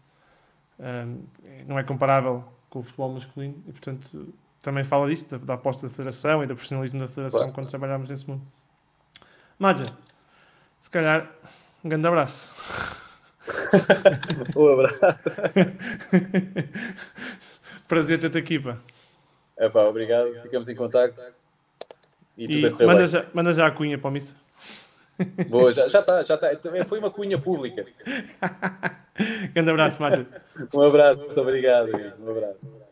um, 0.79 1.23
não 1.67 1.77
é 1.77 1.83
comparável 1.83 2.43
com 2.69 2.79
o 2.79 2.83
futebol 2.83 3.13
masculino 3.13 3.61
e 3.67 3.71
portanto 3.71 4.33
também 4.61 4.83
fala 4.83 5.09
disto, 5.09 5.37
da, 5.37 5.45
da 5.45 5.53
aposta 5.55 5.87
da 5.87 5.93
federação 5.93 6.43
e 6.43 6.47
do 6.47 6.55
profissionalismo 6.55 6.99
da 6.99 7.07
federação 7.07 7.39
claro. 7.41 7.53
quando 7.53 7.69
trabalhamos 7.69 8.09
nesse 8.09 8.27
mundo. 8.27 8.41
Madja, 9.59 9.85
se 10.83 10.89
calhar 10.89 11.29
um 11.81 11.87
grande 11.87 12.05
abraço. 12.05 12.51
um 14.53 14.67
abraço. 14.67 15.29
Prazer 17.87 18.19
ter-te 18.19 18.37
aqui, 18.37 18.59
pá. 18.59 18.77
É 19.57 19.69
pá, 19.69 19.83
obrigado. 19.83 20.41
Ficamos 20.41 20.67
em 20.67 20.75
contato. 20.75 21.15
E, 22.37 22.65
e 22.65 22.69
manda, 22.85 23.07
já, 23.07 23.25
manda 23.33 23.53
já 23.53 23.65
a 23.65 23.71
cunha 23.71 23.97
para 23.97 24.09
o 24.09 24.11
Mister. 24.11 24.35
Boa, 25.47 25.71
já 25.73 25.85
está, 25.85 26.21
já 26.23 26.35
está. 26.35 26.53
Também 26.57 26.83
foi 26.83 26.99
uma 26.99 27.09
cunha 27.09 27.39
pública. 27.39 27.85
Grande 29.53 29.69
abraço, 29.69 30.01
Mário. 30.01 30.27
um 30.73 30.81
abraço, 30.81 31.39
obrigado. 31.39 31.91
Um 32.19 32.29
abraço. 32.29 32.82